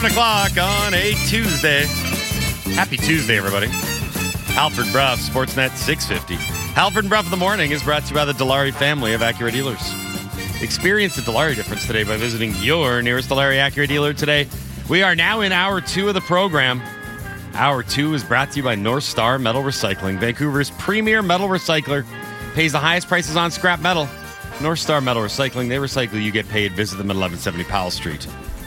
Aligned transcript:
Seven 0.00 0.12
o'clock 0.12 0.52
on 0.56 0.94
a 0.94 1.12
Tuesday. 1.26 1.84
Happy 2.72 2.96
Tuesday, 2.96 3.36
everybody. 3.36 3.66
Halford 4.54 4.90
Brough, 4.92 5.16
Sportsnet 5.16 5.76
650. 5.76 6.36
Halford 6.72 7.06
Brough 7.10 7.20
in 7.20 7.30
the 7.30 7.36
morning 7.36 7.72
is 7.72 7.82
brought 7.82 8.04
to 8.04 8.08
you 8.08 8.14
by 8.14 8.24
the 8.24 8.32
Dilawri 8.32 8.72
family 8.72 9.12
of 9.12 9.20
Acura 9.20 9.52
dealers. 9.52 9.82
Experience 10.62 11.16
the 11.16 11.20
Dilawri 11.20 11.54
difference 11.54 11.86
today 11.86 12.04
by 12.04 12.16
visiting 12.16 12.54
your 12.62 13.02
nearest 13.02 13.28
Dilawri 13.28 13.56
Acura 13.56 13.86
dealer 13.86 14.14
today. 14.14 14.48
We 14.88 15.02
are 15.02 15.14
now 15.14 15.42
in 15.42 15.52
hour 15.52 15.82
two 15.82 16.08
of 16.08 16.14
the 16.14 16.22
program. 16.22 16.80
Hour 17.52 17.82
two 17.82 18.14
is 18.14 18.24
brought 18.24 18.52
to 18.52 18.56
you 18.56 18.62
by 18.62 18.76
North 18.76 19.04
Star 19.04 19.38
Metal 19.38 19.62
Recycling, 19.62 20.18
Vancouver's 20.18 20.70
premier 20.78 21.20
metal 21.20 21.48
recycler. 21.48 22.06
Pays 22.54 22.72
the 22.72 22.78
highest 22.78 23.06
prices 23.06 23.36
on 23.36 23.50
scrap 23.50 23.80
metal. 23.80 24.08
North 24.62 24.78
Star 24.78 25.02
Metal 25.02 25.22
Recycling, 25.22 25.68
they 25.68 25.76
recycle, 25.76 26.22
you 26.22 26.32
get 26.32 26.48
paid. 26.48 26.72
Visit 26.72 26.96
them 26.96 27.10
at 27.10 27.16
1170 27.16 27.64
Powell 27.64 27.90
Street 27.90 28.26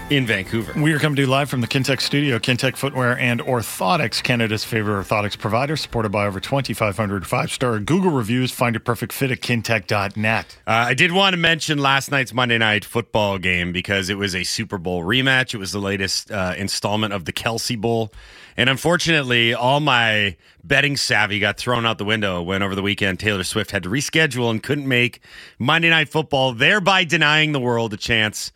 in 0.10 0.26
Vancouver. 0.28 0.74
We 0.80 0.94
are 0.94 1.00
coming 1.00 1.16
to 1.16 1.22
you 1.24 1.28
live 1.28 1.50
from 1.50 1.62
the 1.62 1.68
Kintec 1.68 2.02
studio. 2.02 2.38
Kintec 2.38 2.76
Footwear 2.76 3.18
and 3.18 3.40
Orthotics, 3.42 4.22
Canada's 4.22 4.64
favorite 4.64 5.04
orthotics 5.04 5.38
provider, 5.38 5.76
supported 5.76 6.12
by 6.12 6.26
over 6.26 6.40
2,500 6.40 7.26
five 7.26 7.52
star 7.52 7.80
Google 7.80 8.12
reviews. 8.12 8.52
Find 8.52 8.76
your 8.76 8.82
perfect 8.82 9.14
fit 9.14 9.32
at 9.32 9.40
kintec.net. 9.40 10.58
Uh, 10.68 10.70
I 10.70 10.94
did 10.94 11.12
want 11.12 11.34
to 11.34 11.38
mention 11.38 11.78
last 11.78 12.12
night's 12.12 12.34
Monday 12.34 12.58
night 12.58 12.86
football 12.86 13.38
game 13.38 13.72
because 13.72 14.10
it 14.10 14.18
was 14.18 14.36
a 14.36 14.44
Super 14.44 14.78
Bowl 14.78 15.04
rematch. 15.04 15.54
It 15.54 15.58
was 15.58 15.72
the 15.72 15.80
latest 15.80 16.32
uh, 16.32 16.54
installment 16.58 17.14
of 17.14 17.26
the 17.26 17.34
Kelce 17.34 17.80
Bowl. 17.80 18.12
And 18.56 18.70
unfortunately, 18.70 19.54
all 19.54 19.80
my 19.80 20.36
betting 20.64 20.96
savvy 20.98 21.40
got 21.40 21.58
thrown 21.58 21.86
out 21.86 21.98
the 21.98 22.06
window 22.06 22.42
when 22.42 22.62
over 22.62 22.76
the 22.76 22.84
weekend 22.84 23.20
Taylor 23.20 23.44
Swift 23.44 23.72
had 23.72 23.84
to 23.84 23.90
reschedule 23.90 24.52
and 24.52 24.62
couldn't 24.62 24.88
make 24.88 25.22
Monday 25.58 25.90
Night 25.90 26.10
Football, 26.10 26.54
thereby 26.54 27.04
denying 27.04 27.52
the 27.52 27.60
world 27.60 27.94
a 27.94 27.98
chance 27.98 28.52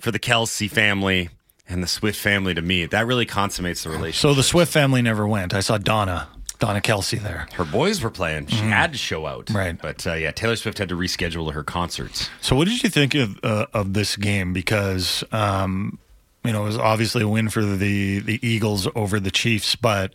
for 0.00 0.10
the 0.10 0.18
Kelce 0.18 0.70
family 0.70 1.28
and 1.68 1.82
the 1.82 1.86
Swift 1.86 2.18
family 2.18 2.54
to 2.54 2.62
meet. 2.62 2.90
That 2.90 3.06
really 3.06 3.26
consummates 3.26 3.84
the 3.84 3.90
relationship. 3.90 4.20
So 4.20 4.34
the 4.34 4.42
Swift 4.42 4.72
family 4.72 5.02
never 5.02 5.26
went. 5.26 5.54
I 5.54 5.60
saw 5.60 5.78
Donna, 5.78 6.28
Donna 6.58 6.80
Kelce 6.80 7.20
there. 7.20 7.46
her 7.54 7.64
boys 7.64 8.02
were 8.02 8.10
playing. 8.10 8.46
She 8.48 8.56
had 8.56 8.92
to 8.92 8.98
show 8.98 9.26
out. 9.26 9.50
Right. 9.50 9.80
But 9.80 10.06
uh, 10.06 10.14
yeah, 10.14 10.32
Taylor 10.32 10.56
Swift 10.56 10.78
had 10.78 10.88
to 10.88 10.96
reschedule 10.96 11.52
her 11.52 11.62
concerts. 11.62 12.28
So, 12.40 12.56
what 12.56 12.66
did 12.66 12.82
you 12.82 12.90
think 12.90 13.14
of 13.14 13.38
uh, 13.42 13.66
of 13.72 13.94
this 13.94 14.16
game? 14.16 14.52
Because 14.52 15.22
um, 15.32 15.98
you 16.44 16.52
know 16.52 16.62
it 16.62 16.66
was 16.66 16.78
obviously 16.78 17.22
a 17.22 17.28
win 17.28 17.48
for 17.48 17.64
the 17.64 18.18
the 18.18 18.40
Eagles 18.46 18.88
over 18.94 19.20
the 19.20 19.30
Chiefs, 19.30 19.76
but 19.76 20.12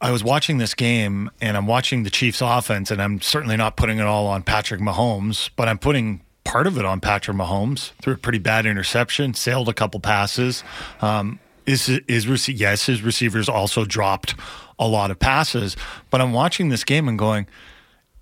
I 0.00 0.10
was 0.10 0.24
watching 0.24 0.58
this 0.58 0.74
game 0.74 1.30
and 1.40 1.56
I'm 1.56 1.66
watching 1.66 2.02
the 2.02 2.10
Chiefs 2.10 2.40
offense, 2.42 2.90
and 2.90 3.00
I'm 3.00 3.20
certainly 3.20 3.56
not 3.56 3.76
putting 3.76 3.98
it 3.98 4.04
all 4.06 4.26
on 4.26 4.42
Patrick 4.42 4.80
Mahomes, 4.80 5.50
but 5.56 5.68
I'm 5.68 5.78
putting 5.78 6.20
part 6.54 6.68
of 6.68 6.78
it 6.78 6.84
on 6.84 7.00
Patrick 7.00 7.36
Mahomes 7.36 7.90
through 8.00 8.14
a 8.14 8.16
pretty 8.16 8.38
bad 8.38 8.64
interception, 8.64 9.34
sailed 9.34 9.68
a 9.68 9.72
couple 9.72 9.98
passes. 9.98 10.62
Um, 11.00 11.40
is 11.66 11.88
is 11.88 12.26
rece- 12.26 12.56
yes, 12.56 12.86
his 12.86 13.02
receivers 13.02 13.48
also 13.48 13.84
dropped 13.84 14.36
a 14.78 14.86
lot 14.86 15.10
of 15.10 15.18
passes, 15.18 15.76
but 16.10 16.20
I'm 16.20 16.32
watching 16.32 16.68
this 16.68 16.84
game 16.84 17.08
and 17.08 17.18
going. 17.18 17.48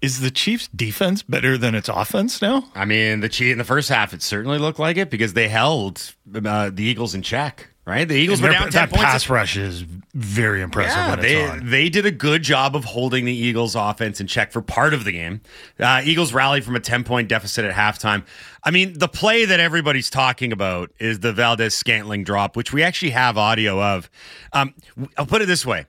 Is 0.00 0.20
the 0.20 0.30
Chiefs' 0.30 0.68
defense 0.74 1.22
better 1.22 1.58
than 1.58 1.74
its 1.74 1.90
offense 1.90 2.40
now? 2.40 2.64
I 2.74 2.86
mean, 2.86 3.20
the 3.20 3.28
Chiefs 3.28 3.52
in 3.52 3.58
the 3.58 3.64
first 3.64 3.90
half, 3.90 4.14
it 4.14 4.22
certainly 4.22 4.58
looked 4.58 4.78
like 4.78 4.96
it 4.96 5.10
because 5.10 5.34
they 5.34 5.48
held 5.48 6.14
uh, 6.34 6.70
the 6.72 6.82
Eagles 6.82 7.14
in 7.14 7.20
check. 7.20 7.68
Right, 7.84 8.06
the 8.06 8.14
Eagles 8.14 8.40
were 8.40 8.48
Their- 8.48 8.60
down 8.60 8.70
ten 8.70 8.82
that 8.82 8.90
points. 8.90 9.04
pass 9.04 9.28
rush 9.28 9.56
is 9.56 9.84
very 10.14 10.62
impressive 10.62 10.96
yeah, 10.96 11.16
they 11.16 11.44
on. 11.48 11.68
they 11.68 11.88
did 11.88 12.06
a 12.06 12.12
good 12.12 12.44
job 12.44 12.76
of 12.76 12.84
holding 12.84 13.24
the 13.24 13.34
Eagles' 13.34 13.74
offense 13.74 14.20
in 14.20 14.28
check 14.28 14.52
for 14.52 14.62
part 14.62 14.94
of 14.94 15.02
the 15.02 15.10
game. 15.10 15.40
Uh, 15.80 16.00
Eagles 16.04 16.32
rallied 16.32 16.64
from 16.64 16.76
a 16.76 16.80
ten 16.80 17.02
point 17.02 17.28
deficit 17.28 17.64
at 17.64 17.74
halftime. 17.74 18.24
I 18.62 18.70
mean, 18.70 18.96
the 18.96 19.08
play 19.08 19.46
that 19.46 19.58
everybody's 19.58 20.10
talking 20.10 20.52
about 20.52 20.92
is 21.00 21.20
the 21.20 21.32
Valdes-Scantling 21.32 22.22
drop, 22.22 22.54
which 22.56 22.72
we 22.72 22.84
actually 22.84 23.10
have 23.10 23.36
audio 23.36 23.82
of. 23.82 24.08
Um, 24.52 24.74
I'll 25.18 25.26
put 25.26 25.42
it 25.42 25.46
this 25.46 25.66
way: 25.66 25.86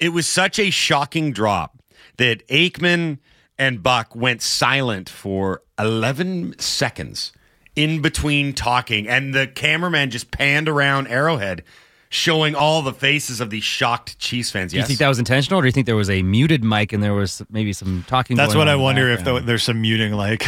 it 0.00 0.08
was 0.08 0.26
such 0.26 0.58
a 0.58 0.70
shocking 0.70 1.32
drop 1.32 1.78
that 2.16 2.44
Aikman 2.48 3.18
and 3.56 3.84
Buck 3.84 4.16
went 4.16 4.42
silent 4.42 5.08
for 5.08 5.62
11 5.78 6.58
seconds 6.58 7.30
in 7.76 8.00
between 8.02 8.54
talking, 8.54 9.06
and 9.06 9.34
the 9.34 9.46
cameraman 9.46 10.10
just 10.10 10.30
panned 10.30 10.68
around 10.68 11.06
Arrowhead, 11.06 11.62
showing 12.16 12.54
all 12.54 12.82
the 12.82 12.92
faces 12.92 13.40
of 13.40 13.50
these 13.50 13.62
shocked 13.62 14.18
Chiefs 14.18 14.50
fans. 14.50 14.72
Do 14.72 14.78
you 14.78 14.84
think 14.84 14.98
that 14.98 15.08
was 15.08 15.18
intentional, 15.18 15.60
or 15.60 15.62
do 15.62 15.68
you 15.68 15.72
think 15.72 15.86
there 15.86 15.96
was 15.96 16.10
a 16.10 16.22
muted 16.22 16.64
mic 16.64 16.92
and 16.92 17.02
there 17.02 17.14
was 17.14 17.42
maybe 17.50 17.72
some 17.72 18.04
talking? 18.08 18.36
That's 18.36 18.54
going 18.54 18.66
what 18.66 18.68
on 18.68 18.80
I 18.80 18.82
wonder 18.82 19.08
if 19.10 19.18
background? 19.18 19.38
th- 19.38 19.46
there's 19.46 19.62
some 19.62 19.80
muting. 19.80 20.12
Like, 20.12 20.46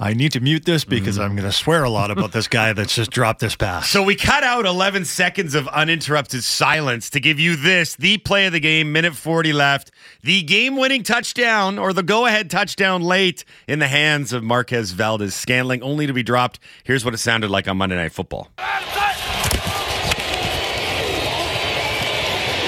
I 0.00 0.12
need 0.12 0.32
to 0.32 0.40
mute 0.40 0.64
this 0.64 0.84
because 0.84 1.16
mm-hmm. 1.16 1.24
I'm 1.24 1.36
going 1.36 1.48
to 1.48 1.52
swear 1.52 1.84
a 1.84 1.90
lot 1.90 2.10
about 2.10 2.32
this 2.32 2.48
guy 2.48 2.72
that's 2.72 2.94
just 2.94 3.10
dropped 3.10 3.40
this 3.40 3.54
pass. 3.54 3.88
so 3.88 4.02
we 4.02 4.16
cut 4.16 4.42
out 4.42 4.66
11 4.66 5.04
seconds 5.04 5.54
of 5.54 5.68
uninterrupted 5.68 6.42
silence 6.42 7.10
to 7.10 7.20
give 7.20 7.38
you 7.38 7.56
this, 7.56 7.94
the 7.96 8.18
play 8.18 8.46
of 8.46 8.52
the 8.52 8.60
game, 8.60 8.92
minute 8.92 9.14
40 9.14 9.52
left, 9.52 9.92
the 10.22 10.42
game-winning 10.42 11.04
touchdown 11.04 11.78
or 11.78 11.92
the 11.92 12.02
go-ahead 12.02 12.50
touchdown 12.50 13.02
late 13.02 13.44
in 13.68 13.78
the 13.78 13.88
hands 13.88 14.32
of 14.32 14.42
Marquez 14.42 14.90
Valdes-Scantling, 14.90 15.82
only 15.82 16.06
to 16.06 16.12
be 16.12 16.22
dropped. 16.22 16.58
Here's 16.82 17.04
what 17.04 17.14
it 17.14 17.18
sounded 17.18 17.50
like 17.50 17.68
on 17.68 17.76
Monday 17.76 17.96
Night 17.96 18.12
Football. 18.12 18.50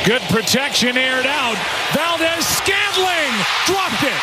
Good 0.07 0.23
protection 0.31 0.97
aired 0.97 1.27
out. 1.27 1.57
Valdes-Scantling 1.93 3.33
dropped 3.67 4.05
it. 4.05 4.23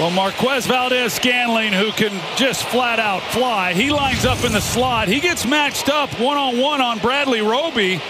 Well, 0.00 0.10
Marquez 0.10 0.66
Valdes-Scantling, 0.66 1.74
who 1.74 1.92
can 1.92 2.20
just 2.36 2.64
flat 2.64 2.98
out 2.98 3.22
fly, 3.22 3.72
he 3.72 3.90
lines 3.90 4.24
up 4.24 4.44
in 4.44 4.50
the 4.50 4.60
slot. 4.60 5.06
He 5.06 5.20
gets 5.20 5.46
matched 5.46 5.88
up 5.88 6.10
one 6.18 6.38
on 6.38 6.58
one 6.58 6.80
on 6.80 6.98
Bradley 6.98 7.40
Roby. 7.40 8.00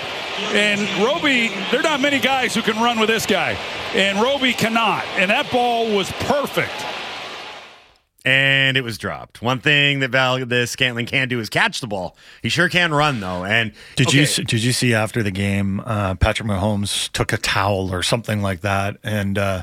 And 0.52 0.80
Roby, 1.04 1.48
there 1.70 1.80
are 1.80 1.82
not 1.82 2.00
many 2.00 2.18
guys 2.18 2.54
who 2.54 2.62
can 2.62 2.76
run 2.76 2.98
with 2.98 3.10
this 3.10 3.26
guy. 3.26 3.58
And 3.92 4.18
Roby 4.18 4.54
cannot. 4.54 5.04
And 5.16 5.30
that 5.30 5.50
ball 5.50 5.94
was 5.94 6.10
perfect. 6.12 6.72
And 8.28 8.76
it 8.76 8.82
was 8.82 8.98
dropped. 8.98 9.40
One 9.40 9.58
thing 9.58 10.00
that 10.00 10.10
Valdes-Scantling 10.10 11.06
can 11.06 11.28
do 11.28 11.40
is 11.40 11.48
catch 11.48 11.80
the 11.80 11.86
ball. 11.86 12.14
He 12.42 12.50
sure 12.50 12.68
can 12.68 12.92
run 12.92 13.20
though. 13.20 13.42
And 13.42 13.72
did 13.96 14.12
you 14.12 14.20
okay, 14.20 14.26
see, 14.26 14.44
did 14.44 14.62
you 14.62 14.72
see 14.72 14.92
after 14.92 15.22
the 15.22 15.30
game, 15.30 15.80
uh, 15.80 16.14
Patrick 16.14 16.46
Mahomes 16.46 17.10
took 17.12 17.32
a 17.32 17.38
towel 17.38 17.90
or 17.90 18.02
something 18.02 18.42
like 18.42 18.60
that 18.60 18.98
and 19.02 19.38
uh, 19.38 19.62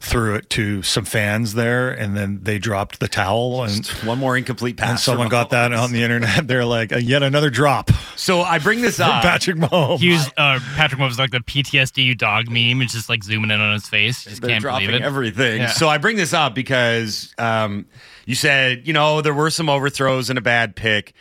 threw 0.00 0.34
it 0.34 0.48
to 0.48 0.82
some 0.82 1.04
fans 1.04 1.52
there, 1.52 1.90
and 1.90 2.16
then 2.16 2.40
they 2.42 2.58
dropped 2.58 3.00
the 3.00 3.08
towel, 3.08 3.62
and, 3.64 3.86
one 4.02 4.18
more 4.18 4.34
incomplete 4.36 4.78
pass? 4.78 4.88
and 4.90 4.98
someone 4.98 5.28
got 5.28 5.50
that 5.50 5.72
on 5.74 5.92
the 5.92 6.02
internet. 6.02 6.46
They're 6.48 6.64
like, 6.64 6.90
yet 6.90 7.22
another 7.22 7.50
drop 7.50 7.90
So 8.16 8.40
I 8.40 8.58
bring 8.58 8.80
this 8.80 8.98
up. 9.00 9.22
Patrick 9.22 9.58
Mahomes. 9.58 9.98
He 9.98 10.10
was 10.10 10.26
uh, 10.38 10.58
Patrick 10.74 11.00
Mahomes 11.00 11.18
like 11.18 11.30
the 11.30 11.40
PTSD 11.40 12.04
you 12.04 12.14
dog 12.14 12.48
meme. 12.48 12.80
It's 12.82 12.94
just 12.94 13.08
like 13.10 13.22
zooming 13.22 13.50
in 13.50 13.60
on 13.60 13.74
his 13.74 13.88
face. 13.88 14.24
Just 14.24 14.40
They're 14.40 14.50
can't 14.50 14.62
dropping 14.62 14.86
believe 14.86 15.02
it. 15.02 15.04
everything. 15.04 15.60
Yeah. 15.60 15.68
So 15.68 15.88
I 15.88 15.98
bring 15.98 16.16
this 16.16 16.32
up 16.32 16.54
because 16.54 17.34
um, 17.36 17.86
you 18.24 18.34
said, 18.34 18.86
you 18.86 18.94
know, 18.94 19.20
there 19.20 19.34
were 19.34 19.50
some 19.50 19.68
overthrows 19.68 20.30
and 20.30 20.38
a 20.38 20.42
bad 20.42 20.76
pick. 20.76 21.12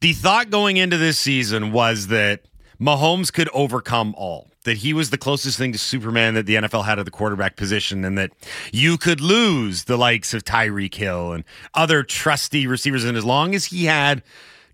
The 0.00 0.12
thought 0.12 0.50
going 0.50 0.76
into 0.76 0.98
this 0.98 1.18
season 1.18 1.72
was 1.72 2.08
that 2.08 2.42
Mahomes 2.82 3.32
could 3.32 3.48
overcome 3.54 4.14
all. 4.16 4.48
That 4.64 4.78
he 4.78 4.92
was 4.92 5.10
the 5.10 5.18
closest 5.18 5.58
thing 5.58 5.72
to 5.72 5.78
Superman 5.78 6.34
that 6.34 6.46
the 6.46 6.54
NFL 6.54 6.84
had 6.84 6.98
at 7.00 7.04
the 7.04 7.10
quarterback 7.10 7.56
position, 7.56 8.04
and 8.04 8.16
that 8.16 8.30
you 8.72 8.96
could 8.96 9.20
lose 9.20 9.84
the 9.84 9.96
likes 9.96 10.34
of 10.34 10.44
Tyreek 10.44 10.94
Hill 10.94 11.32
and 11.32 11.42
other 11.74 12.04
trusty 12.04 12.68
receivers. 12.68 13.04
And 13.04 13.16
as 13.16 13.24
long 13.24 13.56
as 13.56 13.66
he 13.66 13.86
had 13.86 14.22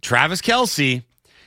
Travis 0.02 0.42
Kelce, 0.42 1.04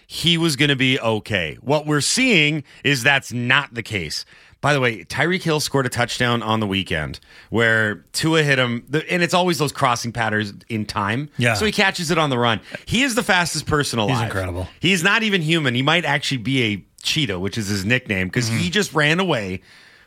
he 0.08 0.38
was 0.40 0.56
going 0.56 0.70
to 0.70 0.76
be 0.76 1.00
okay. 1.00 1.58
What 1.62 1.86
we're 1.86 2.02
seeing 2.02 2.64
is 2.84 3.04
that's 3.04 3.32
not 3.32 3.76
the 3.76 3.84
case. 3.84 4.26
By 4.62 4.74
the 4.74 4.80
way, 4.80 5.04
Tyreek 5.04 5.42
Hill 5.42 5.60
scored 5.60 5.88
a 5.88 5.90
touchdown 5.90 6.44
on 6.44 6.60
the 6.60 6.68
weekend 6.68 7.20
where 7.50 7.96
Tua 8.14 8.44
hit 8.44 8.60
him, 8.60 8.86
and 9.10 9.24
it's 9.24 9.34
always 9.34 9.58
those 9.58 9.72
crossing 9.72 10.12
patterns 10.12 10.54
in 10.70 10.86
time. 10.86 11.30
Yeah. 11.38 11.56
So 11.56 11.66
he 11.66 11.72
catches 11.72 12.12
it 12.12 12.18
on 12.20 12.30
the 12.30 12.38
run. 12.38 12.62
He 12.86 13.02
is 13.02 13.16
the 13.16 13.24
fastest 13.24 13.66
person 13.66 13.98
alive. 13.98 14.18
He's 14.18 14.24
incredible. 14.26 14.68
He's 14.80 15.04
not 15.04 15.24
even 15.24 15.42
human. 15.42 15.74
He 15.74 15.82
might 15.82 16.06
actually 16.06 16.38
be 16.38 16.64
a 16.74 16.86
cheetah, 17.02 17.40
which 17.40 17.58
is 17.58 17.68
his 17.68 17.84
nickname, 17.86 18.28
because 18.28 18.48
he 18.48 18.58
Mm-hmm. 18.58 18.70
just 18.70 18.94
ran 18.94 19.20
away 19.20 19.62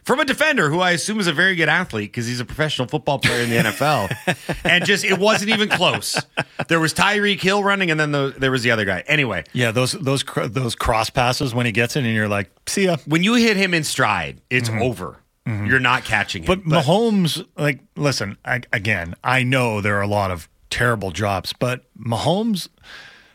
from 0.04 0.20
a 0.20 0.24
defender 0.24 0.70
who 0.70 0.80
I 0.80 0.92
assume 0.92 1.18
is 1.18 1.26
a 1.26 1.32
very 1.32 1.56
good 1.56 1.68
athlete 1.68 2.12
because 2.12 2.26
he's 2.26 2.40
a 2.40 2.44
professional 2.44 2.86
football 2.88 3.18
player 3.18 3.42
in 3.42 3.50
the 3.50 3.56
NFL. 3.56 4.60
and 4.64 4.84
just, 4.84 5.04
it 5.04 5.18
wasn't 5.18 5.50
even 5.50 5.68
close. 5.68 6.20
There 6.68 6.80
was 6.80 6.92
Tyreek 6.94 7.40
Hill 7.40 7.64
running, 7.64 7.90
and 7.90 7.98
then 7.98 8.12
the, 8.12 8.34
there 8.36 8.50
was 8.50 8.62
the 8.62 8.70
other 8.70 8.84
guy. 8.84 9.02
Anyway, 9.06 9.44
yeah, 9.52 9.70
those 9.70 9.92
those 9.92 10.22
cr- 10.22 10.46
those 10.46 10.74
cross 10.74 11.10
passes 11.10 11.54
when 11.54 11.66
he 11.66 11.72
gets 11.72 11.96
it, 11.96 12.04
and 12.04 12.14
you're 12.14 12.28
like, 12.28 12.50
see 12.66 12.84
ya. 12.84 12.96
when 13.06 13.22
you 13.22 13.34
hit 13.34 13.56
him 13.56 13.74
in 13.74 13.84
stride, 13.84 14.40
it's 14.50 14.68
over. 14.68 15.18
You're 15.46 15.78
not 15.78 16.04
catching 16.04 16.42
him. 16.42 16.60
Mm-hmm. 16.60 16.70
But, 16.70 16.84
Mahomes, 16.84 17.46
like, 17.58 17.80
listen, 17.96 18.38
I, 18.46 18.62
again, 18.72 19.14
I 19.22 19.42
know 19.42 19.82
there 19.82 19.98
are 19.98 20.02
a 20.02 20.08
lot 20.08 20.30
of 20.30 20.48
terrible 20.70 21.10
drops, 21.10 21.52
but 21.52 21.84
Mahomes 21.98 22.68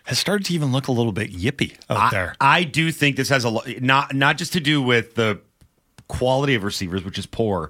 has 0.05 0.17
started 0.17 0.45
to 0.47 0.53
even 0.55 0.71
look 0.71 0.87
a 0.87 0.91
little 0.91 1.11
bit 1.11 1.31
yippy 1.31 1.77
out 1.87 1.97
I, 1.97 2.09
there. 2.09 2.35
I 2.41 2.63
do 2.63 2.91
think 2.91 3.15
this 3.15 3.29
has 3.29 3.43
a 3.43 3.49
lot, 3.49 3.67
not 3.79 4.15
not 4.15 4.37
just 4.39 4.53
to 4.53 4.59
do 4.59 4.81
with 4.81 5.13
the 5.13 5.39
quality 6.09 6.55
of 6.55 6.63
receivers, 6.65 7.05
which 7.05 7.17
is 7.17 7.25
poor, 7.25 7.69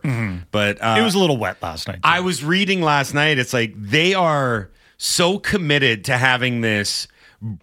but 0.52 0.82
uh, 0.82 0.96
it 0.98 1.04
was 1.04 1.14
a 1.14 1.20
little 1.20 1.38
wet 1.38 1.62
last 1.62 1.88
night. 1.88 1.98
too. 1.98 2.02
I 2.04 2.22
was 2.22 2.44
reading 2.44 2.82
last 2.82 3.14
night. 3.14 3.38
It's 3.38 3.54
like 3.54 3.74
they 3.76 4.16
are 4.16 4.72
so 4.98 5.38
committed 5.38 6.04
to 6.06 6.18
having 6.18 6.62
this 6.62 7.08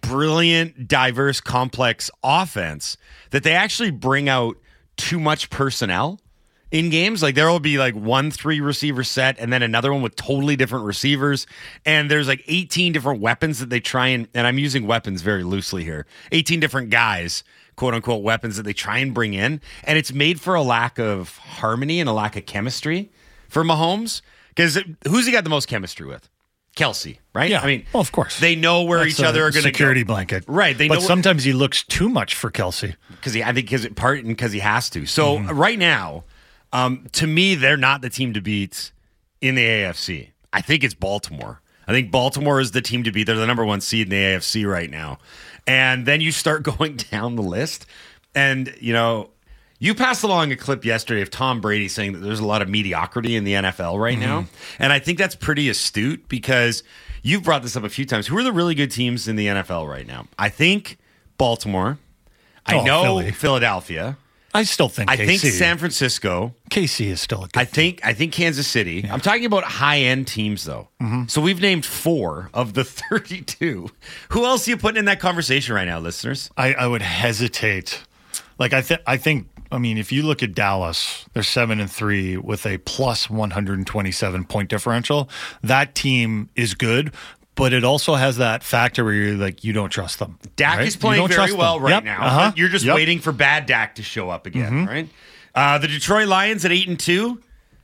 brilliant, 0.01 0.87
diverse, 0.87 1.41
complex 1.41 2.09
offense 2.23 2.97
that 3.31 3.43
they 3.43 3.53
actually 3.53 3.91
bring 3.91 4.29
out 4.29 4.57
too 4.95 5.19
much 5.19 5.49
personnel 5.49 6.19
in 6.71 6.89
games. 6.89 7.21
Like 7.23 7.35
there 7.35 7.49
will 7.49 7.59
be 7.59 7.77
like 7.77 7.95
one 7.95 8.31
three 8.31 8.59
receiver 8.59 9.03
set 9.03 9.37
and 9.39 9.51
then 9.53 9.61
another 9.63 9.93
one 9.93 10.01
with 10.01 10.15
totally 10.15 10.55
different 10.55 10.85
receivers. 10.85 11.45
And 11.85 12.09
there's 12.09 12.27
like 12.27 12.43
18 12.47 12.93
different 12.93 13.21
weapons 13.21 13.59
that 13.59 13.69
they 13.69 13.79
try 13.79 14.07
and, 14.07 14.27
and 14.33 14.47
I'm 14.47 14.57
using 14.57 14.87
weapons 14.87 15.21
very 15.21 15.43
loosely 15.43 15.83
here 15.83 16.05
18 16.31 16.59
different 16.59 16.89
guys, 16.89 17.43
quote 17.77 17.93
unquote, 17.93 18.21
weapons 18.23 18.57
that 18.57 18.63
they 18.63 18.73
try 18.73 18.97
and 18.97 19.13
bring 19.13 19.33
in. 19.33 19.61
And 19.85 19.97
it's 19.97 20.11
made 20.11 20.41
for 20.41 20.55
a 20.55 20.61
lack 20.61 20.99
of 20.99 21.37
harmony 21.37 22.01
and 22.01 22.09
a 22.09 22.13
lack 22.13 22.35
of 22.35 22.45
chemistry 22.45 23.09
for 23.47 23.63
Mahomes. 23.63 24.21
Because 24.49 24.77
who's 25.07 25.25
he 25.25 25.31
got 25.31 25.45
the 25.45 25.49
most 25.49 25.67
chemistry 25.69 26.05
with? 26.05 26.27
Kelce, 26.75 27.17
right? 27.33 27.49
Yeah, 27.49 27.61
I 27.61 27.65
mean, 27.65 27.85
well, 27.93 28.01
of 28.01 28.11
course. 28.11 28.39
they 28.39 28.55
know 28.55 28.83
where 28.83 28.99
That's 28.99 29.19
each 29.19 29.25
other 29.25 29.39
are 29.45 29.49
going 29.51 29.63
to 29.63 29.69
be 29.69 29.73
security 29.73 30.03
go. 30.03 30.07
blanket, 30.13 30.43
Right, 30.47 30.77
they 30.77 30.87
but 30.87 30.95
know 30.95 30.99
where- 30.99 31.07
sometimes 31.07 31.43
he 31.43 31.51
looks 31.53 31.83
too 31.83 32.07
much 32.09 32.35
for 32.35 32.51
Kelce. 32.51 32.93
because 33.09 33.33
he, 33.33 33.41
I 33.41 33.47
think 33.53 33.67
because 33.67 33.87
part 33.95 34.19
and 34.19 34.27
because 34.27 34.51
he 34.51 34.59
has 34.59 34.87
to. 34.91 35.07
So 35.07 35.39
right 35.39 35.79
now, 35.79 36.23
um, 36.73 37.07
to 37.13 37.25
me, 37.25 37.55
they're 37.55 37.77
not 37.77 38.01
the 38.01 38.09
team 38.11 38.33
to 38.33 38.41
beat 38.41 38.91
in 39.41 39.55
the 39.55 39.63
AFC. 39.65 40.29
I 40.53 40.61
think 40.61 40.83
it's 40.83 40.93
Baltimore. 40.93 41.61
I 41.87 41.93
think 41.93 42.11
Baltimore 42.11 42.59
is 42.59 42.71
the 42.71 42.81
team 42.81 43.03
to 43.05 43.11
beat. 43.11 43.23
They're 43.23 43.35
the 43.35 43.47
number 43.47 43.65
one 43.65 43.81
seed 43.81 44.07
in 44.07 44.09
the 44.11 44.17
AFC 44.17 44.69
right 44.69 44.89
now. 44.91 45.17
And 45.67 46.05
then 46.05 46.21
you 46.21 46.31
start 46.31 46.63
going 46.77 46.95
down 46.95 47.35
the 47.35 47.43
list, 47.43 47.85
and 48.33 48.73
you 48.79 48.93
know. 48.93 49.29
You 49.79 49.93
passed 49.93 50.23
along 50.23 50.51
a 50.51 50.55
clip 50.55 50.83
yesterday 50.85 51.21
of 51.21 51.29
Tom 51.29 51.61
Brady 51.61 51.87
saying 51.87 52.13
that 52.13 52.17
there's 52.21 52.39
a 52.39 52.45
lot 52.47 52.63
of 52.63 52.67
mediocrity 52.67 53.35
in 53.35 53.43
the 53.43 53.53
NFL 53.53 53.99
right 54.01 54.17
now. 54.17 54.41
Mm-hmm. 54.41 54.81
And 54.83 54.91
I 54.91 54.97
think 54.97 55.19
that's 55.19 55.35
pretty 55.35 55.69
astute 55.69 56.27
because 56.27 56.81
you've 57.21 57.43
brought 57.43 57.61
this 57.61 57.75
up 57.77 57.83
a 57.83 57.89
few 57.89 58.03
times. 58.03 58.25
Who 58.25 58.35
are 58.39 58.43
the 58.43 58.51
really 58.51 58.73
good 58.73 58.89
teams 58.89 59.27
in 59.27 59.35
the 59.35 59.45
NFL 59.45 59.87
right 59.87 60.07
now? 60.07 60.25
I 60.39 60.49
think 60.49 60.97
Baltimore. 61.37 61.99
I 62.65 62.77
Oh, 62.79 62.83
know 62.83 63.03
Philly. 63.03 63.31
Philadelphia. 63.31 64.17
I 64.53 64.63
still 64.63 64.89
think 64.89 65.11
I 65.11 65.17
KC. 65.17 65.25
think 65.25 65.39
San 65.41 65.77
Francisco. 65.77 66.53
KC 66.71 67.07
is 67.07 67.21
still 67.21 67.39
a 67.43 67.47
good. 67.47 67.57
I 67.57 67.65
think 67.65 68.01
I 68.03 68.13
think 68.13 68.33
Kansas 68.33 68.67
City. 68.67 69.07
I'm 69.09 69.19
talking 69.19 69.45
about 69.45 69.63
high 69.63 69.99
end 69.99 70.27
teams 70.27 70.63
though. 70.63 70.87
Mm-hmm. 71.01 71.27
So 71.27 71.41
we've 71.41 71.61
named 71.61 71.85
four 71.85 72.49
of 72.53 72.73
the 72.73 72.83
32. 73.11 73.89
Who 74.29 74.45
else 74.45 74.67
are 74.67 74.71
you 74.71 74.77
putting 74.77 74.97
in 74.99 75.05
that 75.05 75.19
conversation 75.19 75.75
right 75.75 75.85
now, 75.85 75.99
listeners? 75.99 76.49
I, 76.57 76.73
I 76.73 76.87
would 76.87 77.01
hesitate. 77.03 78.01
Like 78.57 78.73
I 78.73 78.81
think 78.81 79.01
I 79.05 79.17
think 79.17 79.47
I 79.71 79.77
mean 79.77 79.97
if 79.97 80.11
you 80.11 80.23
look 80.23 80.41
at 80.41 80.55
Dallas, 80.55 81.25
they're 81.33 81.43
seven 81.43 81.79
and 81.79 81.91
three 81.91 82.37
with 82.37 82.65
a 82.65 82.79
plus 82.79 83.29
one 83.29 83.51
hundred 83.51 83.77
and 83.77 83.85
twenty 83.85 84.11
seven 84.11 84.43
point 84.45 84.69
differential. 84.69 85.29
That 85.61 85.93
team 85.93 86.49
is 86.55 86.73
good, 86.73 87.13
but 87.57 87.73
it 87.73 87.83
also 87.83 88.15
has 88.15 88.37
that 88.37 88.63
factor 88.63 89.03
where 89.03 89.13
you're 89.13 89.35
like 89.35 89.65
you 89.65 89.73
don't 89.73 89.89
trust 89.89 90.19
them. 90.19 90.39
Dak 90.55 90.77
right? 90.77 90.87
is 90.87 90.95
playing 90.95 91.27
very 91.27 91.51
well 91.53 91.73
them. 91.75 91.83
right 91.83 91.91
Yep, 91.95 92.03
now. 92.05 92.25
uh-huh, 92.25 92.51
You're 92.55 92.69
just 92.69 92.85
yep. 92.85 92.91
Mm-hmm. 92.91 92.95
waiting 92.95 93.19
for 93.19 93.33
bad 93.33 93.65
Dak 93.65 93.95
to 93.95 94.03
show 94.03 94.29
up 94.29 94.45
again, 94.45 94.85
right? 94.85 95.09
Uh, 95.53 95.77
the 95.79 95.87
Detroit 95.89 96.27
Lions 96.29 96.63
at 96.63 96.71
eight 96.71 96.87
and 96.87 96.97
two. 96.99 97.41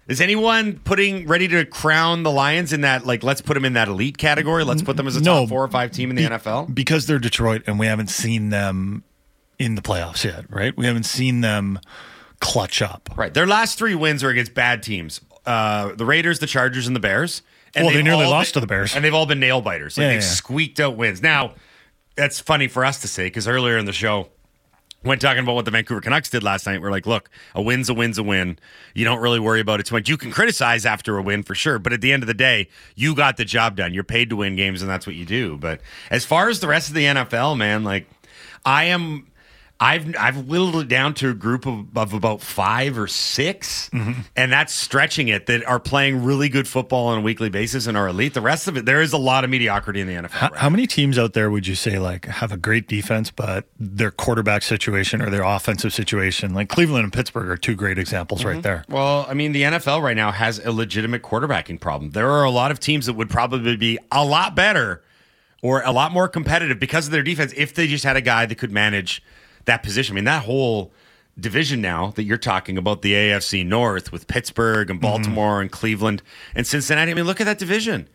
Is 0.08 0.20
anyone 0.20 0.80
putting 0.84 1.28
ready 1.28 1.48
to 1.48 1.64
crown 1.66 2.24
the 2.24 2.32
Lions 2.32 2.74
in 2.74 2.82
that 2.82 3.06
like 3.06 3.24
let's 3.24 3.40
put 3.42 3.54
them 3.54 3.64
in 3.66 3.74
that 3.74 3.88
elite 3.88 4.18
category? 4.18 4.64
Let's 4.66 4.82
put 4.82 4.98
them 4.98 5.08
as 5.08 5.16
a 5.16 5.22
No, 5.22 5.42
top 5.42 5.50
four 5.50 5.64
or 5.64 5.68
five 5.70 5.92
team 5.92 6.10
in 6.10 6.16
the 6.18 6.24
Be- 6.28 6.36
NFL. 6.36 6.74
because 6.76 7.08
they're 7.08 7.20
Detroit 7.20 7.64
and 7.68 7.80
we 7.80 7.86
haven't 7.88 8.10
seen 8.10 8.50
them 8.50 9.04
in 9.60 9.76
the 9.76 9.82
playoffs 9.82 10.24
yet, 10.26 10.46
right? 10.50 10.76
We 10.78 10.86
haven't 10.88 11.06
seen 11.06 11.40
them 11.42 11.80
clutch 12.42 12.82
up. 12.82 13.10
Right. 13.16 13.34
Their 13.34 13.48
last 13.48 13.78
three 13.78 13.96
wins 13.96 14.24
are 14.26 14.30
against 14.30 14.54
bad 14.54 14.84
teams. 14.84 15.22
Uh, 15.46 15.94
the 15.96 16.06
Raiders, 16.06 16.40
the 16.40 16.48
Chargers, 16.48 16.86
and 16.86 16.96
the 16.96 17.00
Bears. 17.00 17.42
And 17.76 17.86
Well, 17.86 17.94
they 17.94 18.04
nearly 18.04 18.26
all 18.26 18.32
lost 18.32 18.54
to 18.54 18.60
the 18.60 18.68
Bears. 18.68 18.96
And 18.96 19.04
they've 19.04 19.14
all 19.14 19.26
been 19.26 19.40
nail 19.40 19.62
biters. 19.62 19.98
Like 19.98 20.04
Yeah, 20.04 20.10
they've 20.10 20.22
yeah. 20.22 20.28
squeaked 20.28 20.80
out 20.80 20.96
wins. 20.96 21.22
Now, 21.22 21.56
that's 22.16 22.40
funny 22.40 22.68
for 22.68 22.86
us 22.86 23.02
to 23.02 23.08
say 23.08 23.26
because 23.26 23.48
earlier 23.48 23.78
in 23.78 23.86
the 23.86 23.94
show, 23.94 24.30
when 25.04 25.20
talking 25.20 25.44
about 25.44 25.56
what 25.56 25.66
the 25.66 25.72
Vancouver 25.72 26.02
Canucks 26.02 26.30
did 26.30 26.44
last 26.44 26.66
night, 26.66 26.82
we're 26.82 26.92
like, 26.92 27.06
look, 27.06 27.30
a 27.54 27.62
win's 27.62 27.90
a 27.90 27.94
win's 27.94 28.18
a 28.18 28.24
win. 28.24 28.58
You 28.94 29.04
don't 29.04 29.20
really 29.20 29.40
worry 29.40 29.60
about 29.60 29.80
it 29.80 29.86
too 29.86 29.96
much. 29.96 30.08
You 30.08 30.18
can 30.18 30.32
criticize 30.32 30.86
after 30.86 31.18
a 31.18 31.22
win 31.22 31.44
for 31.44 31.56
sure, 31.56 31.78
but 31.78 31.94
at 31.94 32.02
the 32.02 32.14
end 32.14 32.24
of 32.24 32.28
the 32.28 32.34
day, 32.34 32.70
you 32.96 33.14
got 33.14 33.38
the 33.38 33.46
job 33.46 33.76
done. 33.76 33.94
You're 33.94 34.06
paid 34.06 34.30
to 34.30 34.38
win 34.38 34.56
games, 34.56 34.82
and 34.82 34.90
that's 34.90 35.06
what 35.06 35.16
you 35.16 35.26
do. 35.26 35.58
But 35.58 35.82
as 36.10 36.24
far 36.26 36.50
as 36.50 36.62
the 36.62 36.68
rest 36.68 36.88
of 36.88 36.96
the 36.96 37.04
NFL, 37.04 37.58
man, 37.58 37.84
like 37.84 38.08
I 38.66 38.86
am. 38.86 39.28
I've 39.84 40.16
I've 40.18 40.48
whittled 40.48 40.76
it 40.78 40.88
down 40.88 41.14
to 41.16 41.30
a 41.30 41.34
group 41.34 41.66
of, 41.68 41.96
of 41.98 42.14
about 42.14 42.42
five 42.42 42.98
or 42.98 43.08
6 43.08 43.90
Mm-hmm. 43.94 44.12
and 44.36 44.52
that's 44.52 44.74
stretching 44.74 45.28
it. 45.28 45.46
That 45.48 45.66
are 45.66 45.80
playing 45.80 46.24
really 46.24 46.48
good 46.48 46.68
football 46.68 47.08
on 47.08 47.18
a 47.18 47.22
weekly 47.22 47.50
basis 47.50 47.86
and 47.86 47.98
are 47.98 48.08
elite. 48.08 48.34
The 48.34 48.42
rest 48.42 48.68
of 48.68 48.78
it, 48.78 48.86
there 48.86 49.02
is 49.02 49.12
a 49.14 49.18
lot 49.18 49.44
of 49.44 49.50
mediocrity 49.50 50.00
in 50.00 50.08
the 50.08 50.14
NFL. 50.14 50.32
How, 50.32 50.48
right 50.50 50.58
how 50.60 50.70
many 50.70 50.88
teams 50.88 51.20
out 51.20 51.34
there 51.34 51.52
would 51.52 51.68
you 51.68 51.76
say 51.76 52.00
like 52.00 52.26
have 52.26 52.52
a 52.52 52.58
great 52.58 52.88
defense, 52.88 53.30
but 53.30 53.66
their 53.80 54.10
quarterback 54.12 54.64
situation 54.64 55.22
or 55.22 55.30
their 55.30 55.44
offensive 55.44 55.94
situation, 55.94 56.54
like 56.54 56.70
Cleveland 56.70 57.04
and 57.04 57.12
Pittsburgh, 57.14 57.50
are 57.50 57.58
two 57.58 57.76
great 57.76 57.98
examples 58.00 58.40
Mm-hmm. 58.40 58.48
right 58.50 58.64
there. 58.64 58.86
Well, 58.90 59.26
I 59.28 59.34
mean, 59.34 59.52
the 59.52 59.64
NFL 59.64 60.02
right 60.02 60.16
now 60.16 60.32
has 60.32 60.60
a 60.60 60.72
legitimate 60.72 61.22
quarterbacking 61.24 61.80
problem. 61.82 62.12
There 62.12 62.30
are 62.32 62.44
a 62.46 62.52
lot 62.52 62.72
of 62.72 62.80
teams 62.80 63.06
that 63.08 63.14
would 63.14 63.30
probably 63.30 63.76
be 63.76 64.00
a 64.12 64.24
lot 64.24 64.56
better 64.56 65.04
or 65.62 65.82
a 65.84 65.92
lot 65.92 66.12
more 66.12 66.28
competitive 66.28 66.80
because 66.80 67.08
of 67.08 67.12
their 67.12 67.24
defense 67.24 67.54
if 67.58 67.74
they 67.74 67.88
just 67.88 68.04
had 68.06 68.16
a 68.16 68.22
guy 68.22 68.46
that 68.46 68.56
could 68.56 68.72
manage 68.72 69.22
that 69.66 69.84
position. 69.84 70.14
I 70.14 70.16
mean, 70.16 70.26
that 70.26 70.44
whole 70.44 70.92
division 71.40 71.82
now 71.82 72.12
that 72.12 72.24
you're 72.24 72.38
talking 72.38 72.78
about, 72.78 73.02
the 73.02 73.14
AFC 73.14 73.66
North 73.66 74.12
with 74.12 74.28
Pittsburgh 74.28 74.90
and 74.90 75.00
mm-hmm. 75.00 75.10
Baltimore 75.10 75.62
and 75.62 75.72
Cleveland 75.72 76.22
and 76.56 76.66
Cincinnati. 76.66 77.12
I 77.12 77.14
mean, 77.14 77.26
look 77.26 77.42
at 77.42 77.46
that 77.46 77.60
division. 77.60 78.08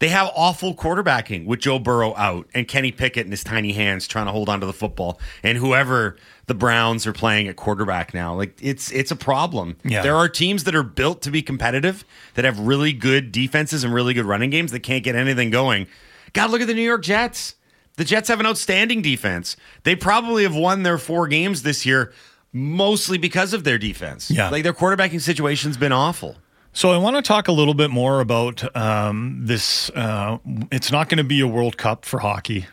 They 0.00 0.08
have 0.08 0.30
awful 0.34 0.74
quarterbacking 0.74 1.46
with 1.46 1.60
Joe 1.60 1.78
Burrow 1.78 2.14
out 2.16 2.48
and 2.52 2.66
Kenny 2.66 2.90
Pickett 2.90 3.26
in 3.26 3.30
his 3.30 3.44
tiny 3.44 3.72
hands 3.72 4.08
trying 4.08 4.26
to 4.26 4.32
hold 4.32 4.48
onto 4.48 4.66
the 4.66 4.72
football 4.72 5.20
and 5.42 5.56
whoever 5.56 6.16
the 6.46 6.54
Browns 6.54 7.06
are 7.06 7.12
playing 7.12 7.48
at 7.48 7.56
quarterback 7.56 8.12
now. 8.12 8.34
Like 8.34 8.58
it's 8.60 8.90
it's 8.90 9.10
a 9.10 9.16
problem. 9.16 9.76
Yeah. 9.84 10.02
There 10.02 10.16
are 10.16 10.28
teams 10.28 10.64
that 10.64 10.74
are 10.74 10.82
built 10.82 11.22
to 11.22 11.30
be 11.30 11.42
competitive 11.42 12.04
that 12.34 12.44
have 12.44 12.58
really 12.58 12.92
good 12.92 13.32
defenses 13.32 13.84
and 13.84 13.94
really 13.94 14.14
good 14.14 14.26
running 14.26 14.50
games 14.50 14.72
that 14.72 14.80
can't 14.80 15.04
get 15.04 15.14
anything 15.14 15.50
going. 15.50 15.86
God, 16.32 16.50
look 16.50 16.60
at 16.60 16.66
the 16.66 16.74
New 16.74 16.82
York 16.82 17.02
Jets. 17.02 17.54
The 17.96 18.04
Jets 18.04 18.28
have 18.28 18.40
an 18.40 18.46
outstanding 18.46 19.02
defense. 19.02 19.56
They 19.84 19.94
probably 19.94 20.42
have 20.42 20.54
won 20.54 20.82
their 20.82 20.98
four 20.98 21.28
games 21.28 21.62
this 21.62 21.86
year 21.86 22.12
mostly 22.54 23.18
because 23.18 23.52
of 23.52 23.64
their 23.64 23.78
defense. 23.78 24.30
Yeah. 24.30 24.48
Like 24.48 24.62
their 24.62 24.72
quarterbacking 24.72 25.20
situation's 25.20 25.76
been 25.76 25.92
awful. 25.92 26.36
So 26.72 26.90
I 26.90 26.98
want 26.98 27.16
to 27.16 27.22
talk 27.22 27.48
a 27.48 27.52
little 27.52 27.74
bit 27.74 27.90
more 27.90 28.20
about 28.20 28.74
um, 28.76 29.40
this. 29.42 29.90
Uh, 29.90 30.38
it's 30.72 30.90
not 30.90 31.08
going 31.08 31.18
to 31.18 31.24
be 31.24 31.40
a 31.40 31.46
World 31.46 31.76
Cup 31.76 32.04
for 32.04 32.20
hockey, 32.20 32.66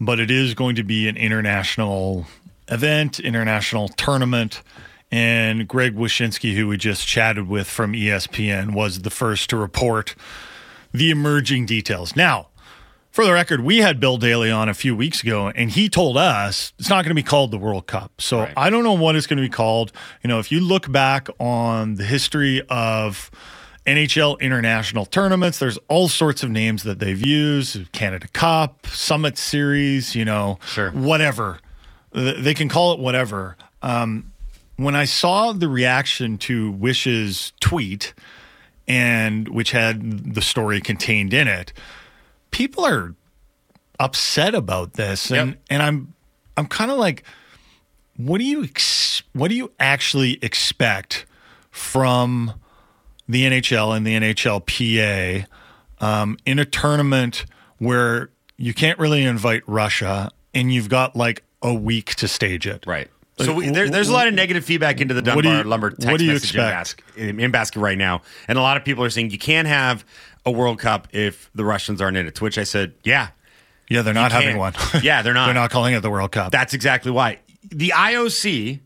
but 0.00 0.20
it 0.20 0.30
is 0.30 0.54
going 0.54 0.76
to 0.76 0.84
be 0.84 1.08
an 1.08 1.16
international 1.16 2.26
event, 2.68 3.18
international 3.18 3.88
tournament. 3.88 4.62
And 5.10 5.66
Greg 5.66 5.96
Wyshynski, 5.96 6.54
who 6.54 6.68
we 6.68 6.76
just 6.76 7.06
chatted 7.06 7.48
with 7.48 7.66
from 7.68 7.94
ESPN, 7.94 8.74
was 8.74 9.02
the 9.02 9.10
first 9.10 9.50
to 9.50 9.56
report 9.56 10.14
the 10.92 11.10
emerging 11.10 11.66
details. 11.66 12.14
Now, 12.14 12.48
for 13.10 13.24
the 13.24 13.32
record, 13.32 13.60
we 13.60 13.78
had 13.78 13.98
Bill 14.00 14.16
Daly 14.18 14.50
on 14.50 14.68
a 14.68 14.74
few 14.74 14.94
weeks 14.94 15.22
ago, 15.22 15.48
and 15.48 15.70
he 15.70 15.88
told 15.88 16.16
us 16.16 16.72
it's 16.78 16.88
not 16.88 17.04
going 17.04 17.10
to 17.10 17.14
be 17.20 17.22
called 17.24 17.50
the 17.50 17.58
World 17.58 17.86
Cup. 17.86 18.12
So 18.20 18.40
Right. 18.40 18.52
I 18.56 18.70
don't 18.70 18.84
know 18.84 18.92
what 18.92 19.16
it's 19.16 19.26
going 19.26 19.38
to 19.38 19.42
be 19.42 19.48
called. 19.48 19.92
You 20.22 20.28
know, 20.28 20.38
if 20.38 20.52
you 20.52 20.60
look 20.60 20.90
back 20.90 21.28
on 21.40 21.96
the 21.96 22.04
history 22.04 22.62
of 22.68 23.30
NHL 23.86 24.38
international 24.40 25.06
tournaments, 25.06 25.58
there's 25.58 25.78
all 25.88 26.08
sorts 26.08 26.42
of 26.42 26.50
names 26.50 26.82
that 26.84 26.98
they've 27.00 27.24
used 27.24 27.90
Canada 27.92 28.28
Cup, 28.28 28.86
Summit 28.86 29.36
Series, 29.38 30.14
you 30.14 30.24
know, 30.24 30.58
Sure. 30.66 30.90
whatever. 30.92 31.58
They 32.12 32.54
can 32.54 32.68
call 32.68 32.92
it 32.92 32.98
whatever. 33.00 33.56
Um, 33.82 34.32
when 34.76 34.94
I 34.94 35.04
saw 35.04 35.52
the 35.52 35.68
reaction 35.68 36.38
to 36.38 36.70
Wish's 36.72 37.52
tweet, 37.60 38.14
and 38.88 39.48
which 39.48 39.70
had 39.72 40.34
the 40.34 40.42
story 40.42 40.80
contained 40.80 41.32
in 41.34 41.46
it, 41.48 41.72
people 42.50 42.84
are 42.86 43.14
upset 43.98 44.54
about 44.54 44.94
this, 44.94 45.30
and 45.30 45.50
Yep. 45.50 45.58
and 45.70 45.82
I'm 45.82 46.14
I'm 46.56 46.66
kind 46.66 46.90
of 46.90 46.98
like, 46.98 47.22
what 48.16 48.38
do 48.38 48.44
you 48.44 48.64
ex- 48.64 49.22
what 49.32 49.48
do 49.48 49.54
you 49.54 49.72
actually 49.78 50.38
expect 50.42 51.26
from 51.70 52.52
the 53.28 53.44
NHL 53.44 53.96
and 53.96 54.06
the 54.06 54.14
NHLPA 54.14 55.46
um, 56.00 56.36
in 56.44 56.58
a 56.58 56.64
tournament 56.64 57.44
where 57.78 58.30
you 58.56 58.74
can't 58.74 58.98
really 58.98 59.22
invite 59.24 59.62
Russia 59.66 60.30
and 60.54 60.72
you've 60.72 60.88
got 60.88 61.14
like 61.14 61.44
a 61.62 61.72
week 61.72 62.14
to 62.16 62.26
stage 62.28 62.66
it, 62.66 62.84
Right. 62.86 63.08
So 63.38 63.54
we, 63.54 63.70
there, 63.70 63.88
there's 63.88 64.10
a 64.10 64.12
lot 64.12 64.28
of 64.28 64.34
negative 64.34 64.66
feedback 64.66 65.00
into 65.00 65.14
the 65.14 65.22
What 65.32 65.42
do 65.42 65.48
Dunbar 65.48 65.62
you- 65.64 65.70
Lumber 65.70 65.90
text 65.90 66.06
what 66.10 66.18
do 66.18 66.26
you 66.26 66.32
message 66.32 66.54
in, 66.54 66.60
basket, 66.60 67.04
in, 67.16 67.40
in 67.40 67.50
basket 67.50 67.80
right 67.80 67.96
now, 67.96 68.20
and 68.48 68.58
a 68.58 68.60
lot 68.60 68.76
of 68.76 68.84
people 68.84 69.02
are 69.02 69.08
saying 69.08 69.30
you 69.30 69.38
can't 69.38 69.66
have 69.66 70.04
a 70.46 70.50
World 70.50 70.78
Cup 70.78 71.08
if 71.12 71.50
the 71.54 71.64
Russians 71.64 72.00
aren't 72.00 72.16
in 72.16 72.26
it. 72.26 72.34
To 72.36 72.44
which 72.44 72.58
I 72.58 72.64
said, 72.64 72.94
yeah, 73.04 73.28
Yeah, 73.88 74.02
they're 74.02 74.14
not 74.14 74.32
having 74.32 74.56
one. 74.56 74.72
Yeah, 75.02 75.22
they're 75.22 75.34
not. 75.34 75.46
they're 75.46 75.54
not 75.54 75.70
calling 75.70 75.94
it 75.94 76.00
the 76.00 76.10
World 76.10 76.32
Cup. 76.32 76.52
that's 76.52 76.74
exactly 76.74 77.10
why 77.10 77.38
the 77.68 77.92
IOC 77.94 78.80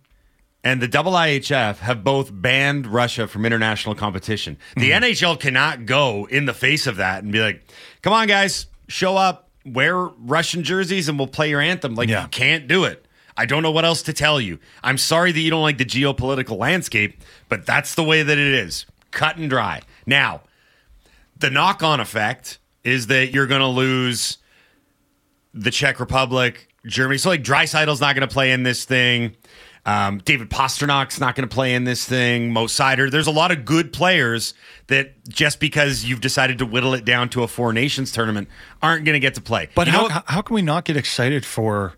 and 0.64 0.80
the 0.80 0.88
IIHF 0.88 1.78
have 1.78 2.02
both 2.02 2.30
banned 2.32 2.86
Russia 2.86 3.26
from 3.28 3.44
international 3.44 3.94
competition. 3.94 4.56
The 4.76 4.90
Mm-hmm. 4.92 5.04
NHL 5.04 5.38
cannot 5.40 5.86
go 5.86 6.26
in 6.26 6.46
the 6.46 6.54
face 6.54 6.86
of 6.86 6.96
that 6.96 7.22
and 7.22 7.30
be 7.32 7.40
like, 7.40 7.62
"Come 8.02 8.12
on, 8.12 8.26
guys, 8.26 8.66
show 8.88 9.16
up." 9.16 9.42
wear 9.66 9.96
Russian 9.96 10.62
jerseys 10.62 11.08
and 11.08 11.16
we'll 11.18 11.26
play 11.26 11.48
your 11.48 11.58
anthem. 11.58 11.94
Like, 11.94 12.10
Yeah. 12.10 12.24
you 12.24 12.28
can't 12.28 12.68
do 12.68 12.84
it. 12.84 13.06
I 13.34 13.46
don't 13.46 13.62
know 13.62 13.70
what 13.70 13.86
else 13.86 14.02
to 14.02 14.12
tell 14.12 14.38
you. 14.38 14.58
I'm 14.82 14.98
sorry 14.98 15.32
that 15.32 15.40
you 15.40 15.48
don't 15.48 15.62
like 15.62 15.78
the 15.78 15.86
geopolitical 15.86 16.58
landscape, 16.58 17.22
but 17.48 17.64
that's 17.64 17.94
the 17.94 18.04
way 18.04 18.22
that 18.22 18.36
it 18.36 18.54
is. 18.54 18.84
Cut 19.10 19.38
and 19.38 19.48
dry. 19.48 19.80
Now, 20.04 20.42
the 21.38 21.50
knock 21.50 21.82
on 21.82 22.00
effect 22.00 22.58
is 22.82 23.08
that 23.08 23.32
you're 23.32 23.46
going 23.46 23.60
to 23.60 23.66
lose 23.66 24.38
the 25.52 25.70
Czech 25.70 26.00
Republic, 26.00 26.68
Germany. 26.86 27.18
So, 27.18 27.30
like, 27.30 27.42
Draisaitl's 27.42 28.00
not 28.00 28.14
going 28.14 28.26
to 28.26 28.32
play 28.32 28.52
in 28.52 28.62
this 28.62 28.84
thing. 28.84 29.36
Um, 29.86 30.18
David 30.24 30.48
Pastrnak's 30.48 31.20
not 31.20 31.34
going 31.34 31.46
to 31.46 31.54
play 31.54 31.74
in 31.74 31.84
this 31.84 32.06
thing. 32.06 32.52
Mo 32.52 32.66
Seider. 32.66 33.10
There's 33.10 33.26
a 33.26 33.32
lot 33.32 33.50
of 33.50 33.66
good 33.66 33.92
players 33.92 34.54
that 34.86 35.12
just 35.28 35.60
because 35.60 36.04
you've 36.04 36.22
decided 36.22 36.58
to 36.58 36.66
whittle 36.66 36.94
it 36.94 37.04
down 37.04 37.28
to 37.30 37.42
a 37.42 37.48
Four 37.48 37.72
Nations 37.74 38.10
tournament 38.10 38.48
aren't 38.82 39.04
going 39.04 39.14
to 39.14 39.20
get 39.20 39.34
to 39.34 39.42
play. 39.42 39.68
But 39.74 39.86
You 39.86 39.92
how, 39.92 40.08
how 40.08 40.22
how 40.26 40.42
can 40.42 40.54
we 40.54 40.62
not 40.62 40.86
get 40.86 40.96
excited 40.96 41.44
for 41.44 41.94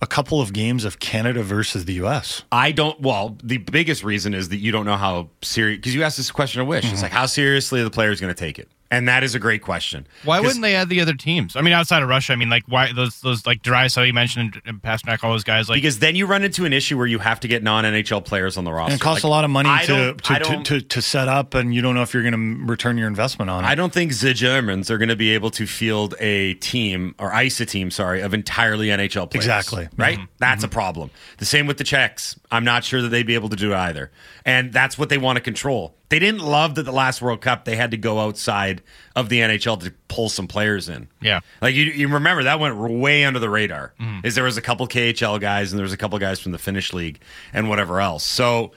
a 0.00 0.06
couple 0.06 0.40
of 0.40 0.52
games 0.52 0.84
of 0.84 1.00
Canada 1.00 1.42
versus 1.42 1.84
the 1.84 1.94
U.S.? 1.94 2.42
I 2.52 2.72
don't. 2.72 3.00
Well, 3.00 3.36
the 3.42 3.58
biggest 3.58 4.04
reason 4.04 4.34
is 4.34 4.48
that 4.50 4.58
you 4.58 4.72
don't 4.72 4.84
know 4.86 4.96
how 4.96 5.30
serious. 5.42 5.78
Because 5.78 5.94
you 5.94 6.02
asked 6.02 6.16
this 6.16 6.30
question 6.30 6.60
of 6.60 6.66
Wish. 6.66 6.84
Mm-hmm. 6.84 6.94
It's 6.94 7.02
like 7.02 7.12
how 7.12 7.26
seriously 7.26 7.80
are 7.80 7.84
the 7.84 7.90
players 7.90 8.20
going 8.20 8.32
to 8.32 8.38
take 8.38 8.58
it, 8.58 8.68
and 8.90 9.08
that 9.08 9.22
is 9.22 9.34
a 9.34 9.38
great 9.38 9.62
question. 9.62 10.06
Why 10.24 10.40
wouldn't 10.40 10.62
they 10.62 10.74
add 10.74 10.88
the 10.88 11.00
other 11.00 11.14
teams? 11.14 11.56
I 11.56 11.60
mean, 11.60 11.74
outside 11.74 12.02
of 12.02 12.08
Russia, 12.08 12.32
I 12.32 12.36
mean, 12.36 12.48
like 12.48 12.64
why 12.66 12.92
those 12.92 13.20
those 13.20 13.46
like 13.46 13.62
Draisaitl 13.62 14.06
you 14.06 14.14
mentioned 14.14 14.62
and 14.64 14.80
Pastrnak, 14.80 15.22
all 15.22 15.32
those 15.32 15.44
guys. 15.44 15.68
Like, 15.68 15.76
Because 15.76 15.98
then 15.98 16.16
you 16.16 16.26
run 16.26 16.42
into 16.42 16.64
an 16.64 16.72
issue 16.72 16.96
where 16.96 17.06
you 17.06 17.18
have 17.18 17.40
to 17.40 17.48
get 17.48 17.62
non 17.62 17.84
NHL 17.84 18.24
players 18.24 18.56
on 18.56 18.64
the 18.64 18.72
roster. 18.72 18.92
And 18.92 19.00
it 19.00 19.02
costs 19.02 19.24
Like, 19.24 19.28
a 19.28 19.30
lot 19.30 19.44
of 19.44 19.50
money 19.50 19.68
to 19.86 20.14
to, 20.14 20.38
to, 20.38 20.62
to 20.62 20.80
to 20.80 21.02
set 21.02 21.28
up, 21.28 21.54
and 21.54 21.74
you 21.74 21.82
don't 21.82 21.94
know 21.94 22.02
if 22.02 22.14
you're 22.14 22.22
going 22.22 22.32
to 22.58 22.66
return 22.66 22.96
your 22.96 23.08
investment 23.08 23.50
on 23.50 23.64
it. 23.64 23.66
I 23.66 23.74
don't 23.74 23.92
think 23.92 24.16
the 24.18 24.32
Germans 24.32 24.90
are 24.90 24.98
going 24.98 25.10
to 25.10 25.16
be 25.16 25.34
able 25.34 25.50
to 25.52 25.66
field 25.66 26.14
a 26.18 26.54
team 26.54 27.14
or 27.18 27.32
ice 27.32 27.60
a 27.60 27.66
team, 27.66 27.90
sorry, 27.90 28.22
of 28.22 28.32
entirely 28.32 28.88
NHL 28.88 29.30
players. 29.30 29.44
Exactly. 29.44 29.88
Right? 29.96 30.18
Mm-hmm. 30.18 30.32
That's 30.38 30.64
a 30.64 30.66
mm-hmm. 30.66 30.74
problem. 30.74 31.10
The 31.38 31.44
same 31.44 31.66
with 31.66 31.76
the 31.76 31.84
Czechs. 31.84 32.38
I'm 32.50 32.64
not 32.64 32.84
sure 32.84 33.02
that 33.02 33.08
they'd 33.08 33.26
be 33.26 33.34
able 33.34 33.50
to 33.50 33.56
do 33.56 33.74
either. 33.74 34.10
And 34.44 34.72
that's 34.72 34.96
what 34.96 35.10
they 35.10 35.18
want 35.18 35.36
to 35.36 35.42
control. 35.42 35.97
They 36.10 36.18
didn't 36.18 36.40
love 36.40 36.74
that 36.76 36.84
the 36.84 36.92
last 36.92 37.20
World 37.20 37.40
Cup 37.42 37.64
they 37.64 37.76
had 37.76 37.90
to 37.90 37.96
go 37.98 38.18
outside 38.20 38.82
of 39.14 39.28
the 39.28 39.40
NHL 39.40 39.80
to 39.82 39.92
pull 40.08 40.28
some 40.28 40.46
players 40.48 40.88
in. 40.88 41.08
Yeah. 41.20 41.40
Like 41.60 41.74
you, 41.74 41.84
you 41.84 42.08
remember 42.08 42.44
that 42.44 42.58
went 42.60 42.76
way 42.78 43.24
under 43.24 43.38
the 43.38 43.50
radar. 43.50 43.92
Is 44.24 44.34
there 44.34 44.44
was 44.44 44.56
a 44.56 44.62
couple 44.62 44.86
KHL 44.88 45.38
guys 45.40 45.70
and 45.70 45.78
there 45.78 45.84
was 45.84 45.92
a 45.92 45.98
couple 45.98 46.18
guys 46.18 46.40
from 46.40 46.52
the 46.52 46.58
Finnish 46.58 46.92
league 46.94 47.20
and 47.52 47.68
whatever 47.68 48.00
else. 48.00 48.24
So 48.24 48.72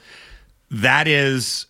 that 0.70 1.08
is 1.08 1.66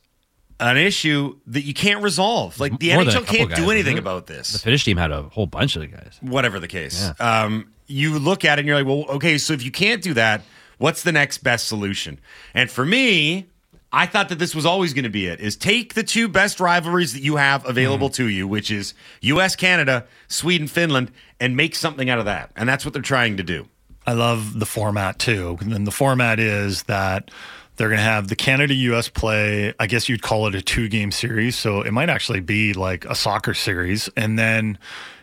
an 0.59 0.77
issue 0.77 1.39
that 1.49 1.63
you 1.63 1.75
can't 1.75 2.03
resolve. 2.03 2.59
Like 2.59 2.79
the 2.79 2.95
More 2.95 3.05
NHL 3.05 3.27
can't 3.27 3.51
guys, 3.51 3.59
do 3.59 3.71
anything 3.71 3.99
about 3.99 4.27
this. 4.27 4.53
The. 4.53 4.59
Finnish 4.59 4.85
team 4.85 4.97
had 4.97 5.11
a 5.11 5.23
whole 5.23 5.47
bunch 5.47 5.77
of 5.77 5.83
the 5.83 5.89
guys. 5.89 6.19
Whatever 6.21 6.59
the 6.61 6.69
case. 6.69 7.11
Um, 7.21 7.73
you 7.87 8.19
look 8.19 8.45
at 8.45 8.59
it 8.59 8.63
and 8.63 8.69
you're 8.69 8.77
like, 8.79 8.87
well, 8.87 9.05
okay, 9.17 9.39
so 9.39 9.53
if 9.53 9.65
you 9.65 9.71
can't 9.71 10.03
do 10.03 10.15
that, 10.15 10.43
what's 10.79 11.03
the 11.03 11.13
next 11.13 11.39
best 11.39 11.67
solution? 11.67 12.19
And 12.55 12.71
for 12.71 12.85
me, 12.85 13.47
I 13.93 14.07
thought 14.07 14.31
that 14.31 14.39
this 14.39 14.55
was 14.55 14.65
always 14.65 14.95
going 14.95 15.05
to 15.05 15.11
be 15.11 15.27
it 15.27 15.41
is 15.41 15.55
take 15.57 15.95
the 15.95 16.03
two 16.03 16.27
best 16.29 16.61
rivalries 16.61 17.13
that 17.13 17.23
you 17.23 17.37
have 17.37 17.69
available 17.69 18.09
Mm-hmm. 18.09 18.23
to 18.25 18.29
you, 18.29 18.49
which 18.49 18.71
is 18.71 18.95
US 19.21 19.55
Canada, 19.55 20.07
Sweden 20.29 20.67
Finland, 20.67 21.11
and 21.39 21.57
make 21.57 21.75
something 21.75 22.09
out 22.09 22.19
of 22.19 22.25
that. 22.25 22.51
And 22.57 22.69
that's 22.69 22.85
what 22.85 22.95
they're 22.95 23.03
trying 23.03 23.37
to 23.37 23.43
do. 23.43 23.69
I 24.07 24.15
love 24.15 24.59
the 24.59 24.67
format 24.67 25.19
too. 25.19 25.59
And 25.61 25.87
the 25.87 25.93
format 25.93 26.41
is 26.41 26.85
that 26.85 27.31
they're 27.77 27.89
going 27.89 27.99
to 27.99 28.05
have 28.05 28.29
the 28.29 28.37
Canada 28.37 28.75
US 28.75 29.09
play. 29.09 29.75
I 29.79 29.87
guess 29.87 30.09
you'd 30.09 30.23
call 30.23 30.47
it 30.47 30.55
a 30.55 30.63
two 30.63 30.89
game 30.89 31.11
series. 31.11 31.57
So 31.57 31.83
it 31.83 31.93
might 31.93 32.09
actually 32.11 32.41
be 32.41 32.73
like 32.73 33.05
a 33.05 33.15
soccer 33.15 33.55
series. 33.55 34.09
And 34.17 34.39
then 34.39 34.79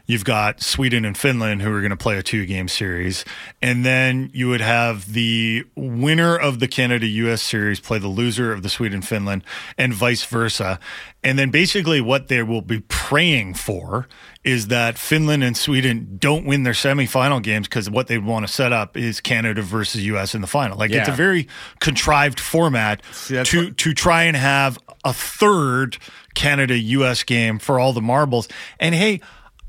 you've 0.10 0.26
got 0.26 0.60
Sweden 0.60 1.06
and 1.06 1.16
Finland 1.16 1.62
who 1.62 1.72
are 1.72 1.82
going 1.82 1.92
to 1.92 1.96
play 1.96 2.18
a 2.18 2.24
two 2.24 2.44
game 2.48 2.68
series. 2.68 3.24
And 3.62 3.86
then 3.86 4.32
you 4.34 4.50
would 4.50 4.60
have 4.60 5.14
the 5.14 5.66
winner 5.76 6.36
of 6.36 6.60
the 6.60 6.68
Canada 6.68 7.06
US 7.06 7.44
series 7.44 7.80
play 7.80 8.00
the 8.00 8.08
loser 8.08 8.52
of 8.52 8.64
the 8.64 8.70
Sweden 8.70 9.04
Finland 9.04 9.44
and 9.78 9.94
vice 9.94 10.26
versa. 10.26 10.80
And 11.24 11.38
then 11.38 11.52
basically 11.52 12.02
what 12.02 12.28
they 12.28 12.42
will 12.42 12.64
be 12.64 12.80
praying 12.88 13.54
for 13.54 14.08
is 14.44 14.70
that 14.70 14.98
Finland 14.98 15.44
and 15.44 15.56
Sweden 15.56 16.18
don't 16.20 16.44
win 16.44 16.64
their 16.64 16.74
semifinal 16.74 17.40
games 17.44 17.68
because 17.68 17.88
what 17.88 18.08
they 18.08 18.18
want 18.18 18.48
to 18.48 18.52
set 18.52 18.74
up 18.74 18.98
is 18.98 19.22
Canada 19.22 19.62
versus 19.62 20.04
US 20.08 20.34
in 20.34 20.42
the 20.42 20.48
final. 20.48 20.76
Like 20.76 20.90
it's 20.90 21.10
a 21.10 21.12
very 21.18 21.48
contrived 21.82 22.40
format 22.40 23.04
that's 23.30 23.52
to 23.52 23.66
what- 23.66 23.78
to 23.78 23.94
try 23.94 24.24
and 24.24 24.36
have 24.36 24.80
a 25.06 25.14
third 25.14 25.98
Canada 26.34 26.76
US 26.80 27.22
game 27.24 27.60
for 27.60 27.80
all 27.80 27.94
the 27.94 28.02
marbles. 28.02 28.48
And 28.80 28.96
hey, 28.96 29.22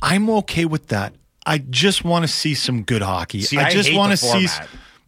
I'm 0.02 0.30
okay 0.30 0.64
with 0.64 0.88
that. 0.88 1.14
I 1.46 1.58
just 1.58 2.04
want 2.04 2.24
to 2.24 2.28
see 2.28 2.54
some 2.54 2.82
good 2.82 3.02
hockey. 3.02 3.42
See, 3.42 3.58
I 3.58 3.66
I 3.68 3.70
just 3.70 3.92
want 3.94 4.12
to 4.12 4.16
see 4.16 4.46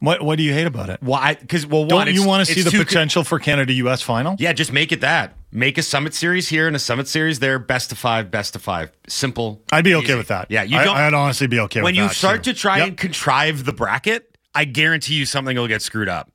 what 0.00 0.20
what 0.22 0.36
do 0.36 0.42
you 0.42 0.52
hate 0.52 0.66
about 0.66 0.90
it? 0.90 1.00
Why? 1.00 1.34
Because 1.34 1.66
well, 1.66 1.82
one, 1.82 2.06
Don't 2.06 2.14
you 2.14 2.26
want 2.26 2.44
to 2.46 2.52
see 2.52 2.62
the 2.62 2.72
potential 2.72 3.22
for 3.22 3.38
Canada 3.38 3.72
US 3.74 4.02
final? 4.02 4.34
Yeah, 4.38 4.52
just 4.52 4.72
make 4.72 4.90
it 4.90 5.00
that. 5.02 5.34
Make 5.52 5.78
a 5.78 5.82
summit 5.82 6.14
series 6.14 6.48
here 6.48 6.66
and 6.66 6.74
a 6.74 6.78
summit 6.78 7.06
series 7.06 7.38
there. 7.38 7.58
Best 7.58 7.92
of 7.92 7.98
five, 7.98 8.30
best 8.30 8.56
of 8.56 8.62
five. 8.62 8.90
Simple. 9.06 9.62
I'd 9.70 9.84
be 9.84 9.94
okay 9.94 10.06
easy. 10.06 10.14
with 10.16 10.28
that. 10.28 10.50
Yeah, 10.50 10.62
you 10.64 10.78
I, 10.78 10.84
don't. 10.84 10.96
I'd 10.96 11.14
honestly 11.14 11.46
be 11.46 11.60
okay 11.60 11.80
with 11.80 11.82
that. 11.82 11.84
when 11.84 11.94
you 11.94 12.08
start 12.12 12.42
too. 12.42 12.52
to 12.52 12.58
try 12.58 12.78
Yep. 12.78 12.88
and 12.88 12.96
contrive 12.96 13.64
the 13.64 13.72
bracket, 13.72 14.36
I 14.54 14.64
guarantee 14.64 15.14
you 15.14 15.26
something 15.26 15.56
will 15.56 15.68
get 15.68 15.82
screwed 15.82 16.08
up. 16.08 16.32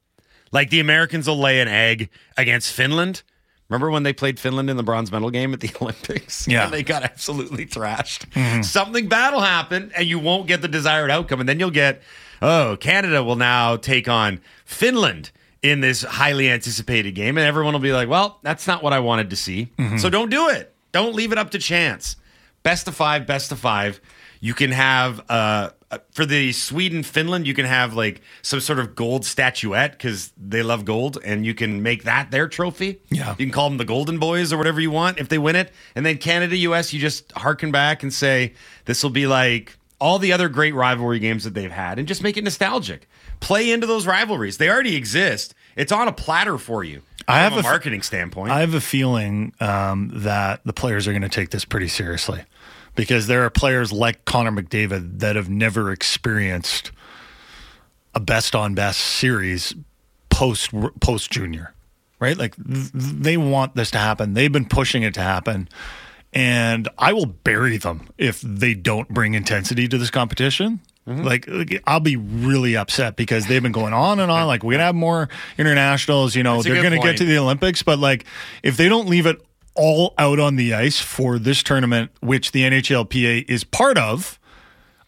Like 0.52 0.70
the 0.70 0.80
Americans 0.80 1.28
will 1.28 1.40
lay 1.40 1.60
an 1.60 1.68
egg 1.68 2.10
against 2.38 2.72
Finland. 2.72 3.24
Remember 3.70 3.92
when 3.92 4.04
they 4.04 4.14
played 4.14 4.40
Finland 4.40 4.70
in 4.70 4.78
the 4.78 4.84
bronze 4.84 5.12
medal 5.12 5.30
game 5.30 5.54
at 5.54 5.60
the 5.60 5.72
Olympics? 5.82 6.48
Yeah. 6.48 6.66
And 6.66 6.74
they 6.74 6.84
got 6.84 7.04
absolutely 7.04 7.66
thrashed. 7.66 8.26
Something 8.64 9.08
bad 9.10 9.34
will 9.34 9.42
happen 9.42 9.92
and 9.96 10.08
you 10.08 10.20
won't 10.20 10.48
get 10.48 10.62
the 10.62 10.68
desired 10.68 11.12
outcome. 11.12 11.40
And 11.42 11.50
then 11.50 11.60
you'll 11.60 11.72
get, 11.72 12.02
oh, 12.42 12.78
Canada 12.80 13.24
will 13.24 13.36
now 13.36 13.76
take 13.76 14.08
on 14.08 14.40
Finland 14.66 15.32
in 15.62 15.82
this 15.82 16.04
highly 16.04 16.50
anticipated 16.50 17.12
game. 17.16 17.38
And 17.38 17.46
everyone 17.46 17.74
will 17.74 17.82
be 17.82 17.92
like, 17.92 18.08
well, 18.08 18.40
that's 18.42 18.68
not 18.68 18.84
what 18.84 18.94
I 18.94 19.00
wanted 19.00 19.30
to 19.32 19.36
see. 19.36 19.70
So 19.98 20.10
don't 20.10 20.30
do 20.30 20.48
it. 20.50 20.74
Don't 20.94 21.14
leave 21.16 21.32
it 21.34 21.38
up 21.38 21.52
to 21.52 21.60
chance. 21.60 22.16
Best 22.64 22.88
of 22.88 22.96
five, 22.96 23.26
best 23.28 23.52
of 23.52 23.60
five. 23.60 24.00
You 24.40 24.54
can 24.54 24.72
have 24.72 25.22
uh, 25.30 25.72
for 26.12 26.26
the 26.26 26.52
Sweden 26.52 27.04
Finland, 27.04 27.48
you 27.48 27.54
can 27.54 27.66
have 27.66 27.94
like 27.94 28.22
some 28.42 28.60
sort 28.60 28.80
of 28.80 28.96
gold 28.96 29.26
statuette 29.26 29.94
because 29.94 30.34
they 30.38 30.62
love 30.62 30.84
gold, 30.84 31.18
and 31.24 31.46
you 31.46 31.54
can 31.54 31.82
make 31.82 32.04
that 32.04 32.30
their 32.32 32.48
trophy. 32.48 33.00
Yeah. 33.10 33.32
you 33.38 33.46
can 33.46 33.52
call 33.52 33.70
them 33.70 33.78
the 33.78 33.86
Golden 33.86 34.20
Boys 34.20 34.52
or 34.52 34.58
whatever 34.58 34.82
you 34.82 34.92
want 34.92 35.18
if 35.20 35.30
they 35.30 35.38
win 35.38 35.56
it. 35.56 35.72
And 35.96 36.06
then 36.06 36.18
Canada 36.18 36.58
US, 36.58 36.92
you 36.92 37.00
just 37.00 37.32
harken 37.34 37.72
back 37.72 38.04
and 38.04 38.14
say 38.14 38.54
this 38.86 39.02
will 39.02 39.12
be 39.12 39.28
like 39.28 39.78
all 40.00 40.20
the 40.20 40.34
other 40.34 40.50
great 40.50 40.76
rivalry 40.76 41.20
games 41.20 41.44
that 41.46 41.54
they've 41.54 41.72
had, 41.72 42.00
and 42.00 42.08
just 42.08 42.22
make 42.22 42.38
it 42.38 42.44
nostalgic. 42.44 43.08
Play 43.40 43.72
into 43.72 43.88
those 43.88 44.06
rivalries; 44.06 44.58
they 44.58 44.70
already 44.70 44.96
exist. 44.96 45.56
It's 45.76 45.92
on 45.92 46.08
a 46.08 46.14
platter 46.14 46.58
for 46.58 46.84
you. 46.84 47.02
I 47.30 47.40
have 47.40 47.54
from 47.54 47.66
a, 47.66 47.68
a 47.68 47.72
marketing 47.72 48.02
standpoint. 48.02 48.52
I 48.52 48.62
have 48.62 48.74
a 48.74 48.82
feeling 48.82 49.54
um, 49.60 50.12
that 50.14 50.62
the 50.66 50.74
players 50.74 51.08
are 51.08 51.12
going 51.12 51.22
to 51.24 51.30
take 51.30 51.50
this 51.50 51.66
pretty 51.66 51.88
seriously 51.88 52.44
because 52.98 53.28
there 53.28 53.46
are 53.46 53.50
players 53.50 53.94
like 53.94 54.26
Connor 54.26 54.52
McDavid 54.52 55.20
that 55.20 55.38
have 55.38 55.50
never 55.50 55.92
experienced 55.94 56.92
a 58.14 58.20
best 58.20 58.56
on 58.56 58.74
best 58.74 59.00
series 59.00 59.74
post 60.30 60.72
post 61.00 61.32
junior, 61.32 61.74
right? 62.20 62.36
Like 62.36 62.56
th- 62.56 62.90
they 62.92 63.38
want 63.38 63.76
this 63.76 63.92
to 63.92 64.00
happen. 64.00 64.34
They've 64.34 64.52
been 64.52 64.66
pushing 64.66 65.04
it 65.04 65.14
to 65.14 65.22
happen. 65.22 65.70
And 66.34 66.90
I 66.98 67.14
will 67.14 67.26
bury 67.28 67.78
them 67.78 68.10
if 68.18 68.42
they 68.42 68.74
don't 68.74 69.08
bring 69.08 69.34
intensity 69.34 69.88
to 69.88 69.98
this 69.98 70.12
competition. 70.12 70.82
Like, 71.08 71.48
like, 71.48 71.82
I'll 71.88 72.02
be 72.02 72.18
really 72.18 72.76
upset 72.76 73.16
because 73.16 73.48
they've 73.48 73.64
been 73.64 73.72
going 73.72 73.94
on 73.94 74.20
and 74.20 74.30
on. 74.30 74.46
Like 74.46 74.62
we're 74.62 74.74
gonna 74.74 74.84
have 74.84 74.96
more 74.96 75.30
internationals. 75.58 76.36
You 76.36 76.44
know, 76.44 76.56
That's 76.56 76.66
they're 76.66 76.84
gonna 76.84 77.00
get 77.00 77.18
to 77.18 77.26
the 77.26 77.38
Olympics, 77.38 77.82
but 77.82 77.98
like 77.98 78.26
if 78.62 78.76
they 78.76 78.90
don't 78.90 79.08
leave 79.08 79.26
it 79.26 79.42
all 79.78 80.14
out 80.18 80.40
on 80.40 80.56
the 80.56 80.74
ice 80.74 81.00
for 81.00 81.40
this 81.40 81.64
tournament, 81.64 82.12
which 82.22 82.52
the 82.52 82.64
NHLPA 82.64 83.50
is 83.50 83.64
part 83.64 83.98
of, 83.98 84.40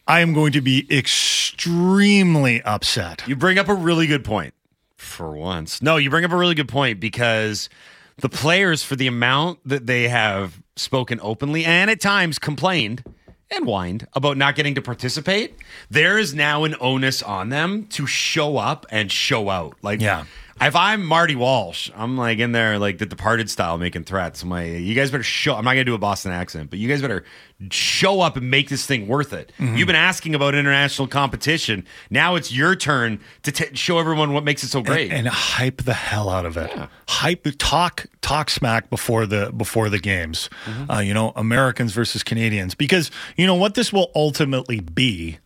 I 0.08 0.22
am 0.22 0.34
going 0.34 0.52
to 0.54 0.62
be 0.62 0.88
extremely 0.90 2.62
upset. 2.64 3.24
You 3.28 3.36
bring 3.36 3.58
up 3.60 3.68
a 3.68 3.74
really 3.74 4.08
good 4.08 4.24
point 4.24 4.54
for 4.96 5.32
once. 5.36 5.82
No, 5.82 5.98
you 5.98 6.10
bring 6.10 6.26
up 6.26 6.32
a 6.32 6.38
really 6.38 6.56
good 6.56 6.70
point 6.70 7.00
because 7.00 7.70
the 8.18 8.30
players, 8.30 8.84
for 8.84 8.96
the 8.96 9.08
amount 9.08 9.60
that 9.66 9.86
they 9.86 10.08
have 10.08 10.62
spoken 10.76 11.20
openly 11.22 11.66
and 11.66 11.90
at 11.92 12.00
times 12.02 12.40
complained 12.40 13.04
and 13.52 13.66
whined 13.66 14.08
about 14.14 14.38
not 14.38 14.56
getting 14.56 14.76
to 14.76 14.82
participate, 14.82 15.56
there 15.90 16.18
is 16.20 16.34
now 16.36 16.64
an 16.64 16.76
onus 16.80 17.24
on 17.24 17.50
them 17.50 17.86
to 17.88 18.06
show 18.06 18.58
up 18.58 18.86
and 18.92 19.12
show 19.12 19.50
out. 19.50 19.76
Like, 19.82 20.02
Yeah. 20.02 20.26
If 20.62 20.76
I'm 20.76 21.06
Marty 21.06 21.36
Walsh, 21.36 21.90
I'm 21.96 22.18
like 22.18 22.40
in 22.40 22.52
there 22.52 22.78
like 22.80 22.98
the 22.98 23.06
Departed 23.06 23.50
style, 23.50 23.78
making 23.78 24.04
threats. 24.04 24.44
I'm 24.44 24.50
like, 24.50 24.68
you 24.68 24.94
guys 24.94 25.10
better 25.10 25.24
show. 25.24 25.56
I'm 25.56 25.64
not 25.64 25.72
gonna 25.72 25.86
do 25.86 25.94
a 25.94 26.00
Boston 26.00 26.32
accent, 26.32 26.70
but 26.70 26.80
you 26.80 26.90
guys 26.90 27.02
better 27.02 27.24
show 27.72 28.20
up 28.22 28.36
and 28.36 28.52
make 28.52 28.68
this 28.70 28.86
thing 28.86 29.08
worth 29.08 29.32
it. 29.32 29.52
Mm-hmm. 29.58 29.78
You've 29.78 29.88
been 29.88 29.96
asking 29.96 30.36
about 30.36 30.56
international 30.56 31.08
competition. 31.08 31.86
Now 32.10 32.36
it's 32.36 32.52
your 32.52 32.76
turn 32.76 33.20
to 33.44 33.52
t- 33.52 33.74
show 33.76 34.00
everyone 34.00 34.34
what 34.34 34.44
makes 34.44 34.64
it 34.64 34.68
so 34.68 34.82
great. 34.82 35.12
and 35.12 35.28
hype 35.28 35.84
the 35.84 35.94
hell 35.94 36.30
out 36.30 36.46
of 36.46 36.58
it. 36.58 36.72
Hype, 37.08 37.48
talk, 37.58 38.06
talk 38.22 38.50
smack 38.50 38.90
before 38.90 39.26
the 39.26 39.54
before 39.56 39.90
the 39.90 40.00
games. 40.00 40.50
Mm-hmm. 40.66 40.92
Uh, 40.92 41.00
you 41.00 41.14
know, 41.14 41.32
Americans 41.36 41.94
versus 41.94 42.22
Canadians, 42.22 42.76
because 42.76 43.12
you 43.38 43.46
know 43.48 43.56
what 43.56 43.76
this 43.76 43.94
will 43.94 44.12
ultimately 44.16 44.82
be 44.82 45.40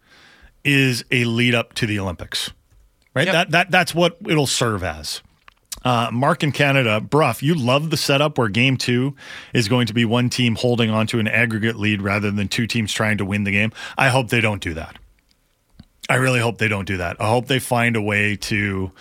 is 0.63 1.03
a 1.11 1.25
lead 1.25 1.53
up 1.53 1.73
to 1.73 1.85
the 1.85 1.99
Olympics, 1.99 2.51
right? 3.13 3.25
Yep. 3.25 3.33
That 3.33 3.51
that 3.51 3.71
that's 3.71 3.95
what 3.95 4.17
it'll 4.27 4.47
serve 4.47 4.83
as. 4.83 5.21
Uh, 5.83 6.09
Mark 6.13 6.43
in 6.43 6.51
Canada, 6.53 7.01
Brough, 7.01 7.35
you 7.41 7.55
love 7.55 7.89
the 7.89 7.97
setup 7.97 8.37
where 8.37 8.47
game 8.47 8.77
two 8.77 9.15
is 9.53 9.67
going 9.67 9.87
to 9.87 9.93
be 9.93 10.05
one 10.05 10.29
team 10.29 10.55
holding 10.55 10.89
on 10.89 11.07
to 11.07 11.19
an 11.19 11.27
aggregate 11.27 11.75
lead 11.75 12.01
rather 12.01 12.31
than 12.31 12.47
two 12.47 12.67
teams 12.67 12.93
trying 12.93 13.17
to 13.17 13.25
win 13.25 13.43
the 13.43 13.51
game. 13.51 13.73
I 13.97 14.07
hope 14.07 14.29
they 14.29 14.39
don't 14.39 14.61
do 14.61 14.73
that. 14.75 14.97
I 16.09 16.15
really 16.15 16.39
hope 16.39 16.57
they 16.57 16.69
don't 16.69 16.85
do 16.85 16.97
that. 16.97 17.19
I 17.19 17.29
hope 17.29 17.47
they 17.47 17.59
find 17.59 17.95
a 17.95 18.01
way 18.01 18.35
to. 18.37 18.91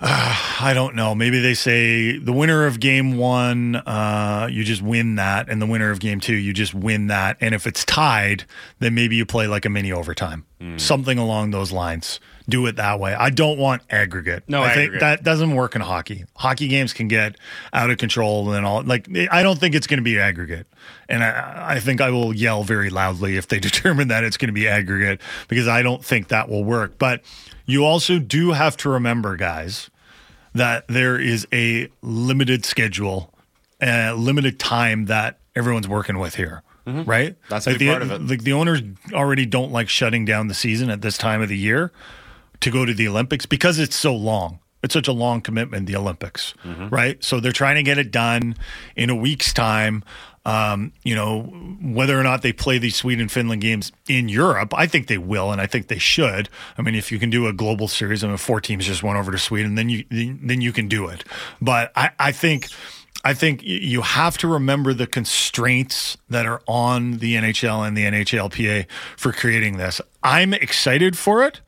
I 0.00 0.72
don't 0.74 0.96
know. 0.96 1.14
Maybe 1.14 1.40
they 1.40 1.54
say 1.54 2.18
the 2.18 2.32
winner 2.32 2.66
of 2.66 2.78
game 2.78 3.16
one, 3.16 3.76
uh, 3.76 4.48
you 4.50 4.62
just 4.62 4.82
win 4.82 5.14
that, 5.14 5.48
and 5.48 5.62
the 5.62 5.66
winner 5.66 5.90
of 5.90 5.98
game 5.98 6.20
two, 6.20 6.34
you 6.34 6.52
just 6.52 6.74
win 6.74 7.06
that. 7.06 7.38
And 7.40 7.54
if 7.54 7.66
it's 7.66 7.84
tied, 7.84 8.44
then 8.80 8.94
maybe 8.94 9.16
you 9.16 9.24
play 9.24 9.46
like 9.46 9.64
a 9.64 9.70
mini 9.70 9.92
overtime, 9.92 10.44
something 10.78 11.16
along 11.16 11.52
those 11.52 11.72
lines. 11.72 12.20
Do 12.46 12.66
it 12.66 12.76
that 12.76 13.00
way. 13.00 13.14
I 13.14 13.30
don't 13.30 13.58
want 13.58 13.82
aggregate. 13.88 14.44
No 14.48 14.62
I 14.62 14.74
think 14.74 15.00
that 15.00 15.22
doesn't 15.22 15.54
work 15.54 15.74
in 15.74 15.80
hockey. 15.80 16.26
Hockey 16.36 16.68
games 16.68 16.92
can 16.92 17.08
get 17.08 17.36
out 17.72 17.88
of 17.88 17.96
control 17.96 18.52
and 18.52 18.66
all. 18.66 18.82
Like 18.82 19.08
I 19.30 19.42
don't 19.42 19.58
think 19.58 19.74
it's 19.74 19.86
going 19.86 19.98
to 19.98 20.04
be 20.04 20.18
aggregate, 20.18 20.66
and 21.08 21.24
I, 21.24 21.76
I 21.76 21.80
think 21.80 22.02
I 22.02 22.10
will 22.10 22.34
yell 22.34 22.62
very 22.62 22.90
loudly 22.90 23.38
if 23.38 23.48
they 23.48 23.58
determine 23.60 24.08
that 24.08 24.24
it's 24.24 24.36
going 24.36 24.48
to 24.48 24.54
be 24.54 24.68
aggregate 24.68 25.22
because 25.48 25.68
I 25.68 25.80
don't 25.80 26.04
think 26.04 26.28
that 26.28 26.50
will 26.50 26.64
work. 26.64 26.98
But 26.98 27.22
you 27.64 27.86
also 27.86 28.18
do 28.18 28.52
have 28.52 28.76
to 28.78 28.90
remember, 28.90 29.36
guys, 29.36 29.88
that 30.52 30.86
there 30.86 31.18
is 31.18 31.46
a 31.50 31.88
limited 32.02 32.66
schedule, 32.66 33.32
a 33.80 34.12
limited 34.12 34.58
time 34.58 35.06
that 35.06 35.38
everyone's 35.56 35.88
working 35.88 36.18
with 36.18 36.34
here. 36.34 36.62
Right, 36.86 37.30
Mm-hmm. 37.30 37.48
That's 37.48 37.66
a 37.66 37.70
like 37.70 37.78
the, 37.78 37.88
part 37.88 38.02
of 38.02 38.10
it. 38.10 38.20
Like 38.26 38.42
the 38.42 38.52
owners 38.52 38.82
already 39.14 39.46
don't 39.46 39.72
like 39.72 39.88
shutting 39.88 40.26
down 40.26 40.48
the 40.48 40.54
season 40.54 40.90
at 40.90 41.00
this 41.00 41.16
time 41.16 41.40
of 41.40 41.48
the 41.48 41.56
year 41.56 41.90
to 42.64 42.70
go 42.70 42.84
to 42.84 42.92
the 42.92 43.06
Olympics 43.08 43.46
because 43.46 43.78
it's 43.78 43.96
so 43.96 44.14
long. 44.14 44.58
It's 44.82 44.92
such 44.92 45.08
a 45.08 45.12
long 45.12 45.40
commitment, 45.40 45.86
the 45.86 45.96
Olympics, 45.96 46.52
Mm-hmm. 46.62 46.88
right? 46.88 47.22
So 47.24 47.40
they're 47.40 47.52
trying 47.52 47.76
to 47.76 47.82
get 47.82 47.96
it 47.96 48.10
done 48.10 48.54
in 48.96 49.08
a 49.08 49.14
week's 49.14 49.52
time. 49.54 50.04
Um, 50.46 50.92
you 51.04 51.14
know, 51.14 51.40
whether 51.80 52.20
or 52.20 52.22
not 52.22 52.42
they 52.42 52.52
play 52.52 52.76
these 52.76 52.94
Sweden 52.96 53.28
Finland 53.30 53.62
games 53.62 53.92
in 54.10 54.28
Europe, 54.28 54.74
I 54.76 54.86
think 54.86 55.06
they 55.06 55.16
will, 55.16 55.50
and 55.52 55.58
I 55.58 55.66
think 55.66 55.88
they 55.88 55.96
should. 55.98 56.50
I 56.76 56.82
mean, 56.82 56.94
if 56.94 57.10
you 57.10 57.18
can 57.18 57.30
do 57.30 57.46
a 57.46 57.52
global 57.54 57.88
series, 57.88 58.22
I 58.22 58.28
mean, 58.28 58.36
four 58.36 58.60
teams 58.60 58.84
just 58.84 59.02
went 59.02 59.16
over 59.18 59.32
to 59.32 59.38
Sweden, 59.38 59.74
then 59.74 59.88
you 59.88 60.04
then 60.10 60.60
you 60.60 60.70
can 60.70 60.86
do 60.86 61.06
it. 61.08 61.24
But 61.62 61.92
I, 61.96 62.10
I 62.18 62.32
think. 62.32 62.68
I 63.26 63.32
think 63.32 63.62
you 63.62 64.02
have 64.02 64.36
to 64.36 64.46
remember 64.48 64.92
the 64.92 65.06
constraints 65.06 66.18
that 66.28 66.44
are 66.44 66.60
on 66.68 67.18
the 67.20 67.36
NHL 67.36 67.86
and 67.88 67.96
the 67.96 68.02
NHLPA 68.04 68.84
for 69.16 69.32
creating 69.32 69.78
this. 69.78 69.98
I'm 70.22 70.52
excited 70.52 71.16
for 71.16 71.42
it 71.42 71.62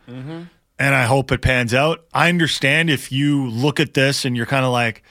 and 0.78 0.94
I 0.94 1.04
hope 1.04 1.32
it 1.32 1.42
pans 1.42 1.72
out. 1.74 2.04
I 2.12 2.28
understand 2.28 2.90
if 2.90 3.10
you 3.10 3.48
look 3.48 3.80
at 3.80 3.94
this 3.94 4.24
and 4.24 4.36
you're 4.36 4.46
kind 4.46 4.64
of 4.64 4.72
like, 4.72 5.02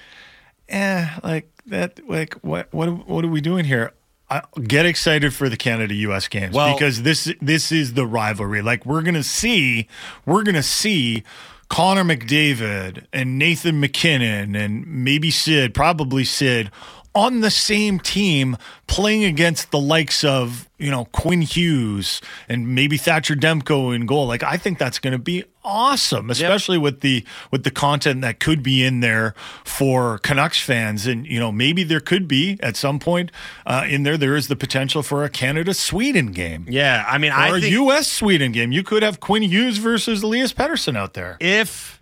eh, 0.70 1.08
like 1.24 1.50
that, 1.68 2.00
like 2.08 2.36
what, 2.36 2.74
what, 2.74 3.08
what 3.08 3.26
are 3.26 3.30
we 3.30 3.42
doing 3.42 3.66
here? 3.66 3.94
I, 4.30 4.42
get 4.64 4.86
excited 4.86 5.34
for 5.34 5.50
the 5.50 5.58
Canada 5.58 5.94
U.S. 5.94 6.28
games 6.28 6.56
Well- 6.56 6.74
because 6.74 7.04
this 7.04 7.32
this 7.42 7.72
is 7.72 7.94
the 7.94 8.08
rivalry. 8.08 8.62
Like 8.64 8.86
we're 8.86 9.04
gonna 9.04 9.22
see, 9.22 9.88
we're 10.26 10.42
gonna 10.44 10.64
see 10.64 11.24
Connor 11.70 12.04
McDavid 12.04 13.06
and 13.14 13.38
Nathan 13.38 13.80
MacKinnon 13.80 14.56
and 14.56 14.86
maybe 14.88 15.30
Sid, 15.30 15.74
probably 15.76 16.24
Sid, 16.26 16.72
on 17.16 17.40
the 17.40 17.50
same 17.50 17.98
team 18.00 18.58
playing 18.88 19.24
against 19.24 19.72
the 19.72 19.80
likes 19.80 20.24
of 20.24 20.70
you 20.78 20.92
know 20.92 21.06
Quinn 21.06 21.42
Hughes 21.42 22.22
and 22.50 22.76
maybe 22.76 22.98
Thatcher 22.98 23.36
Demko 23.36 23.96
in 23.96 24.06
goal. 24.06 24.28
Like 24.28 24.44
I 24.44 24.58
think 24.58 24.78
that's 24.78 25.00
going 25.00 25.14
to 25.14 25.18
be 25.18 25.46
awesome, 25.64 26.30
especially 26.30 26.78
with 26.78 27.00
the 27.00 27.26
with 27.52 27.64
the 27.64 27.72
content 27.72 28.22
that 28.22 28.40
could 28.40 28.62
be 28.62 28.84
in 28.84 29.00
there 29.00 29.34
for 29.64 30.18
Canucks 30.20 30.60
fans. 30.60 31.08
And 31.08 31.26
you 31.26 31.40
know 31.40 31.52
maybe 31.52 31.84
there 31.84 32.02
could 32.02 32.28
be 32.28 32.60
at 32.62 32.76
some 32.76 33.00
point 33.00 33.32
uh, 33.66 33.86
in 33.90 34.04
there 34.04 34.18
there 34.18 34.36
is 34.36 34.48
the 34.50 34.56
potential 34.58 35.02
for 35.02 35.24
a 35.24 35.30
Canada 35.30 35.74
Sweden 35.74 36.32
game. 36.34 36.66
yeah, 36.70 37.06
I 37.08 37.18
mean, 37.18 37.32
Or 37.32 37.36
I 37.36 37.58
a 37.58 37.62
think 37.62 37.72
U.S. 37.72 38.12
Sweden 38.12 38.52
game. 38.52 38.72
You 38.74 38.84
could 38.84 39.02
have 39.04 39.20
Quinn 39.22 39.44
Hughes 39.44 39.78
versus 39.78 40.22
Elias 40.22 40.54
Pettersson 40.54 40.98
out 40.98 41.14
there. 41.14 41.38
if 41.40 42.02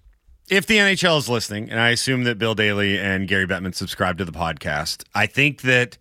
if 0.49 0.65
the 0.65 0.77
NHL 0.77 1.17
is 1.17 1.29
listening, 1.29 1.69
and 1.69 1.79
I 1.79 1.89
assume 1.89 2.25
that 2.25 2.37
Bill 2.37 2.55
Daly 2.55 2.99
and 2.99 3.27
Gary 3.27 3.47
Bettman 3.47 3.73
subscribe 3.73 4.17
to 4.17 4.25
the 4.25 4.31
podcast, 4.31 5.03
I 5.15 5.25
think 5.25 5.61
that 5.61 5.97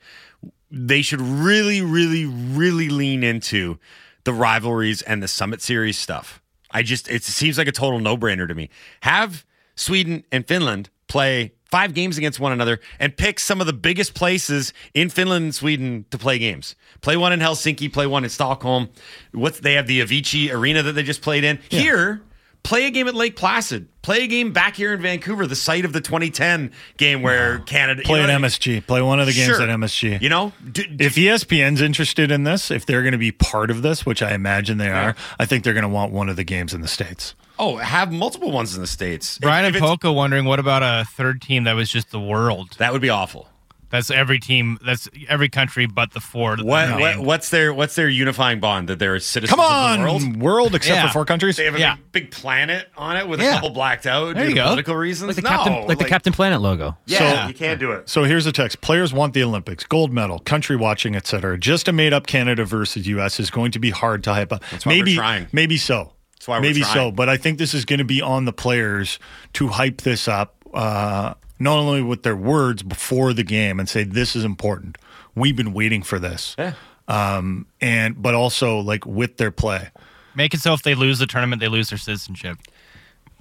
they 0.71 1.03
should 1.03 1.21
really, 1.21 1.83
really, 1.83 2.25
really 2.25 2.89
lean 2.89 3.23
into 3.23 3.79
the 4.25 4.33
rivalries 4.33 5.03
and 5.03 5.23
the 5.23 5.29
Summit 5.29 5.61
Series 5.61 5.99
stuff. 5.99 6.41
I 6.71 6.83
just 6.83 7.09
it 7.11 7.23
seems 7.23 7.59
like 7.59 7.69
a 7.69 7.73
total 7.73 7.99
no 7.99 8.17
brainer 8.17 8.49
to 8.49 8.55
me. 8.55 8.71
Have 9.03 9.45
Sweden 9.77 10.25
and 10.33 10.47
Finland 10.47 10.89
play 11.07 11.53
five 11.71 11.95
games 11.95 12.19
against 12.19 12.41
one 12.41 12.53
another 12.53 12.81
and 12.99 13.17
pick 13.17 13.39
some 13.39 13.61
of 13.61 13.67
the 13.67 13.73
biggest 13.73 14.15
places 14.15 14.73
in 14.95 15.09
Finland 15.09 15.45
and 15.45 15.55
Sweden 15.55 16.05
to 16.11 16.19
play 16.19 16.39
games. 16.39 16.75
Play 17.01 17.17
one 17.17 17.33
in 17.33 17.41
Helsinki, 17.41 17.93
play 17.93 18.07
one 18.07 18.25
in 18.25 18.31
Stockholm. 18.31 18.89
What's 19.33 19.61
they 19.61 19.75
have 19.75 19.87
the 19.87 20.01
Avicii 20.01 20.53
Arena 20.53 20.83
that 20.83 20.93
they 20.93 21.03
just 21.03 21.23
played 21.23 21.45
in. 21.45 21.59
Here, 21.69 22.23
play 22.63 22.87
a 22.87 22.91
game 22.91 23.09
at 23.09 23.15
Lake 23.15 23.37
Placid. 23.37 23.89
Play 24.03 24.25
a 24.25 24.27
game 24.27 24.53
back 24.53 24.75
here 24.75 24.93
in 24.93 25.01
Vancouver, 25.01 25.47
the 25.47 25.55
site 25.55 25.85
of 25.85 25.93
the 25.93 26.01
2010 26.01 26.73
game 26.97 27.23
where 27.23 27.61
Canada 27.61 28.03
Play 28.03 28.19
you 28.19 28.25
at 28.25 28.27
know 28.27 28.33
what 28.33 28.37
I 28.37 28.43
mean? 28.43 28.51
MSG. 28.51 28.87
Play 28.87 29.01
one 29.03 29.21
of 29.21 29.27
the 29.27 29.33
games 29.33 29.47
Sure. 29.57 29.63
at 29.63 29.69
MSG. 29.69 30.21
You 30.21 30.29
know, 30.29 30.53
do, 30.73 30.83
do- 30.85 31.05
if 31.05 31.15
ESPN's 31.15 31.81
interested 31.81 32.31
in 32.33 32.43
this, 32.43 32.71
if 32.73 32.85
they're 32.85 33.03
going 33.03 33.13
to 33.13 33.19
be 33.19 33.31
part 33.31 33.71
of 33.71 33.83
this, 33.83 34.05
which 34.05 34.21
I 34.23 34.35
imagine 34.35 34.79
they 34.79 34.91
are, 34.91 35.15
I 35.39 35.47
think 35.47 35.63
they're 35.63 35.73
going 35.75 35.83
to 35.85 35.89
want 35.89 36.13
one 36.13 36.29
of 36.29 36.35
the 36.37 36.43
games 36.45 36.75
in 36.75 36.81
the 36.81 36.89
states. 36.89 37.35
oh, 37.61 37.77
have 37.77 38.11
multiple 38.11 38.51
ones 38.51 38.75
in 38.75 38.81
the 38.81 38.89
states. 38.89 39.39
Brian 39.39 39.65
If- 39.65 39.69
and 39.69 39.77
if 39.77 39.83
it's- 39.83 39.89
Poco 39.91 40.11
wondering 40.13 40.47
what 40.47 40.59
about 40.59 40.83
a 40.83 41.05
third 41.09 41.41
team 41.41 41.63
that 41.65 41.75
was 41.75 41.89
just 41.91 42.11
the 42.11 42.19
world? 42.19 42.71
That 42.79 42.93
would 42.93 43.03
be 43.03 43.11
awful. 43.11 43.49
That's 43.93 44.11
every 44.11 44.41
team. 44.41 44.79
That's 44.85 45.09
every 45.29 45.49
country 45.49 45.87
but 45.87 46.13
the 46.13 46.19
four. 46.21 46.57
What, 46.57 46.99
what 46.99 47.19
what's 47.21 47.51
their 47.51 47.73
what's 47.73 47.95
their 47.95 48.09
unifying 48.09 48.59
bond 48.59 48.89
that 48.89 48.99
they're 48.99 49.21
citizens 49.21 49.51
Come 49.51 49.61
of 49.61 49.69
the 50.01 50.05
on, 50.27 50.39
world? 50.41 50.75
except 50.75 50.97
Yeah. 50.97 51.07
for 51.07 51.13
four 51.13 51.25
countries. 51.27 51.57
They 51.57 51.67
have 51.67 51.75
a 51.77 51.79
Yeah. 51.79 51.95
big, 52.11 52.11
big 52.25 52.31
planet 52.33 52.89
on 52.97 53.17
it 53.17 53.29
with 53.29 53.41
a 53.41 53.45
couple 53.45 53.71
blacked 53.71 54.07
out 54.07 54.35
There 54.35 54.43
due 54.45 54.49
you 54.49 54.55
to 54.57 54.61
go. 54.61 54.65
political 54.65 54.97
reasons. 54.97 55.29
Like 55.29 55.37
the 55.37 55.43
no, 55.43 55.49
Captain, 55.51 55.87
like, 55.87 55.99
the 55.99 56.05
Captain 56.07 56.33
Planet 56.33 56.61
logo. 56.61 56.97
Yeah, 57.07 57.43
So- 57.43 57.49
you 57.49 57.55
can't 57.55 57.79
do 57.79 57.93
it. 57.93 58.09
So 58.09 58.25
here's 58.25 58.47
a 58.47 58.53
text: 58.53 58.81
Players 58.81 59.13
want 59.13 59.35
the 59.35 59.43
Olympics, 59.45 59.85
gold 59.85 60.13
medal, 60.13 60.39
country 60.41 60.75
watching, 60.75 61.15
etc. 61.15 61.59
Just 61.59 61.87
a 61.87 61.93
made-up 61.93 62.27
Canada 62.27 62.65
versus 62.65 63.07
U.S. 63.07 63.39
is 63.39 63.51
going 63.51 63.73
to 63.73 63.79
be 63.79 63.91
hard 63.91 64.25
to 64.25 64.33
hype 64.33 64.53
up. 64.53 64.63
why 64.65 64.79
we're 64.87 64.93
maybe, 64.97 65.15
trying. 65.17 65.47
maybe 65.53 65.77
so. 65.77 66.13
That's 66.35 66.49
why 66.49 66.57
we're 66.57 66.63
maybe 66.63 66.81
trying. 66.81 66.95
so. 66.95 67.11
But 67.13 67.29
I 67.29 67.37
think 67.37 67.59
this 67.59 67.75
is 67.75 67.85
going 67.85 67.99
to 67.99 68.05
be 68.05 68.23
on 68.23 68.47
the 68.47 68.53
players 68.55 69.19
to 69.53 69.69
hype 69.69 70.01
this 70.01 70.27
up, 70.29 70.57
uh, 70.73 71.35
not 71.59 71.79
only 71.79 72.03
with 72.03 72.23
their 72.23 72.37
words 72.37 72.83
before 72.83 73.33
the 73.33 73.45
game 73.45 73.79
and 73.79 73.89
say 73.89 74.05
this 74.05 74.35
is 74.35 74.45
important. 74.45 74.99
We've 75.35 75.57
been 75.57 75.73
waiting 75.73 76.03
for 76.03 76.19
this. 76.19 76.55
Yeah. 76.59 76.75
Um, 77.09 77.67
and 77.81 78.21
but 78.21 78.35
also 78.35 78.79
like 78.79 79.07
with 79.07 79.37
their 79.37 79.51
play. 79.51 79.91
Make 80.35 80.55
it 80.55 80.61
so 80.61 80.73
if 80.73 80.83
they 80.83 80.95
lose 80.95 81.19
the 81.19 81.27
tournament, 81.27 81.61
they 81.61 81.69
lose 81.69 81.91
their 81.91 81.99
citizenship. 81.99 82.59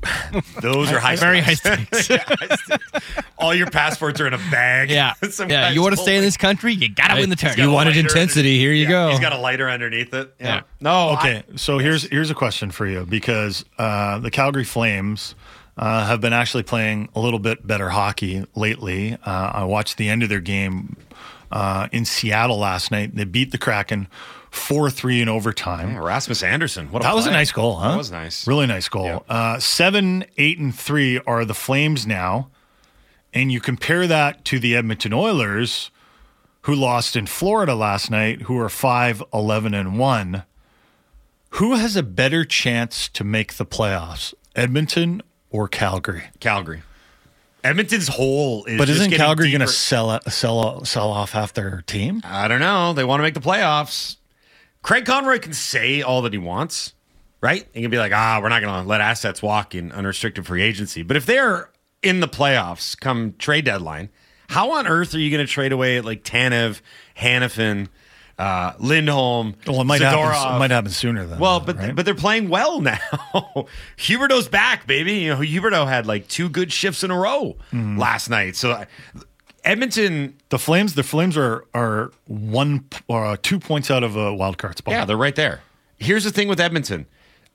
Those 0.61 0.91
are 0.91 0.99
high 0.99 1.15
Very 1.15 1.41
high 1.41 1.53
stakes. 1.53 1.99
stakes. 2.05 2.67
All 3.37 3.53
your 3.53 3.69
passports 3.69 4.19
are 4.19 4.27
in 4.27 4.33
a 4.33 4.37
bag. 4.37 4.89
yeah, 4.89 5.13
yeah. 5.47 5.69
You 5.69 5.81
want 5.81 5.95
to 5.95 6.01
stay 6.01 6.15
in 6.15 6.23
this 6.23 6.37
country? 6.37 6.73
You 6.73 6.89
gotta 6.89 7.15
win 7.19 7.29
the 7.29 7.35
He's 7.35 7.41
tournament. 7.41 7.69
a 7.69 7.73
wanted 7.73 7.97
intensity, 7.97 8.57
here 8.57 8.71
you 8.71 8.83
yeah, 8.83 8.89
go. 8.89 9.09
He's 9.11 9.19
got 9.19 9.33
a 9.33 9.37
lighter 9.37 9.69
underneath 9.69 10.13
it. 10.13 10.33
Yeah. 10.39 10.47
Yeah. 10.47 10.61
No. 10.79 11.09
Okay, 11.11 11.43
so 11.55 11.77
here's 11.77 12.03
here's 12.03 12.29
a 12.29 12.35
question 12.35 12.71
for 12.71 12.87
you 12.87 13.05
because 13.05 13.63
uh, 13.77 14.19
the 14.19 14.31
Calgary 14.31 14.63
Flames 14.63 15.35
uh, 15.77 16.05
have 16.05 16.21
been 16.21 16.33
actually 16.33 16.63
playing 16.63 17.09
a 17.15 17.19
little 17.19 17.39
bit 17.39 17.65
better 17.65 17.89
hockey 17.89 18.45
lately. 18.55 19.13
Uh, 19.25 19.51
I 19.53 19.63
watched 19.63 19.97
the 19.97 20.09
end 20.09 20.23
of 20.23 20.29
their 20.29 20.41
game 20.41 20.97
uh, 21.51 21.87
in 21.91 22.05
Seattle 22.05 22.57
last 22.57 22.91
night. 22.91 23.15
They 23.15 23.23
beat 23.23 23.51
the 23.51 23.57
Kraken 23.57 24.07
four 24.51 24.89
three 24.89 25.21
in 25.21 25.29
overtime. 25.29 25.93
Yeah, 25.93 25.99
Rasmus 25.99 26.43
Andersson. 26.43 26.91
What 26.91 27.01
a 27.01 27.03
That 27.03 27.15
was 27.15 27.25
a 27.25 27.31
nice 27.31 27.51
goal, 27.51 27.77
huh? 27.77 27.91
That 27.91 27.97
was 27.97 28.11
nice. 28.11 28.45
Really 28.45 28.67
nice 28.67 28.89
goal. 28.89 29.05
Yeah. 29.05 29.19
Uh, 29.29 29.59
seven, 29.59 30.25
eight, 30.37 30.59
and 30.59 30.75
three 30.75 31.19
are 31.25 31.45
the 31.45 31.53
Flames 31.53 32.05
now, 32.05 32.49
and 33.33 33.51
you 33.51 33.59
compare 33.61 34.07
that 34.07 34.45
to 34.45 34.59
the 34.59 34.75
Edmonton 34.75 35.13
Oilers, 35.13 35.89
who 36.63 36.75
lost 36.75 37.15
in 37.15 37.25
Florida 37.25 37.73
last 37.73 38.11
night, 38.11 38.43
who 38.43 38.59
are 38.59 38.69
five, 38.69 39.23
11, 39.33 39.73
and 39.73 39.97
one. 39.97 40.43
Who 41.55 41.75
has 41.75 41.95
a 41.97 42.03
better 42.03 42.45
chance 42.45 43.09
to 43.09 43.23
make 43.25 43.55
the 43.55 43.65
playoffs, 43.65 44.33
Edmonton 44.55 45.21
or 45.51 45.67
Calgary? 45.67 46.23
Calgary. 46.39 46.81
Edmonton's 47.63 48.07
hole 48.07 48.65
is 48.65 48.77
But 48.77 48.89
isn't 48.89 49.11
Calgary 49.11 49.51
going 49.51 49.61
to 49.61 49.67
sell 49.67 50.19
sell 50.27 50.83
sell 50.83 51.11
off 51.11 51.31
half 51.31 51.53
their 51.53 51.83
team? 51.85 52.21
I 52.23 52.47
don't 52.47 52.59
know. 52.59 52.93
They 52.93 53.03
want 53.03 53.19
to 53.19 53.23
make 53.23 53.35
the 53.35 53.39
playoffs. 53.39 54.17
Craig 54.81 55.05
Conroy 55.05 55.37
can 55.37 55.53
say 55.53 56.01
all 56.01 56.23
that 56.23 56.33
he 56.33 56.39
wants, 56.39 56.93
right? 57.39 57.67
He 57.71 57.81
can 57.81 57.91
be 57.91 57.99
like, 57.99 58.11
ah, 58.13 58.39
we're 58.41 58.49
not 58.49 58.61
going 58.61 58.81
to 58.81 58.89
let 58.89 58.99
assets 58.99 59.43
walk 59.43 59.75
in 59.75 59.91
unrestricted 59.91 60.47
free 60.47 60.63
agency. 60.63 61.03
But 61.03 61.17
if 61.17 61.27
they're 61.27 61.69
in 62.01 62.19
the 62.19 62.27
playoffs 62.27 62.99
come 62.99 63.35
trade 63.37 63.65
deadline, 63.65 64.09
how 64.49 64.71
on 64.71 64.87
earth 64.87 65.13
are 65.13 65.19
you 65.19 65.29
going 65.29 65.45
to 65.45 65.51
trade 65.51 65.71
away 65.71 66.01
like 66.01 66.23
Tanev, 66.23 66.81
Hanifin, 67.17 67.89
uh, 68.39 68.73
Lindholm, 68.79 69.55
Well, 69.67 69.81
it 69.81 69.83
might 69.85 70.01
happen. 70.01 70.19
Zadorov? 70.19 70.55
It 70.55 70.59
might 70.59 70.71
happen 70.71 70.91
sooner 70.91 71.25
than 71.25 71.39
Well, 71.39 71.59
but 71.59 71.77
right? 71.77 71.95
but 71.95 72.05
they're 72.05 72.15
playing 72.15 72.49
well 72.49 72.81
now. 72.81 72.97
Huberdeau's 73.97 74.47
back, 74.47 74.87
baby. 74.87 75.13
You 75.15 75.29
know, 75.31 75.37
Huberdeau 75.41 75.87
had 75.87 76.05
like 76.05 76.27
two 76.27 76.49
good 76.49 76.71
shifts 76.71 77.03
in 77.03 77.11
a 77.11 77.17
row 77.17 77.57
Mm-hmm. 77.71 77.97
last 77.99 78.29
night. 78.29 78.55
So 78.55 78.71
uh, 78.71 78.85
Edmonton, 79.63 80.37
the 80.49 80.57
Flames 80.59 80.95
the 80.95 81.03
Flames 81.03 81.37
are 81.37 81.65
are 81.73 82.11
one 82.27 82.85
uh, 83.09 83.37
two 83.41 83.59
points 83.59 83.91
out 83.91 84.03
of 84.03 84.15
a 84.15 84.33
wild 84.33 84.57
card 84.57 84.77
spot. 84.77 84.93
yeah, 84.93 85.05
they're 85.05 85.17
right 85.17 85.35
there. 85.35 85.61
Here's 85.97 86.23
the 86.23 86.31
thing 86.31 86.47
with 86.47 86.59
Edmonton. 86.59 87.05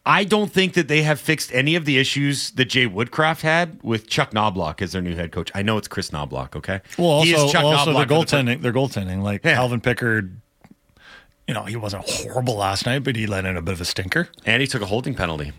I 0.09 0.23
don't 0.23 0.53
think 0.53 0.75
that 0.75 0.87
they 0.87 1.03
have 1.03 1.19
fixed 1.19 1.53
any 1.53 1.75
of 1.75 1.85
the 1.85 1.99
issues 1.99 2.53
that 2.53 2.67
Jay 2.67 2.87
Woodcroft 2.87 3.41
had 3.41 3.81
with 3.83 4.09
Chuck 4.09 4.31
Knoblauch 4.31 4.81
as 4.81 4.93
their 4.93 5.03
new 5.03 5.17
head 5.17 5.33
coach. 5.33 5.51
I 5.53 5.63
know 5.63 5.79
it's 5.79 5.89
Kris 5.89 6.11
Knoblauch, 6.11 6.55
okay? 6.55 6.81
Well, 6.97 7.23
He 7.25 7.33
is 7.33 7.41
also, 7.41 7.53
Chuck 7.53 7.65
also 7.65 7.93
their 7.93 8.05
Knoblauch 8.07 8.07
for 8.07 8.07
the- 8.07 8.15
goaltending, 8.15 8.63
their 8.63 8.73
goaltending, 8.73 9.23
like 9.23 9.45
Yeah. 9.45 9.55
Calvin 9.55 9.81
Pickard. 9.81 10.41
You 11.47 11.55
know, 11.55 11.65
he 11.65 11.77
wasn't 11.77 12.05
horrible 12.09 12.57
last 12.57 12.87
night, 12.87 13.05
but 13.05 13.15
he 13.15 13.27
let 13.27 13.45
in 13.45 13.57
a 13.57 13.63
bit 13.63 13.75
of 13.75 13.81
a 13.81 13.85
stinker. 13.85 14.29
and 14.45 14.61
he 14.61 14.67
took 14.67 14.83
a 14.83 14.87
holding 14.87 15.15
penalty. 15.15 15.53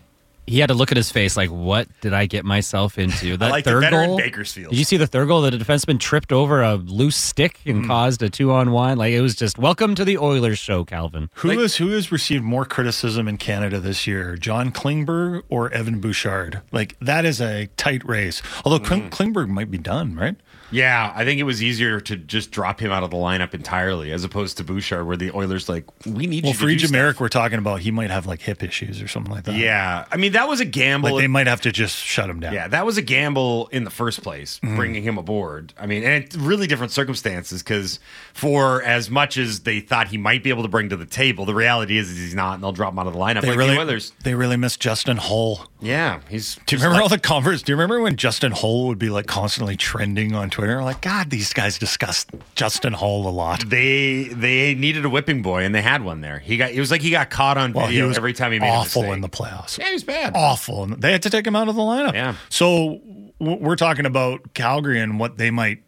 He 0.48 0.60
had 0.60 0.68
to 0.68 0.74
look 0.74 0.90
at 0.90 0.96
his 0.96 1.10
face 1.12 1.36
like, 1.36 1.50
"What 1.50 1.88
did 2.00 2.14
I 2.14 2.24
get 2.24 2.42
myself 2.44 2.98
into?" 2.98 3.36
That 3.38 3.50
like 3.50 3.64
third 3.64 3.82
better 3.82 4.02
in 4.02 4.08
goal. 4.08 4.16
Bakersfield. 4.16 4.70
Did 4.70 4.78
you 4.78 4.84
see 4.84 4.96
the 4.96 5.06
third 5.06 5.28
goal? 5.28 5.42
That 5.42 5.50
the 5.50 5.58
defenseman 5.58 6.00
tripped 6.00 6.32
over 6.32 6.62
a 6.62 6.76
loose 6.76 7.16
stick 7.16 7.60
and 7.66 7.82
hmm. 7.82 7.86
caused 7.86 8.22
a 8.22 8.30
two-on-one. 8.30 8.96
Like 8.96 9.12
it 9.12 9.20
was 9.20 9.36
just 9.36 9.58
welcome 9.58 9.94
to 9.94 10.06
the 10.06 10.16
Oilers 10.16 10.58
show, 10.58 10.84
Calvin. 10.84 11.28
Who 11.34 11.50
has 11.58 11.76
who 11.76 11.88
has 11.88 12.10
received 12.10 12.44
more 12.44 12.64
criticism 12.64 13.28
in 13.28 13.36
Canada 13.36 13.78
this 13.78 14.06
year, 14.06 14.36
John 14.36 14.72
Klingberg 14.72 15.42
or 15.50 15.70
Evan 15.70 16.00
Bouchard? 16.00 16.62
Like 16.72 16.98
that 17.00 17.26
is 17.26 17.42
a 17.42 17.66
tight 17.76 18.02
race. 18.08 18.40
Although 18.64 18.82
Kling- 18.82 19.02
hmm. 19.02 19.08
Klingberg 19.08 19.48
might 19.48 19.70
be 19.70 19.78
done, 19.78 20.14
right? 20.14 20.36
Yeah, 20.70 21.12
I 21.14 21.24
think 21.24 21.40
it 21.40 21.44
was 21.44 21.62
easier 21.62 22.00
to 22.00 22.16
just 22.16 22.50
drop 22.50 22.80
him 22.80 22.92
out 22.92 23.02
of 23.02 23.10
the 23.10 23.16
lineup 23.16 23.54
entirely 23.54 24.12
as 24.12 24.24
opposed 24.24 24.56
to 24.58 24.64
Bouchard, 24.64 25.06
where 25.06 25.16
the 25.16 25.30
Oilers 25.32 25.68
like 25.68 25.84
we 26.06 26.26
need 26.26 26.44
Well, 26.44 26.52
you 26.52 26.58
for 26.58 26.66
to 26.66 26.70
each 26.70 26.80
do 26.80 26.86
stuff. 26.88 26.92
Merrick, 26.92 27.20
we're 27.20 27.28
talking 27.28 27.58
about 27.58 27.80
he 27.80 27.90
might 27.90 28.10
have 28.10 28.26
like 28.26 28.42
hip 28.42 28.62
issues 28.62 29.00
or 29.00 29.08
something 29.08 29.32
like 29.32 29.44
that. 29.44 29.54
Yeah, 29.54 30.04
I 30.12 30.16
mean 30.16 30.32
that 30.32 30.48
was 30.48 30.60
a 30.60 30.64
gamble. 30.64 31.12
like 31.14 31.22
they 31.22 31.26
might 31.28 31.46
have 31.46 31.62
to 31.62 31.72
just 31.72 31.96
shut 31.96 32.28
him 32.28 32.40
down. 32.40 32.52
yeah, 32.52 32.68
that 32.68 32.84
was 32.84 32.98
a 32.98 33.02
gamble 33.02 33.68
in 33.72 33.84
the 33.84 33.90
first 33.90 34.22
place, 34.22 34.60
Mm-hmm. 34.62 34.76
bringing 34.76 35.02
him 35.02 35.16
aboard. 35.18 35.72
I 35.78 35.86
mean, 35.86 36.02
and 36.04 36.24
it's 36.24 36.36
really 36.36 36.66
different 36.66 36.92
circumstances 36.92 37.62
because 37.62 37.98
for 38.34 38.82
as 38.82 39.10
much 39.10 39.36
as 39.38 39.60
they 39.60 39.80
thought 39.80 40.08
he 40.08 40.18
might 40.18 40.42
be 40.44 40.50
able 40.50 40.62
to 40.64 40.68
bring 40.68 40.88
to 40.90 40.96
the 40.96 41.06
table, 41.06 41.44
the 41.44 41.54
reality 41.54 41.96
is, 41.98 42.10
is 42.10 42.18
he's 42.18 42.34
not, 42.34 42.54
and 42.54 42.62
they'll 42.62 42.72
drop 42.72 42.92
him 42.92 42.98
out 42.98 43.06
of 43.06 43.12
the 43.14 43.18
lineup. 43.18 43.40
They 43.42 43.48
like 43.50 43.58
really, 43.58 43.74
the 43.74 43.80
Oilers. 43.80 44.12
they 44.24 44.34
really 44.34 44.56
miss 44.56 44.76
Justin 44.76 45.16
Holl. 45.16 45.60
Yeah, 45.80 46.20
he's. 46.28 46.56
Do 46.66 46.76
you 46.76 46.82
remember 46.82 47.02
all 47.02 47.08
the 47.08 47.18
converse? 47.18 47.62
Do 47.62 47.72
you 47.72 47.76
remember 47.76 48.00
when 48.00 48.16
Justin 48.16 48.52
Holl 48.52 48.88
would 48.88 48.98
be 48.98 49.10
like 49.10 49.26
constantly 49.26 49.76
trending 49.76 50.34
on 50.34 50.50
Twitter? 50.50 50.57
Like, 50.58 51.00
God, 51.00 51.30
these 51.30 51.52
guys 51.52 51.78
discuss 51.78 52.26
Justin 52.54 52.92
Holl 52.92 53.28
a 53.28 53.30
lot. 53.30 53.68
They 53.68 54.24
they 54.24 54.74
needed 54.74 55.04
a 55.04 55.08
whipping 55.08 55.42
boy, 55.42 55.62
and 55.64 55.74
they 55.74 55.82
had 55.82 56.02
one 56.02 56.20
there. 56.20 56.38
He 56.38 56.56
got. 56.56 56.72
It 56.72 56.80
was 56.80 56.90
like 56.90 57.00
he 57.02 57.10
got 57.10 57.30
caught 57.30 57.56
on 57.56 57.72
Well, 57.72 57.86
he 57.86 58.02
was 58.02 58.16
every 58.16 58.32
time 58.32 58.52
he 58.52 58.58
made 58.58 58.68
awful 58.70 59.04
in 59.12 59.20
the 59.20 59.28
playoffs. 59.28 59.78
yeah, 59.78 59.86
he 59.86 59.92
was 59.92 60.04
bad. 60.04 60.32
Awful. 60.34 60.84
And 60.84 61.00
They 61.00 61.12
had 61.12 61.22
to 61.22 61.30
take 61.30 61.46
him 61.46 61.54
out 61.56 61.68
of 61.68 61.76
the 61.76 61.82
lineup. 61.82 62.14
Yeah. 62.14 62.34
So 62.48 63.00
w- 63.40 63.58
we're 63.60 63.76
talking 63.76 64.06
about 64.06 64.54
Calgary 64.54 65.00
and 65.00 65.18
what 65.20 65.38
they 65.38 65.50
might. 65.50 65.82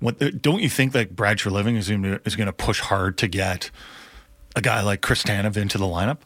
What 0.00 0.18
the, 0.18 0.30
don't 0.30 0.60
you 0.62 0.68
think 0.68 0.92
that 0.92 1.14
Brad 1.16 1.38
Treliving 1.38 1.76
is 1.76 1.88
going 1.88 2.02
to 2.02 2.20
is 2.24 2.36
going 2.36 2.46
to 2.46 2.52
push 2.52 2.80
hard 2.80 3.18
to 3.18 3.28
get 3.28 3.70
a 4.56 4.60
guy 4.60 4.80
like 4.82 5.00
Chris 5.00 5.22
Tanev 5.22 5.56
into 5.56 5.78
the 5.78 5.86
lineup? 5.86 6.18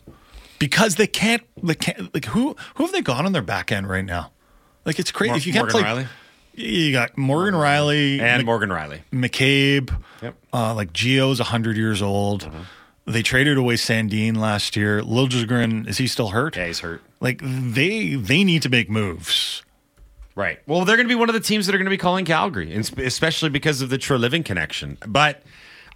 Because 0.59 0.95
they 0.97 1.07
can't. 1.07 1.43
They 1.63 1.75
can't. 1.75 2.13
Like 2.15 2.27
who 2.27 2.55
who 2.77 2.85
have 2.85 2.93
they 2.93 3.01
got 3.03 3.25
on 3.25 3.33
their 3.33 3.43
back 3.43 3.73
end 3.73 3.89
right 3.89 4.05
now? 4.05 4.31
Like 4.85 4.99
it's 4.99 5.11
crazy. 5.11 5.31
Mor- 5.31 5.37
if 5.39 5.47
you 5.47 5.53
can't 5.53 5.65
Morgan 5.73 5.81
play, 5.81 5.83
Riley 5.83 6.07
you 6.55 6.93
got 6.93 7.17
Morgan 7.17 7.55
Rielly 7.55 8.21
and 8.21 8.41
Mc- 8.41 8.47
Morgan 8.47 8.71
Rielly. 8.71 9.01
McCabe. 9.13 9.97
Yep. 10.23 10.37
Uh, 10.53 10.75
like 10.75 10.93
Gio's 10.93 11.39
hundred 11.39 11.77
years 11.77 12.03
old. 12.03 12.51
They 13.07 13.23
traded 13.23 13.57
away 13.59 13.75
Sandin 13.75 14.37
last 14.37 14.77
year. 14.77 15.03
Liljegren 15.03 15.89
is 15.89 15.99
he 15.99 16.07
still 16.07 16.29
hurt? 16.29 16.57
Yeah, 16.57 16.67
he's 16.67 16.81
hurt. 16.81 17.03
Like 17.21 17.41
they 17.43 18.15
they 18.15 18.45
need 18.45 18.63
to 18.63 18.69
make 18.69 18.89
moves. 18.89 19.63
Right. 20.35 20.61
Well, 20.67 20.85
they're 20.85 20.97
going 20.97 21.09
to 21.09 21.13
be 21.15 21.19
one 21.19 21.29
of 21.29 21.35
the 21.35 21.41
teams 21.41 21.67
that 21.67 21.75
are 21.75 21.79
going 21.79 21.87
to 21.87 21.91
be 21.91 21.99
calling 21.99 22.25
Calgary, 22.25 22.75
especially 22.75 23.51
because 23.51 23.83
of 23.83 23.91
the 23.91 23.99
Treliving 23.99 24.45
connection. 24.45 24.97
But 25.07 25.43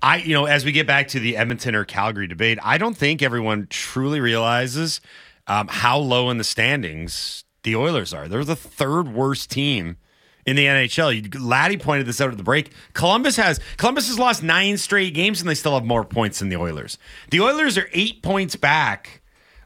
I, 0.02 0.18
you 0.18 0.34
know, 0.34 0.44
as 0.44 0.64
we 0.64 0.72
get 0.72 0.86
back 0.86 1.08
to 1.08 1.20
the 1.20 1.36
Edmonton 1.38 1.74
or 1.74 1.84
Calgary 1.84 2.26
debate, 2.26 2.58
I 2.62 2.76
don't 2.76 2.96
think 2.96 3.22
everyone 3.22 3.66
truly 3.70 4.20
realizes 4.20 5.00
um, 5.46 5.68
how 5.68 5.98
low 5.98 6.28
in 6.28 6.36
the 6.36 6.44
standings 6.44 7.44
the 7.62 7.76
Oilers 7.76 8.12
are. 8.12 8.28
They're 8.28 8.44
the 8.44 8.56
third 8.56 9.08
worst 9.08 9.50
team 9.50 9.96
in 10.46 10.56
the 10.56 10.64
NHL. 10.64 11.36
Laddie 11.40 11.76
pointed 11.76 12.06
this 12.06 12.20
out 12.20 12.30
at 12.30 12.36
the 12.36 12.44
break. 12.44 12.70
Columbus 12.94 13.36
has 13.36 13.60
Columbus 13.76 14.08
has 14.08 14.18
lost 14.18 14.42
nine 14.42 14.78
straight 14.78 15.12
games, 15.12 15.40
and 15.40 15.50
they 15.50 15.54
still 15.54 15.74
have 15.74 15.84
more 15.84 16.04
points 16.04 16.38
than 16.38 16.48
the 16.48 16.56
Oilers. 16.56 16.96
The 17.30 17.40
Oilers 17.40 17.76
are 17.76 17.88
eight 17.92 18.22
points 18.22 18.56
back 18.56 19.20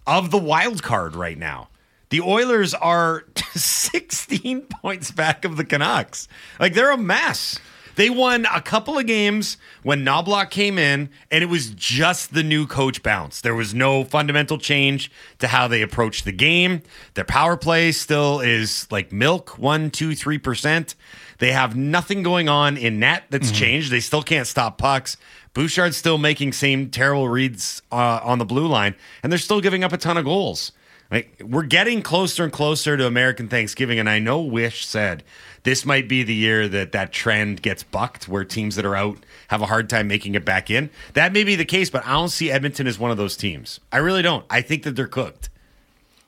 of 0.06 0.30
the 0.30 0.38
wild 0.38 0.82
card 0.82 1.14
right 1.14 1.38
now. 1.38 1.68
The 2.08 2.22
Oilers 2.22 2.74
are 2.74 3.24
16 3.54 4.62
points 4.62 5.10
back 5.12 5.44
of 5.44 5.56
the 5.56 5.64
Canucks. 5.64 6.26
Like 6.58 6.74
they're 6.74 6.90
a 6.90 6.98
mess. 6.98 7.58
They 8.00 8.08
won 8.08 8.46
a 8.46 8.62
couple 8.62 8.96
of 8.96 9.04
games 9.04 9.58
when 9.82 10.06
Knoblauch 10.06 10.48
came 10.48 10.78
in, 10.78 11.10
and 11.30 11.44
it 11.44 11.48
was 11.48 11.68
just 11.68 12.32
the 12.32 12.42
new 12.42 12.66
coach 12.66 13.02
bounce. 13.02 13.42
There 13.42 13.54
was 13.54 13.74
no 13.74 14.04
fundamental 14.04 14.56
change 14.56 15.10
to 15.40 15.48
how 15.48 15.68
they 15.68 15.82
approach 15.82 16.22
the 16.22 16.32
game. 16.32 16.80
Their 17.12 17.26
power 17.26 17.58
play 17.58 17.92
still 17.92 18.40
is 18.40 18.90
like 18.90 19.12
milk, 19.12 19.58
one, 19.58 19.90
two, 19.90 20.14
three 20.14 20.38
percent. 20.38 20.94
They 21.40 21.52
have 21.52 21.76
nothing 21.76 22.22
going 22.22 22.48
on 22.48 22.78
in 22.78 23.00
net 23.00 23.24
that's 23.28 23.50
changed. 23.50 23.92
They 23.92 24.00
still 24.00 24.22
can't 24.22 24.46
stop 24.46 24.78
pucks. 24.78 25.18
Bouchard's 25.52 25.98
still 25.98 26.16
making 26.16 26.54
same 26.54 26.88
terrible 26.88 27.28
reads 27.28 27.82
uh, 27.92 28.20
on 28.24 28.38
the 28.38 28.46
blue 28.46 28.66
line, 28.66 28.94
and 29.22 29.30
they're 29.30 29.38
still 29.38 29.60
giving 29.60 29.84
up 29.84 29.92
a 29.92 29.98
ton 29.98 30.16
of 30.16 30.24
goals. 30.24 30.72
Like 31.10 31.42
we're 31.44 31.64
getting 31.64 32.00
closer 32.00 32.44
and 32.44 32.52
closer 32.52 32.96
to 32.96 33.06
American 33.06 33.48
Thanksgiving, 33.48 33.98
and 33.98 34.08
I 34.08 34.20
know 34.20 34.40
Wish 34.40 34.86
said 34.86 35.22
this 35.62 35.84
might 35.84 36.08
be 36.08 36.22
the 36.22 36.34
year 36.34 36.68
that 36.68 36.92
that 36.92 37.12
trend 37.12 37.62
gets 37.62 37.82
bucked, 37.82 38.28
where 38.28 38.44
teams 38.44 38.76
that 38.76 38.84
are 38.84 38.96
out 38.96 39.18
have 39.48 39.60
a 39.62 39.66
hard 39.66 39.90
time 39.90 40.08
making 40.08 40.34
it 40.34 40.44
back 40.44 40.70
in. 40.70 40.90
That 41.14 41.32
may 41.32 41.44
be 41.44 41.54
the 41.56 41.64
case, 41.64 41.90
but 41.90 42.06
I 42.06 42.12
don't 42.12 42.28
see 42.30 42.50
Edmonton 42.50 42.86
as 42.86 42.98
one 42.98 43.10
of 43.10 43.16
those 43.16 43.36
teams. 43.36 43.80
I 43.92 43.98
really 43.98 44.22
don't. 44.22 44.44
I 44.48 44.62
think 44.62 44.84
that 44.84 44.96
they're 44.96 45.06
cooked. 45.06 45.50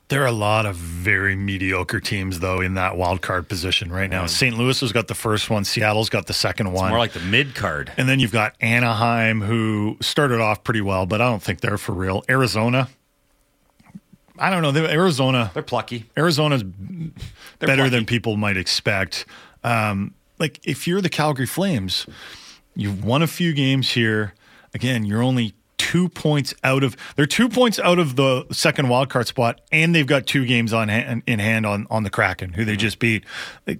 There 0.09 0.21
are 0.21 0.27
a 0.27 0.31
lot 0.31 0.65
of 0.67 0.75
very 0.75 1.35
mediocre 1.35 1.99
teams 1.99 2.39
though 2.39 2.61
in 2.61 2.75
that 2.75 2.97
wild 2.97 3.21
card 3.23 3.47
position 3.49 3.91
right 3.91 4.09
now. 4.09 4.27
St. 4.27 4.55
Louis 4.55 4.79
has 4.81 4.91
got 4.91 5.07
the 5.07 5.15
first 5.15 5.49
one. 5.49 5.63
Seattle's 5.63 6.09
got 6.09 6.27
the 6.27 6.33
second 6.33 6.71
one. 6.71 6.89
More 6.89 6.99
like 6.99 7.13
the 7.13 7.19
mid 7.21 7.55
card. 7.55 7.91
and 7.97 8.07
then 8.07 8.19
you've 8.19 8.31
got 8.33 8.53
Anaheim, 8.61 9.41
who 9.41 9.97
started 10.01 10.39
off 10.39 10.63
pretty 10.63 10.81
well, 10.81 11.05
but 11.07 11.21
I 11.21 11.29
don't 11.29 11.41
think 11.41 11.61
they're 11.61 11.79
for 11.79 11.93
real. 11.93 12.23
Arizona, 12.29 12.89
I 14.39 14.49
don't 14.49 14.61
know. 14.61 14.85
Arizona, 14.85 15.51
They're 15.53 15.63
plucky. 15.63 16.05
Arizona's 16.17 16.63
better 16.63 17.75
plucky. 17.75 17.89
than 17.89 18.05
people 18.05 18.35
might 18.37 18.57
expect. 18.57 19.25
Um, 19.63 20.13
like 20.39 20.59
if 20.63 20.87
you're 20.87 21.01
the 21.01 21.09
Calgary 21.09 21.45
Flames, 21.45 22.07
you've 22.75 23.03
won 23.05 23.21
a 23.21 23.27
few 23.27 23.53
games 23.53 23.91
here. 23.91 24.33
Again, 24.73 25.05
you're 25.05 25.21
only 25.21 25.53
two 25.77 26.09
points 26.09 26.53
out 26.63 26.83
of 26.83 26.95
they're 27.15 27.25
two 27.27 27.47
points 27.47 27.77
out 27.79 27.99
of 27.99 28.15
the 28.15 28.45
second 28.51 28.89
wild 28.89 29.09
card 29.09 29.27
spot, 29.27 29.61
and 29.71 29.93
they've 29.93 30.07
got 30.07 30.25
two 30.25 30.45
games 30.45 30.73
on 30.73 30.89
hand, 30.89 31.21
in 31.27 31.39
hand 31.39 31.65
on 31.65 31.85
on 31.91 32.03
the 32.03 32.09
Kraken, 32.09 32.53
who 32.53 32.65
they 32.65 32.75
just 32.75 32.97
beat. 32.99 33.23
Like, 33.67 33.79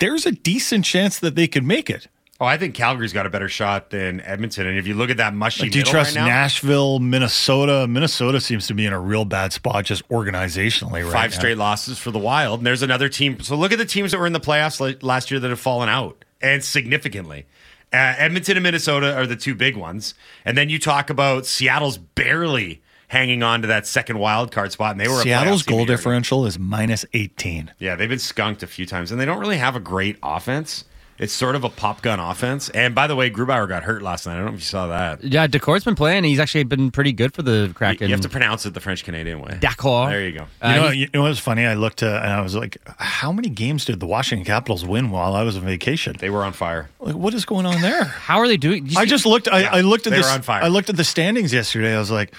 there's 0.00 0.26
a 0.26 0.32
decent 0.32 0.84
chance 0.84 1.20
that 1.20 1.36
they 1.36 1.46
could 1.46 1.62
make 1.64 1.88
it. 1.88 2.08
Oh, 2.42 2.44
I 2.44 2.58
think 2.58 2.74
Calgary's 2.74 3.12
got 3.12 3.24
a 3.24 3.30
better 3.30 3.48
shot 3.48 3.90
than 3.90 4.20
Edmonton. 4.22 4.66
And 4.66 4.76
if 4.76 4.84
you 4.84 4.94
look 4.94 5.10
at 5.10 5.18
that 5.18 5.32
mushy 5.32 5.62
Like, 5.62 5.70
do 5.70 5.78
you 5.78 5.84
trust 5.84 6.16
right 6.16 6.22
now, 6.22 6.26
Nashville, 6.26 6.98
Minnesota? 6.98 7.86
Minnesota 7.86 8.40
seems 8.40 8.66
to 8.66 8.74
be 8.74 8.84
in 8.84 8.92
a 8.92 8.98
real 8.98 9.24
bad 9.24 9.52
spot 9.52 9.84
just 9.84 10.08
organizationally 10.08 11.04
right 11.04 11.12
five 11.12 11.30
now. 11.30 11.38
straight 11.38 11.56
losses 11.56 12.00
for 12.00 12.10
the 12.10 12.18
Wild. 12.18 12.58
And 12.58 12.66
there's 12.66 12.82
another 12.82 13.08
team. 13.08 13.38
So 13.38 13.54
look 13.54 13.70
at 13.70 13.78
the 13.78 13.84
teams 13.84 14.10
that 14.10 14.18
were 14.18 14.26
in 14.26 14.32
the 14.32 14.40
playoffs 14.40 15.04
last 15.04 15.30
year 15.30 15.38
that 15.38 15.50
have 15.50 15.60
fallen 15.60 15.88
out 15.88 16.24
and 16.40 16.64
significantly. 16.64 17.46
Uh, 17.92 18.18
Edmonton 18.18 18.56
and 18.56 18.64
Minnesota 18.64 19.14
are 19.14 19.24
the 19.28 19.36
two 19.36 19.54
big 19.54 19.76
ones. 19.76 20.14
And 20.44 20.58
then 20.58 20.68
you 20.68 20.80
talk 20.80 21.10
about 21.10 21.46
Seattle's 21.46 21.96
barely 21.96 22.82
hanging 23.06 23.44
on 23.44 23.62
to 23.62 23.68
that 23.68 23.86
second 23.86 24.18
wild 24.18 24.50
card 24.50 24.72
spot. 24.72 24.90
And 24.90 25.00
they 25.00 25.06
were 25.06 25.20
a 25.20 25.22
Seattle's 25.22 25.62
goal 25.62 25.84
differential 25.84 26.44
is 26.44 26.58
minus 26.58 27.04
18. 27.12 27.72
Yeah, 27.78 27.94
they've 27.94 28.08
been 28.08 28.18
skunked 28.18 28.64
a 28.64 28.66
few 28.66 28.84
times, 28.84 29.12
and 29.12 29.20
they 29.20 29.26
don't 29.26 29.38
really 29.38 29.58
have 29.58 29.76
a 29.76 29.80
great 29.80 30.16
offense. 30.24 30.86
It's 31.18 31.32
sort 31.32 31.54
of 31.54 31.62
a 31.62 31.68
pop 31.68 32.02
gun 32.02 32.18
offense. 32.18 32.68
And 32.70 32.94
by 32.96 33.06
the 33.06 33.14
way, 33.14 33.30
Grubauer 33.30 33.68
got 33.68 33.84
hurt 33.84 34.02
last 34.02 34.26
night. 34.26 34.32
I 34.32 34.36
don't 34.38 34.46
know 34.46 34.52
if 34.54 34.58
you 34.60 34.64
saw 34.64 34.88
that. 34.88 35.22
Yeah, 35.22 35.46
Daccord's 35.46 35.84
been 35.84 35.94
playing. 35.94 36.24
He's 36.24 36.40
actually 36.40 36.64
been 36.64 36.90
pretty 36.90 37.12
good 37.12 37.32
for 37.32 37.42
the 37.42 37.66
You, 37.68 37.74
Kraken. 37.74 38.08
you 38.08 38.14
have 38.14 38.22
to 38.22 38.28
pronounce 38.28 38.66
it 38.66 38.74
the 38.74 38.80
French 38.80 39.04
Canadian 39.04 39.40
way. 39.40 39.56
D'accord. 39.60 40.10
There 40.10 40.24
you 40.26 40.32
go. 40.32 40.46
Uh, 40.60 40.68
you 40.68 40.74
know, 40.80 40.88
he- 40.88 41.00
you 41.00 41.08
know 41.14 41.22
what's 41.22 41.38
funny? 41.38 41.64
I 41.64 41.74
looked 41.74 42.02
uh, 42.02 42.06
and 42.22 42.32
I 42.32 42.40
was 42.40 42.56
like, 42.56 42.76
how 42.98 43.30
many 43.30 43.48
games 43.50 43.84
did 43.84 44.00
the 44.00 44.06
Washington 44.06 44.44
Capitals 44.44 44.84
win 44.84 45.10
while 45.10 45.34
I 45.34 45.42
was 45.44 45.56
on 45.56 45.62
vacation? 45.64 46.16
They 46.18 46.30
were 46.30 46.42
on 46.44 46.52
fire. 46.54 46.88
Like, 46.98 47.14
what 47.14 47.34
is 47.34 47.44
going 47.44 47.66
on 47.66 47.80
there? 47.82 48.02
How 48.04 48.38
are 48.38 48.48
they 48.48 48.56
doing? 48.56 48.88
I 48.96 49.04
just 49.04 49.24
looked. 49.24 49.46
I, 49.48 49.64
I 49.64 49.80
looked 49.82 50.06
at 50.08 50.10
they 50.10 50.16
this. 50.16 50.26
were 50.26 50.32
on 50.32 50.42
fire. 50.42 50.62
I 50.64 50.68
looked 50.68 50.88
at 50.90 50.96
the 50.96 51.04
standings 51.04 51.52
yesterday. 51.52 51.94
I 51.94 51.98
was 52.00 52.10
like, 52.10 52.32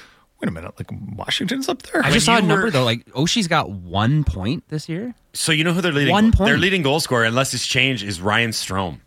wait 0.43 0.49
a 0.49 0.51
minute, 0.51 0.73
like 0.77 0.89
Washington's 1.17 1.69
up 1.69 1.81
there. 1.83 2.03
I 2.05 2.11
just 2.11 2.25
saw 2.25 2.37
a 2.37 2.41
number 2.41 2.69
though. 2.69 2.83
Like 2.83 3.05
Oshie's 3.13 3.47
got 3.47 3.69
one 3.71 4.23
point 4.25 4.67
this 4.67 4.89
year. 4.89 5.15
So 5.33 5.51
you 5.51 5.63
know 5.63 5.71
who 5.73 5.81
their 5.81 5.93
leading 5.93 6.11
One 6.11 6.31
point. 6.31 6.49
their 6.49 6.57
leading 6.57 6.81
goal 6.81 6.99
scorer, 6.99 7.23
unless 7.23 7.53
it's 7.53 7.65
changed, 7.65 8.03
is 8.03 8.19
Ryan 8.19 8.51
Strome. 8.51 8.99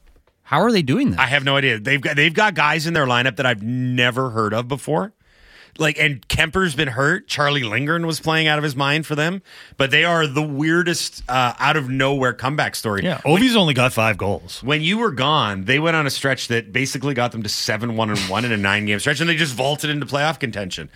How 0.43 0.61
are 0.63 0.73
they 0.73 0.83
doing 0.83 1.11
that? 1.11 1.21
I 1.21 1.27
have 1.27 1.45
no 1.45 1.57
idea. 1.57 1.79
They've 1.79 2.01
got 2.01 2.17
they've 2.17 2.33
got 2.33 2.55
guys 2.55 2.87
in 2.87 2.95
their 2.95 3.07
lineup 3.07 3.37
that 3.37 3.45
I've 3.47 3.63
never 3.63 4.31
heard 4.31 4.55
of 4.55 4.67
before. 4.69 5.13
Like 5.79 5.99
and 5.99 6.27
Kuemper's 6.27 6.75
been 6.75 6.89
hurt. 6.89 7.29
Charlie 7.29 7.63
Lindgren 7.63 8.07
was 8.07 8.19
playing 8.19 8.47
out 8.47 8.57
of 8.57 8.65
his 8.65 8.75
mind 8.75 9.05
for 9.07 9.15
them, 9.15 9.43
but 9.77 9.91
they 9.91 10.05
are 10.05 10.27
the 10.27 10.41
weirdest 10.43 11.23
uh, 11.29 11.53
out 11.59 11.77
of 11.77 11.91
nowhere 11.91 12.33
comeback 12.33 12.75
story. 12.75 13.03
yeah, 13.05 13.21
Ovi's 13.27 13.55
only 13.57 13.75
got 13.75 13.93
five 13.93 14.17
goals. 14.17 14.63
When 14.63 14.81
you 14.81 14.97
were 14.97 15.11
gone, 15.11 15.67
they 15.67 15.79
went 15.79 15.95
on 15.95 16.07
a 16.07 16.11
stretch 16.11 16.49
that 16.49 16.73
basically 16.73 17.13
got 17.13 17.33
them 17.33 17.43
to 17.43 17.51
seven 17.51 17.95
one 17.95 18.09
and 18.09 18.19
one 18.21 18.47
in 18.47 18.53
a 18.53 18.57
nine 18.57 18.87
game 18.87 18.99
stretch, 19.01 19.21
and 19.21 19.29
they 19.29 19.37
just 19.37 19.53
vaulted 19.55 19.91
into 19.91 20.07
playoff 20.07 20.39
contention. 20.41 20.89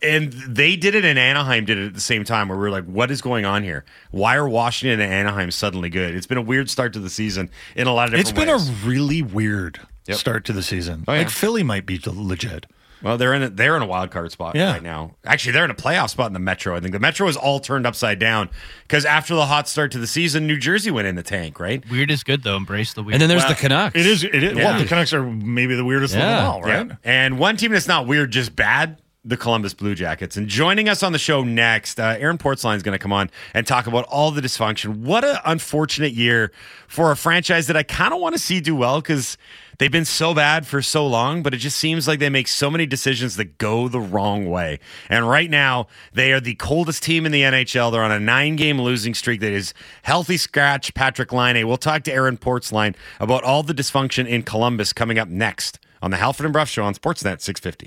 And 0.00 0.32
they 0.32 0.76
did 0.76 0.94
it, 0.94 1.04
and 1.04 1.18
Anaheim 1.18 1.64
did 1.64 1.76
it 1.78 1.86
at 1.86 1.94
the 1.94 2.00
same 2.00 2.22
time. 2.24 2.48
Where 2.48 2.56
we 2.58 2.66
are 2.66 2.70
like, 2.70 2.84
"What 2.84 3.10
is 3.10 3.20
going 3.20 3.44
on 3.44 3.64
here? 3.64 3.84
Why 4.12 4.36
are 4.36 4.48
Washington 4.48 5.00
and 5.00 5.12
Anaheim 5.12 5.50
suddenly 5.50 5.90
good?" 5.90 6.14
It's 6.14 6.26
been 6.26 6.38
a 6.38 6.42
weird 6.42 6.70
start 6.70 6.92
to 6.92 7.00
the 7.00 7.10
season 7.10 7.50
in 7.74 7.86
a 7.88 7.92
lot 7.92 8.04
of 8.04 8.10
different 8.12 8.28
It's 8.28 8.38
been 8.38 8.48
ways. 8.48 8.68
a 8.84 8.88
really 8.88 9.22
weird 9.22 9.80
Yep. 10.06 10.16
start 10.18 10.44
to 10.46 10.52
the 10.52 10.62
season. 10.62 11.04
Oh, 11.08 11.12
yeah. 11.12 11.18
Like 11.20 11.30
Philly 11.30 11.62
might 11.64 11.84
be 11.84 12.00
legit. 12.04 12.66
Well, 13.02 13.16
they're 13.16 13.32
in 13.34 13.42
a, 13.44 13.50
they're 13.50 13.76
in 13.76 13.82
a 13.82 13.86
wild 13.86 14.10
card 14.10 14.32
spot 14.32 14.56
Yeah. 14.56 14.72
right 14.72 14.82
now. 14.82 15.16
Actually, 15.24 15.52
they're 15.52 15.64
in 15.64 15.70
a 15.70 15.74
playoff 15.74 16.10
spot 16.10 16.26
in 16.28 16.32
the 16.32 16.40
Metro. 16.40 16.76
I 16.76 16.80
think 16.80 16.92
the 16.92 16.98
Metro 16.98 17.28
is 17.28 17.36
all 17.36 17.60
turned 17.60 17.86
upside 17.86 18.18
down 18.18 18.48
because 18.82 19.04
after 19.04 19.34
the 19.36 19.46
hot 19.46 19.68
start 19.68 19.92
to 19.92 19.98
the 19.98 20.06
season, 20.08 20.46
New 20.48 20.56
Jersey 20.58 20.90
went 20.90 21.06
in 21.06 21.14
the 21.14 21.22
tank, 21.22 21.60
right? 21.60 21.82
Weird 21.90 22.10
is 22.10 22.24
good 22.24 22.42
though. 22.44 22.56
Embrace 22.56 22.92
the 22.94 23.02
weird. 23.02 23.14
and 23.14 23.22
then 23.22 23.28
there's 23.28 23.42
Well, 23.42 23.50
the 23.50 23.54
Canucks. 23.60 23.96
It 23.96 24.06
is. 24.06 24.24
It 24.24 24.42
is. 24.42 24.56
Yeah. 24.56 24.64
Well, 24.64 24.78
the 24.80 24.86
Canucks 24.86 25.12
are 25.12 25.22
maybe 25.22 25.74
the 25.76 25.84
weirdest 25.84 26.14
of 26.14 26.20
Yeah. 26.20 26.36
them 26.36 26.44
all, 26.46 26.62
right? 26.62 26.86
Yeah. 26.88 26.94
And 27.04 27.38
one 27.38 27.56
team 27.56 27.70
that's 27.72 27.86
not 27.88 28.06
weird, 28.06 28.30
just 28.32 28.56
bad. 28.56 28.98
The 29.24 29.36
Columbus 29.36 29.74
Blue 29.74 29.94
Jackets. 29.96 30.36
And 30.36 30.46
joining 30.46 30.88
us 30.88 31.02
on 31.02 31.12
the 31.12 31.18
show 31.18 31.42
next, 31.42 31.98
uh, 31.98 32.16
Aaron 32.18 32.38
Portzline 32.38 32.76
is 32.76 32.84
going 32.84 32.94
to 32.94 33.00
come 33.00 33.12
on 33.12 33.30
and 33.52 33.66
talk 33.66 33.88
about 33.88 34.04
all 34.04 34.30
the 34.30 34.40
dysfunction. 34.40 34.98
What 34.98 35.24
an 35.24 35.36
unfortunate 35.44 36.12
year 36.12 36.52
for 36.86 37.10
a 37.10 37.16
franchise 37.16 37.66
that 37.66 37.76
I 37.76 37.82
kind 37.82 38.14
of 38.14 38.20
want 38.20 38.36
to 38.36 38.40
see 38.40 38.60
do 38.60 38.76
well 38.76 39.00
because 39.00 39.36
they've 39.78 39.90
been 39.90 40.04
so 40.04 40.34
bad 40.34 40.68
for 40.68 40.80
so 40.80 41.04
long, 41.04 41.42
but 41.42 41.52
it 41.52 41.56
just 41.56 41.78
seems 41.78 42.06
like 42.06 42.20
they 42.20 42.30
make 42.30 42.46
so 42.46 42.70
many 42.70 42.86
decisions 42.86 43.34
that 43.36 43.58
go 43.58 43.88
the 43.88 44.00
wrong 44.00 44.48
way. 44.48 44.78
And 45.10 45.28
right 45.28 45.50
now, 45.50 45.88
they 46.12 46.32
are 46.32 46.40
the 46.40 46.54
coldest 46.54 47.02
team 47.02 47.26
in 47.26 47.32
the 47.32 47.42
NHL. 47.42 47.90
They're 47.90 48.04
on 48.04 48.12
a 48.12 48.20
nine 48.20 48.54
game 48.54 48.80
losing 48.80 49.14
streak 49.14 49.40
that 49.40 49.52
is 49.52 49.74
healthy 50.04 50.36
scratch 50.36 50.94
Patrik 50.94 51.32
Laine. 51.32 51.66
We'll 51.66 51.76
talk 51.76 52.04
to 52.04 52.12
Aaron 52.12 52.38
Portzline 52.38 52.94
about 53.18 53.42
all 53.42 53.64
the 53.64 53.74
dysfunction 53.74 54.28
in 54.28 54.42
Columbus 54.44 54.92
coming 54.92 55.18
up 55.18 55.28
next 55.28 55.80
on 56.02 56.10
the 56.10 56.16
Halford 56.16 56.46
and 56.46 56.52
Brough 56.52 56.64
Show 56.64 56.84
on 56.84 56.94
Sportsnet 56.94 57.40
650. 57.40 57.86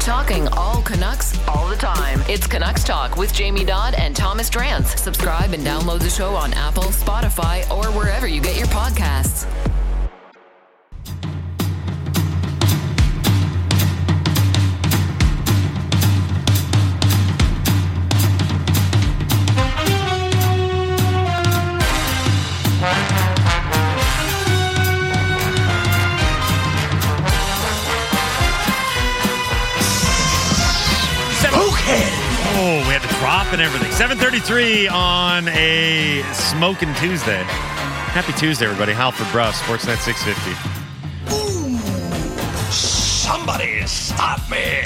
Talking 0.00 0.48
all 0.48 0.82
Canucks 0.82 1.38
all 1.46 1.68
the 1.68 1.76
time. 1.76 2.20
It's 2.28 2.46
Canucks 2.46 2.82
Talk 2.82 3.16
with 3.16 3.32
Jamie 3.32 3.64
Dodd 3.64 3.94
and 3.94 4.16
Thomas 4.16 4.50
Drance. 4.50 4.98
Subscribe 4.98 5.52
and 5.52 5.64
download 5.64 6.00
the 6.00 6.10
show 6.10 6.34
on 6.34 6.52
Apple, 6.54 6.84
Spotify, 6.84 7.62
or 7.70 7.86
wherever 7.96 8.11
733 33.92 34.88
on 34.88 35.48
a 35.48 36.22
smoking 36.32 36.92
Tuesday. 36.94 37.42
Happy 37.44 38.32
Tuesday, 38.32 38.64
everybody. 38.64 38.92
Halford 38.92 39.30
Brough, 39.30 39.52
Sportsnet 39.52 39.98
650. 39.98 40.50
Somebody 42.72 43.86
stop 43.86 44.40
me! 44.50 44.82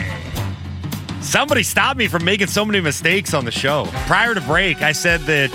Somebody 1.22 1.62
stop 1.62 1.96
me 1.96 2.08
from 2.08 2.24
making 2.24 2.48
so 2.48 2.64
many 2.64 2.80
mistakes 2.80 3.32
on 3.32 3.44
the 3.44 3.52
show. 3.52 3.86
Prior 4.06 4.34
to 4.34 4.40
break, 4.40 4.82
I 4.82 4.90
said 4.90 5.20
that 5.22 5.52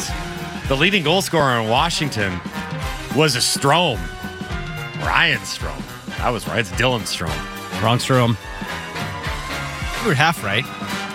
the 0.69 0.75
leading 0.75 1.03
goal 1.03 1.21
scorer 1.21 1.59
in 1.59 1.69
Washington 1.69 2.39
was 3.15 3.35
a 3.35 3.39
Strome. 3.39 3.99
Ryan 5.01 5.39
Strome. 5.39 6.17
That 6.17 6.29
was 6.29 6.47
right. 6.47 6.59
It's 6.59 6.71
Dylan 6.71 7.01
Strome. 7.01 7.83
Wrong 7.83 7.97
Strome. 7.97 8.37
you 10.01 10.07
were 10.07 10.15
half 10.15 10.41
right. 10.43 10.63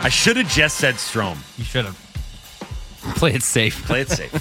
I 0.05 0.11
should 0.11 0.37
have 0.37 0.49
just 0.49 0.77
said 0.77 0.96
Strome. 0.96 1.38
You 1.57 1.64
should 1.64 1.87
have. 1.87 2.06
Play 3.17 3.33
it 3.35 3.43
safe. 3.43 3.85
Play 3.87 4.03
it 4.03 4.11
safe. 4.11 4.33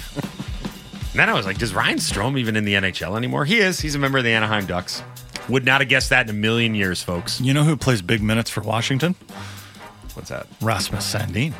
and 1.10 1.18
then 1.18 1.28
I 1.28 1.34
was 1.34 1.46
like, 1.46 1.58
does 1.58 1.74
Ryan 1.74 1.98
Strome 1.98 2.38
even 2.38 2.56
in 2.56 2.64
the 2.64 2.74
NHL 2.74 3.16
anymore? 3.16 3.44
He 3.44 3.58
is. 3.58 3.80
He's 3.80 3.94
a 3.94 3.98
member 3.98 4.18
of 4.18 4.24
the 4.24 4.30
Anaheim 4.32 4.66
Ducks. 4.66 5.02
Would 5.48 5.64
not 5.64 5.80
have 5.80 5.88
guessed 5.88 6.10
that 6.10 6.28
in 6.28 6.30
a 6.30 6.38
million 6.38 6.74
years, 6.74 7.02
folks. 7.02 7.40
You 7.40 7.54
know 7.54 7.62
who 7.64 7.76
plays 7.76 8.02
big 8.02 8.22
minutes 8.22 8.50
for 8.50 8.60
Washington? 8.62 9.14
What's 10.14 10.28
that? 10.30 10.46
Rasmus 10.60 11.14
Sandin. 11.14 11.52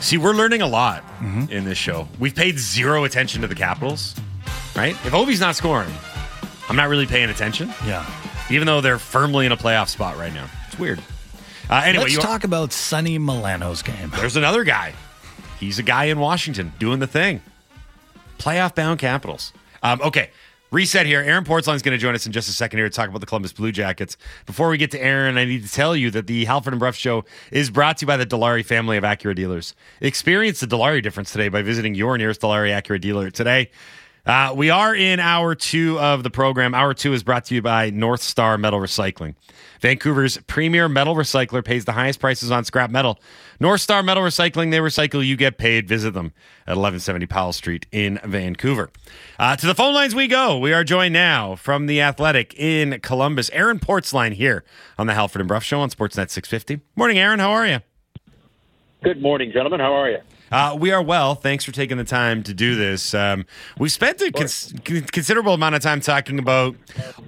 See, 0.00 0.18
we're 0.18 0.34
learning 0.34 0.60
a 0.62 0.66
lot 0.66 1.02
in 1.50 1.64
this 1.64 1.78
show. 1.78 2.08
We've 2.18 2.34
paid 2.34 2.58
zero 2.58 3.04
attention 3.04 3.40
to 3.42 3.48
the 3.48 3.54
Capitals, 3.54 4.14
right? 4.76 4.92
If 5.06 5.12
Ovi's 5.14 5.40
not 5.40 5.56
scoring, 5.56 5.90
I'm 6.68 6.76
not 6.76 6.88
really 6.88 7.06
paying 7.06 7.30
attention, 7.30 7.72
Yeah. 7.86 8.04
even 8.50 8.66
though 8.66 8.80
they're 8.82 8.98
firmly 8.98 9.46
in 9.46 9.52
a 9.52 9.56
playoff 9.56 9.88
spot 9.88 10.16
right 10.18 10.32
now. 10.32 10.46
It's 10.68 10.78
weird. 10.78 11.00
Uh, 11.70 11.82
anyway, 11.84 12.04
Let's 12.04 12.14
you 12.16 12.20
talk 12.20 12.44
about 12.44 12.72
Sonny 12.72 13.16
Milano's 13.18 13.80
game. 13.82 14.10
there's 14.16 14.36
another 14.36 14.62
guy. 14.64 14.92
He's 15.60 15.78
a 15.78 15.82
guy 15.82 16.04
in 16.04 16.18
Washington 16.18 16.72
doing 16.78 16.98
the 16.98 17.06
thing. 17.06 17.40
Playoff 18.38 18.74
bound 18.74 18.98
Capitals. 18.98 19.52
Um, 19.82 20.00
okay, 20.02 20.30
reset 20.70 21.06
here. 21.06 21.20
Aaron 21.20 21.44
Portzline 21.44 21.76
is 21.76 21.82
going 21.82 21.96
to 21.96 21.98
join 21.98 22.14
us 22.14 22.26
in 22.26 22.32
just 22.32 22.48
a 22.48 22.52
second 22.52 22.78
here 22.78 22.88
to 22.88 22.94
talk 22.94 23.08
about 23.08 23.20
the 23.20 23.26
Columbus 23.26 23.52
Blue 23.52 23.72
Jackets. 23.72 24.16
Before 24.44 24.68
we 24.68 24.76
get 24.76 24.90
to 24.90 25.02
Aaron, 25.02 25.38
I 25.38 25.44
need 25.44 25.64
to 25.64 25.70
tell 25.72 25.94
you 25.94 26.10
that 26.10 26.26
the 26.26 26.44
Halford 26.44 26.72
and 26.72 26.80
Brough 26.80 26.90
Show 26.90 27.24
is 27.50 27.70
brought 27.70 27.98
to 27.98 28.02
you 28.02 28.06
by 28.06 28.16
the 28.16 28.26
Dilawri 28.26 28.64
family 28.64 28.96
of 28.96 29.04
Acura 29.04 29.34
dealers. 29.34 29.74
Experience 30.00 30.60
the 30.60 30.66
Dilawri 30.66 31.02
difference 31.02 31.32
today 31.32 31.48
by 31.48 31.62
visiting 31.62 31.94
your 31.94 32.18
nearest 32.18 32.40
Dilawri 32.40 32.70
Acura 32.70 33.00
dealer 33.00 33.30
today. 33.30 33.70
Uh, 34.26 34.54
we 34.56 34.70
are 34.70 34.94
in 34.94 35.20
hour 35.20 35.54
two 35.54 35.98
of 36.00 36.22
the 36.22 36.30
program. 36.30 36.74
Hour 36.74 36.94
two 36.94 37.12
is 37.12 37.22
brought 37.22 37.44
to 37.46 37.54
you 37.54 37.60
by 37.60 37.90
North 37.90 38.22
Star 38.22 38.56
Metal 38.56 38.80
Recycling. 38.80 39.34
Vancouver's 39.80 40.38
premier 40.46 40.88
metal 40.88 41.14
recycler 41.14 41.62
pays 41.62 41.84
the 41.84 41.92
highest 41.92 42.20
prices 42.20 42.50
on 42.50 42.64
scrap 42.64 42.90
metal. 42.90 43.18
North 43.60 43.82
Star 43.82 44.02
Metal 44.02 44.22
Recycling, 44.22 44.70
they 44.70 44.78
recycle, 44.78 45.24
you 45.24 45.36
get 45.36 45.58
paid. 45.58 45.86
Visit 45.86 46.14
them 46.14 46.32
at 46.66 46.78
1170 46.78 47.26
Powell 47.26 47.52
Street 47.52 47.84
in 47.92 48.18
Vancouver. 48.24 48.88
Uh, 49.38 49.56
to 49.56 49.66
the 49.66 49.74
phone 49.74 49.92
lines 49.92 50.14
we 50.14 50.26
go. 50.26 50.58
We 50.58 50.72
are 50.72 50.84
joined 50.84 51.12
now 51.12 51.54
from 51.54 51.84
the 51.84 52.00
Athletic 52.00 52.54
in 52.58 53.00
Columbus. 53.00 53.50
Aaron 53.50 53.78
Portzline 53.78 54.32
here 54.32 54.64
on 54.96 55.06
the 55.06 55.12
Halford 55.12 55.42
and 55.42 55.48
Brough 55.48 55.58
Show 55.58 55.80
on 55.80 55.90
Sportsnet 55.90 56.30
650. 56.30 56.80
Morning, 56.96 57.18
Aaron. 57.18 57.40
How 57.40 57.50
are 57.50 57.66
you? 57.66 57.80
Good 59.02 59.20
morning, 59.20 59.52
gentlemen. 59.52 59.80
How 59.80 59.92
are 59.92 60.08
you? 60.08 60.20
Uh, 60.54 60.76
we 60.76 60.92
are 60.92 61.02
well. 61.02 61.34
Thanks 61.34 61.64
for 61.64 61.72
taking 61.72 61.96
the 61.96 62.04
time 62.04 62.44
to 62.44 62.54
do 62.54 62.76
this. 62.76 63.12
Um, 63.12 63.44
we 63.76 63.88
spent 63.88 64.20
a 64.20 64.30
cons- 64.30 64.72
considerable 64.84 65.52
amount 65.52 65.74
of 65.74 65.82
time 65.82 66.00
talking 66.00 66.38
about 66.38 66.76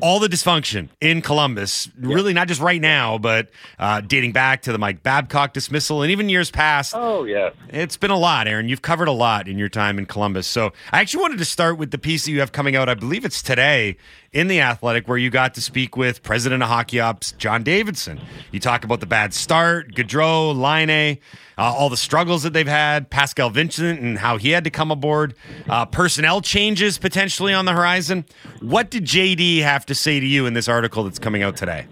all 0.01 0.21
the 0.21 0.29
dysfunction 0.29 0.91
in 1.01 1.23
Columbus, 1.23 1.91
really 1.99 2.33
not 2.33 2.47
just 2.47 2.61
right 2.61 2.81
now, 2.81 3.19
but 3.19 3.51
uh, 3.81 4.01
dating 4.01 4.31
back 4.31 4.63
to 4.63 4.71
the 4.71 4.79
Mike 4.79 5.03
Babcock 5.03 5.55
dismissal 5.55 6.03
and 6.03 6.13
even 6.13 6.29
years 6.29 6.53
past. 6.53 6.95
Oh, 6.97 7.25
yeah. 7.25 7.51
It's 7.71 7.97
been 7.97 8.13
a 8.13 8.17
lot, 8.17 8.47
Aaron. 8.47 8.69
You've 8.69 8.83
covered 8.83 9.09
a 9.09 9.13
lot 9.13 9.49
in 9.49 9.59
your 9.59 9.71
time 9.71 9.99
in 9.99 10.07
Columbus. 10.07 10.47
So 10.47 10.73
I 10.93 11.01
actually 11.01 11.23
wanted 11.23 11.39
to 11.39 11.45
start 11.45 11.79
with 11.79 11.91
the 11.91 11.99
piece 11.99 12.27
that 12.27 12.31
you 12.31 12.39
have 12.39 12.53
coming 12.53 12.77
out. 12.77 12.89
I 12.89 12.95
believe 12.95 13.25
it's 13.25 13.43
today 13.43 13.97
in 14.37 14.49
The 14.49 14.61
Athletic, 14.61 15.09
where 15.09 15.17
you 15.17 15.31
got 15.31 15.55
to 15.55 15.63
speak 15.63 15.97
with 15.97 16.23
President 16.23 16.63
of 16.63 16.69
Hockey 16.69 17.01
Ops, 17.01 17.33
John 17.33 17.63
Davidson. 17.63 18.21
You 18.53 18.61
talk 18.61 18.85
about 18.85 19.01
the 19.01 19.07
bad 19.07 19.33
start, 19.33 19.95
Gaudreau, 19.95 20.55
Laine, 20.55 21.17
uh, 21.57 21.63
all 21.63 21.89
the 21.89 21.97
struggles 21.97 22.43
that 22.43 22.53
they've 22.53 22.69
had, 22.69 23.09
Pascal 23.09 23.49
Vincent 23.49 23.99
and 23.99 24.19
how 24.19 24.37
he 24.37 24.51
had 24.51 24.63
to 24.65 24.71
come 24.71 24.91
aboard, 24.91 25.35
uh, 25.71 25.87
personnel 25.87 26.43
changes 26.43 26.99
potentially 26.99 27.55
on 27.55 27.65
the 27.65 27.73
horizon. 27.73 28.27
What 28.61 28.91
did 28.91 29.07
JD 29.07 29.63
have 29.63 29.87
to 29.87 29.95
say 29.95 30.21
to 30.21 30.27
you 30.27 30.45
in 30.45 30.53
this 30.53 30.69
article 30.69 31.05
that's 31.05 31.19
coming 31.19 31.43
out 31.43 31.57
today? 31.57 31.87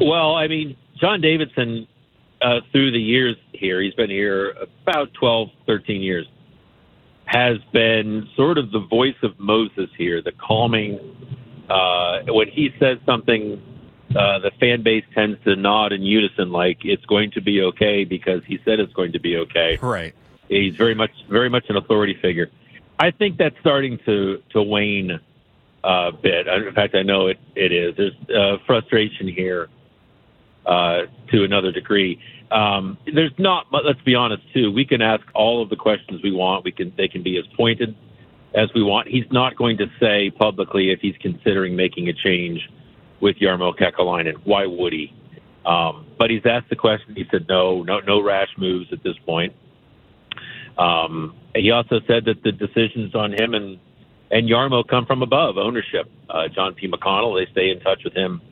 Well, 0.00 0.34
I 0.34 0.48
mean, 0.48 0.76
John 1.00 1.20
Davidson, 1.20 1.86
uh, 2.42 2.58
through 2.72 2.90
the 2.90 3.00
years 3.00 3.36
here, 3.52 3.80
he's 3.80 3.94
been 3.94 4.10
here 4.10 4.52
about 4.84 5.14
12, 5.14 5.50
13 5.64 6.02
years, 6.02 6.26
has 7.28 7.58
been 7.74 8.26
sort 8.36 8.56
of 8.56 8.70
the 8.72 8.80
voice 8.80 9.16
of 9.22 9.38
Moses 9.38 9.90
here, 9.98 10.22
the 10.22 10.32
calming. 10.32 10.98
Uh, 11.68 12.20
when 12.28 12.48
he 12.48 12.70
says 12.80 12.96
something, 13.04 13.60
uh, 14.16 14.38
the 14.38 14.50
fan 14.58 14.82
base 14.82 15.04
tends 15.14 15.38
to 15.44 15.54
nod 15.54 15.92
in 15.92 16.02
unison, 16.02 16.50
like 16.50 16.78
it's 16.84 17.04
going 17.04 17.30
to 17.32 17.42
be 17.42 17.60
okay 17.60 18.04
because 18.04 18.42
he 18.46 18.58
said 18.64 18.80
it's 18.80 18.94
going 18.94 19.12
to 19.12 19.20
be 19.20 19.36
okay. 19.36 19.78
Right. 19.82 20.14
He's 20.48 20.74
very 20.74 20.94
much, 20.94 21.10
very 21.28 21.50
much 21.50 21.66
an 21.68 21.76
authority 21.76 22.16
figure. 22.22 22.50
I 22.98 23.10
think 23.10 23.36
that's 23.36 23.58
starting 23.60 23.98
to 24.06 24.42
to 24.50 24.62
wane 24.62 25.20
a 25.84 26.10
bit. 26.10 26.46
In 26.48 26.72
fact, 26.72 26.94
I 26.94 27.02
know 27.02 27.26
it 27.26 27.38
it 27.54 27.72
is. 27.72 27.94
There's 27.94 28.14
uh, 28.34 28.56
frustration 28.66 29.28
here 29.28 29.68
uh, 30.64 31.02
to 31.30 31.44
another 31.44 31.72
degree. 31.72 32.18
Um, 32.50 32.98
there's 33.12 33.32
not. 33.38 33.66
Let's 33.70 34.00
be 34.02 34.14
honest, 34.14 34.42
too. 34.54 34.72
We 34.72 34.84
can 34.84 35.02
ask 35.02 35.24
all 35.34 35.62
of 35.62 35.68
the 35.68 35.76
questions 35.76 36.22
we 36.22 36.32
want. 36.32 36.64
We 36.64 36.72
can. 36.72 36.92
They 36.96 37.08
can 37.08 37.22
be 37.22 37.38
as 37.38 37.44
pointed 37.56 37.94
as 38.54 38.68
we 38.74 38.82
want. 38.82 39.08
He's 39.08 39.30
not 39.30 39.56
going 39.56 39.76
to 39.78 39.86
say 40.00 40.30
publicly 40.30 40.90
if 40.90 41.00
he's 41.00 41.16
considering 41.20 41.76
making 41.76 42.08
a 42.08 42.12
change 42.12 42.60
with 43.20 43.36
Jarmo 43.36 43.76
Kekalainen. 43.76 44.36
Why 44.44 44.66
would 44.66 44.92
he? 44.92 45.12
Um, 45.66 46.06
but 46.18 46.30
he's 46.30 46.46
asked 46.46 46.70
the 46.70 46.76
question. 46.76 47.14
He 47.14 47.26
said 47.30 47.46
no, 47.48 47.82
no, 47.82 48.00
no 48.00 48.22
rash 48.22 48.48
moves 48.56 48.92
at 48.92 49.02
this 49.02 49.16
point. 49.26 49.54
Um, 50.78 51.34
he 51.54 51.70
also 51.70 52.00
said 52.06 52.24
that 52.26 52.42
the 52.42 52.52
decisions 52.52 53.14
on 53.14 53.32
him 53.32 53.54
and 53.54 53.78
and 54.30 54.48
Yarmo 54.48 54.86
come 54.86 55.06
from 55.06 55.22
above 55.22 55.56
ownership. 55.56 56.10
Uh, 56.28 56.48
John 56.48 56.74
P. 56.74 56.86
McConnell, 56.86 57.38
they 57.42 57.50
stay 57.50 57.70
in 57.70 57.80
touch 57.80 58.02
with 58.04 58.12
him, 58.14 58.42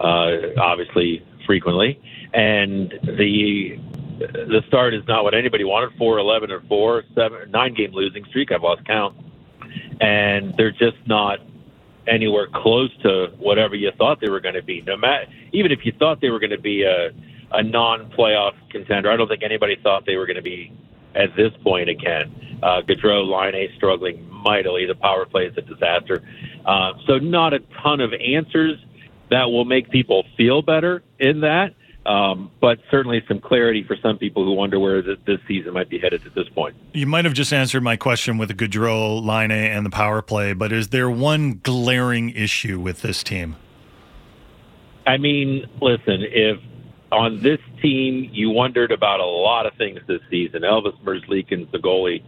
uh, 0.00 0.30
obviously 0.60 1.24
frequently, 1.48 1.98
and 2.34 2.92
the 3.02 3.80
the 4.18 4.62
start 4.68 4.94
is 4.94 5.02
not 5.08 5.24
what 5.24 5.34
anybody 5.34 5.64
wanted. 5.64 5.96
Four, 5.96 6.18
eleven, 6.18 6.52
or 6.52 6.60
four, 6.68 7.04
seven, 7.14 7.50
nine 7.50 7.74
game 7.74 7.92
losing 7.92 8.24
streak. 8.26 8.52
I've 8.52 8.62
lost 8.62 8.84
count, 8.84 9.16
and 10.00 10.54
they're 10.58 10.70
just 10.70 10.98
not 11.06 11.38
anywhere 12.06 12.48
close 12.52 12.90
to 13.02 13.28
whatever 13.38 13.74
you 13.74 13.90
thought 13.96 14.20
they 14.20 14.28
were 14.28 14.40
going 14.40 14.54
to 14.56 14.62
be. 14.62 14.82
No 14.82 14.96
matter, 14.96 15.24
even 15.52 15.72
if 15.72 15.80
you 15.84 15.92
thought 15.98 16.20
they 16.20 16.30
were 16.30 16.38
going 16.38 16.50
to 16.50 16.60
be 16.60 16.82
a 16.82 17.10
a 17.50 17.62
non-playoff 17.62 18.54
contender, 18.68 19.10
I 19.10 19.16
don't 19.16 19.28
think 19.28 19.42
anybody 19.42 19.76
thought 19.82 20.04
they 20.04 20.16
were 20.16 20.26
going 20.26 20.36
to 20.36 20.42
be 20.42 20.70
at 21.14 21.34
this 21.34 21.52
point 21.62 21.88
again. 21.88 22.60
Uh, 22.62 22.82
Gaudreau, 22.82 23.26
Laine 23.26 23.70
struggling 23.74 24.28
mightily. 24.30 24.84
The 24.84 24.94
power 24.94 25.24
play 25.24 25.46
is 25.46 25.56
a 25.56 25.62
disaster. 25.62 26.22
Uh, 26.66 26.92
so 27.06 27.16
not 27.16 27.54
a 27.54 27.60
ton 27.82 28.00
of 28.02 28.12
answers 28.12 28.78
that 29.30 29.50
will 29.50 29.64
make 29.64 29.90
people 29.90 30.24
feel 30.36 30.62
better 30.62 31.02
in 31.18 31.40
that. 31.40 31.74
Um, 32.06 32.50
but 32.58 32.78
certainly 32.90 33.22
some 33.28 33.38
clarity 33.38 33.84
for 33.84 33.94
some 34.02 34.16
people 34.16 34.42
who 34.42 34.52
wonder 34.52 34.78
where 34.78 35.02
this, 35.02 35.18
this 35.26 35.40
season 35.46 35.74
might 35.74 35.90
be 35.90 35.98
headed 35.98 36.24
at 36.26 36.34
this 36.34 36.48
point. 36.54 36.74
You 36.94 37.06
might 37.06 37.26
have 37.26 37.34
just 37.34 37.52
answered 37.52 37.82
my 37.82 37.96
question 37.96 38.38
with 38.38 38.48
the 38.48 38.54
Gaudreau, 38.54 39.22
Laine, 39.22 39.50
and 39.50 39.84
the 39.84 39.90
power 39.90 40.22
play, 40.22 40.54
but 40.54 40.72
is 40.72 40.88
there 40.88 41.10
one 41.10 41.60
glaring 41.62 42.30
issue 42.30 42.80
with 42.80 43.02
this 43.02 43.22
team? 43.22 43.56
I 45.06 45.18
mean, 45.18 45.66
listen, 45.82 46.22
if 46.22 46.58
on 47.12 47.42
this 47.42 47.58
team 47.82 48.30
you 48.32 48.50
wondered 48.50 48.92
about 48.92 49.20
a 49.20 49.26
lot 49.26 49.66
of 49.66 49.74
things 49.74 50.00
this 50.06 50.20
season, 50.30 50.62
Elvis 50.62 50.98
Merzlikins, 51.02 51.70
the 51.72 51.78
goalie, 51.78 52.22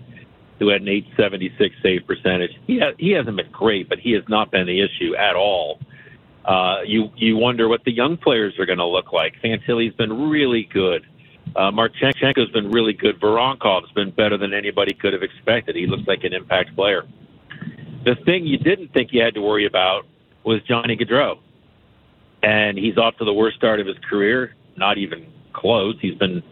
who 0.59 0.69
had 0.69 0.83
an 0.83 0.89
876 0.89 1.75
save 1.83 2.07
percentage, 2.07 2.51
he, 2.67 2.79
ha- 2.81 2.93
he 2.99 3.13
hasn't 3.13 3.37
been 3.37 3.51
great, 3.51 3.89
but 3.89 3.99
he 3.99 4.13
has 4.13 4.25
not 4.29 4.51
been 4.51 4.67
the 4.67 4.81
issue 4.81 5.15
at 5.17 5.37
all. 5.37 5.79
Uh, 6.44 6.79
you 6.87 7.11
you 7.16 7.37
wonder 7.37 7.68
what 7.68 7.85
the 7.85 7.92
young 7.92 8.16
players 8.16 8.59
are 8.59 8.66
going 8.66 8.79
to 8.79 8.87
look 8.87 9.12
like. 9.12 9.35
Fantilli's 9.42 9.94
been 9.94 10.31
really 10.31 10.68
good. 10.72 11.07
Uh, 11.55 11.70
Marchenko's 11.70 12.50
been 12.50 12.70
really 12.70 12.92
good. 12.92 13.20
Voronkov's 13.20 13.90
been 13.92 14.11
better 14.11 14.38
than 14.38 14.55
anybody 14.55 14.94
could 14.94 15.12
have 15.12 15.22
expected. 15.22 15.76
He 15.76 15.87
looks 15.87 16.07
like 16.07 16.24
an 16.24 16.33
impact 16.33 16.74
player. 16.74 17.07
The 18.05 18.14
thing 18.24 18.46
you 18.46 18.57
didn't 18.57 18.92
think 18.92 19.12
you 19.12 19.22
had 19.22 19.35
to 19.35 19.42
worry 19.42 19.66
about 19.66 20.07
was 20.44 20.62
Johnny 20.62 20.96
Gaudreau, 20.96 21.38
and 22.42 22.79
he's 22.79 22.96
off 22.96 23.16
to 23.18 23.24
the 23.24 23.35
worst 23.35 23.57
start 23.57 23.81
of 23.81 23.87
his 23.87 23.98
career. 24.09 24.55
Not 24.76 24.96
even 24.96 25.26
close. 25.53 25.96
He's 26.00 26.14
been 26.14 26.42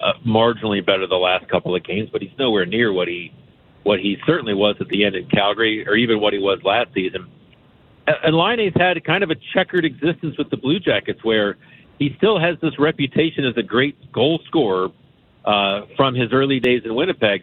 uh, 0.00 0.14
marginally 0.26 0.84
better 0.84 1.06
the 1.06 1.14
last 1.14 1.48
couple 1.48 1.74
of 1.74 1.84
games, 1.84 2.08
but 2.10 2.22
he's 2.22 2.36
nowhere 2.38 2.66
near 2.66 2.92
what 2.92 3.08
he 3.08 3.32
what 3.84 4.00
he 4.00 4.16
certainly 4.26 4.54
was 4.54 4.74
at 4.80 4.88
the 4.88 5.04
end 5.04 5.14
in 5.14 5.28
Calgary, 5.28 5.86
or 5.86 5.94
even 5.94 6.20
what 6.20 6.32
he 6.32 6.40
was 6.40 6.58
last 6.64 6.92
season. 6.92 7.30
And 8.06 8.36
Laine's 8.36 8.74
had 8.76 9.02
kind 9.04 9.24
of 9.24 9.30
a 9.30 9.36
checkered 9.52 9.84
existence 9.84 10.36
with 10.38 10.50
the 10.50 10.56
Blue 10.56 10.78
Jackets, 10.78 11.24
where 11.24 11.56
he 11.98 12.14
still 12.16 12.38
has 12.38 12.56
this 12.60 12.78
reputation 12.78 13.44
as 13.44 13.56
a 13.56 13.62
great 13.62 14.12
goal 14.12 14.40
scorer 14.46 14.90
uh, 15.44 15.82
from 15.96 16.14
his 16.14 16.32
early 16.32 16.60
days 16.60 16.82
in 16.84 16.94
Winnipeg. 16.94 17.42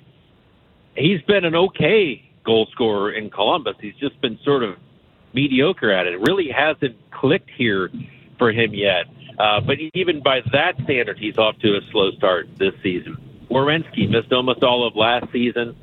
He's 0.95 1.21
been 1.23 1.43
an 1.43 1.55
okay 1.55 2.29
goal 2.43 2.67
scorer 2.71 3.11
in 3.11 3.29
Columbus. 3.29 3.75
He's 3.81 3.95
just 3.95 4.19
been 4.21 4.37
sort 4.43 4.63
of 4.63 4.77
mediocre 5.33 5.91
at 5.91 6.05
it. 6.07 6.13
It 6.13 6.21
really 6.21 6.49
hasn't 6.49 6.95
clicked 7.11 7.49
here 7.49 7.89
for 8.37 8.51
him 8.51 8.73
yet. 8.73 9.05
Uh, 9.39 9.61
but 9.61 9.77
even 9.93 10.21
by 10.21 10.41
that 10.51 10.75
standard, 10.83 11.17
he's 11.17 11.37
off 11.37 11.57
to 11.59 11.75
a 11.75 11.81
slow 11.91 12.11
start 12.11 12.47
this 12.57 12.73
season. 12.83 13.17
Werenski 13.49 14.09
missed 14.09 14.31
almost 14.31 14.63
all 14.63 14.85
of 14.85 14.95
last 14.95 15.31
season. 15.31 15.75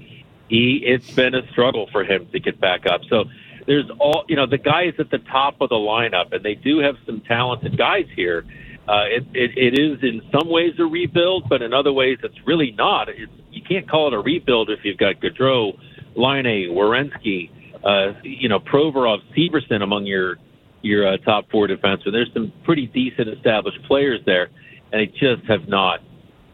He 0.49 0.83
it's 0.85 1.11
been 1.11 1.35
a 1.35 1.47
struggle 1.51 1.89
for 1.91 2.05
him 2.05 2.29
to 2.33 2.41
get 2.41 2.61
back 2.61 2.87
up. 2.87 3.03
So 3.09 3.25
there's 3.67 3.91
all 3.99 4.25
you 4.29 4.37
know 4.37 4.47
the 4.47 4.59
guys 4.59 4.95
at 4.99 5.11
the 5.11 5.19
top 5.19 5.61
of 5.61 5.69
the 5.69 5.77
lineup, 5.77 6.33
and 6.33 6.45
they 6.45 6.55
do 6.55 6.79
have 6.79 6.97
some 7.07 7.23
talented 7.27 7.77
guys 7.77 8.07
here. 8.15 8.45
Uh, 8.89 9.05
it, 9.07 9.25
it, 9.35 9.51
it 9.57 9.79
is 9.79 9.99
in 10.03 10.21
some 10.33 10.51
ways 10.51 10.73
a 10.79 10.85
rebuild, 10.85 11.49
but 11.49 11.63
in 11.63 11.73
other 11.73 11.93
ways 11.93 12.19
it's 12.25 12.39
really 12.47 12.73
not. 12.73 13.09
It's, 13.09 13.31
you 13.51 13.63
can't 13.63 13.89
call 13.89 14.09
it 14.09 14.15
a 14.15 14.19
rebuild 14.19 14.71
if 14.71 14.81
you've 14.83 14.99
got 14.99 15.21
Gaudreau, 15.21 15.79
Laine, 16.17 16.71
Werenski, 16.71 17.51
uh, 17.85 18.19
you 18.23 18.49
know, 18.49 18.59
Provorov, 18.59 19.19
Severson 19.37 19.83
among 19.83 20.07
your 20.07 20.37
your 20.83 21.07
uh, 21.07 21.17
top 21.19 21.51
four 21.51 21.69
defensemen. 21.69 22.13
There's 22.13 22.33
some 22.33 22.53
pretty 22.65 22.87
decent 22.87 23.29
established 23.29 23.83
players 23.87 24.21
there, 24.27 24.49
and 24.93 25.01
they 25.01 25.07
just 25.07 25.47
have 25.49 25.69
not 25.69 26.01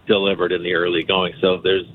delivered 0.07 0.53
in 0.53 0.63
the 0.63 0.75
early 0.75 1.05
going. 1.05 1.33
So 1.41 1.61
there's 1.63 1.87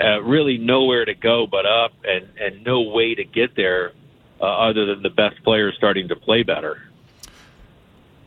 uh, 0.00 0.20
really 0.22 0.58
nowhere 0.58 1.04
to 1.04 1.14
go 1.14 1.46
but 1.50 1.64
up, 1.64 1.92
and 2.04 2.28
and 2.38 2.64
no 2.64 2.82
way 2.82 3.14
to 3.14 3.24
get 3.24 3.56
there 3.56 3.92
uh, 4.40 4.44
other 4.44 4.86
than 4.86 5.02
the 5.02 5.10
best 5.10 5.42
players 5.42 5.74
starting 5.76 6.08
to 6.08 6.16
play 6.16 6.42
better. 6.42 6.82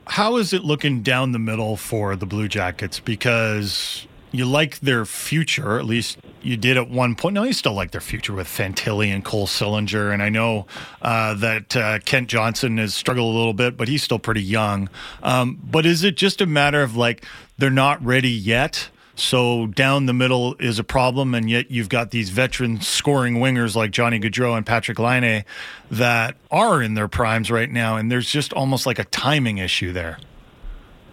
How 0.07 0.37
is 0.37 0.53
it 0.53 0.63
looking 0.63 1.03
down 1.03 1.33
the 1.33 1.39
middle 1.39 1.77
for 1.77 2.15
the 2.15 2.25
Blue 2.25 2.47
Jackets? 2.47 2.99
Because 2.99 4.07
you 4.31 4.45
like 4.45 4.79
their 4.79 5.05
future, 5.05 5.77
at 5.77 5.85
least 5.85 6.17
you 6.41 6.57
did 6.57 6.77
at 6.77 6.89
one 6.89 7.15
point. 7.15 7.33
No, 7.33 7.43
you 7.43 7.53
still 7.53 7.73
like 7.73 7.91
their 7.91 8.01
future 8.01 8.33
with 8.33 8.47
Fantilli 8.47 9.07
and 9.07 9.23
Cole 9.23 9.47
Sillinger. 9.47 10.13
And 10.13 10.21
I 10.21 10.29
know 10.29 10.65
uh, 11.01 11.33
that 11.35 11.75
uh, 11.75 11.99
Kent 11.99 12.29
Johnson 12.29 12.77
has 12.77 12.93
struggled 12.93 13.33
a 13.33 13.37
little 13.37 13.53
bit, 13.53 13.77
but 13.77 13.87
he's 13.87 14.03
still 14.03 14.19
pretty 14.19 14.43
young. 14.43 14.89
Um, 15.23 15.59
but 15.63 15.85
is 15.85 16.03
it 16.03 16.17
just 16.17 16.41
a 16.41 16.45
matter 16.45 16.81
of 16.81 16.95
like 16.95 17.25
they're 17.57 17.69
not 17.69 18.03
ready 18.03 18.31
yet? 18.31 18.89
So 19.19 19.67
down 19.67 20.05
the 20.05 20.13
middle 20.13 20.55
is 20.59 20.79
a 20.79 20.83
problem, 20.83 21.35
and 21.35 21.49
yet 21.49 21.69
you've 21.69 21.89
got 21.89 22.11
these 22.11 22.29
veteran 22.29 22.79
scoring 22.79 23.35
wingers 23.35 23.75
like 23.75 23.91
Johnny 23.91 24.17
Gaudreau 24.19 24.55
and 24.55 24.65
Patrik 24.65 24.97
Laine 24.97 25.43
that 25.91 26.35
are 26.49 26.81
in 26.81 26.93
their 26.93 27.09
primes 27.09 27.51
right 27.51 27.69
now, 27.69 27.97
and 27.97 28.09
there's 28.09 28.29
just 28.31 28.53
almost 28.53 28.85
like 28.85 28.97
a 28.97 29.03
timing 29.03 29.57
issue 29.57 29.91
there. 29.91 30.19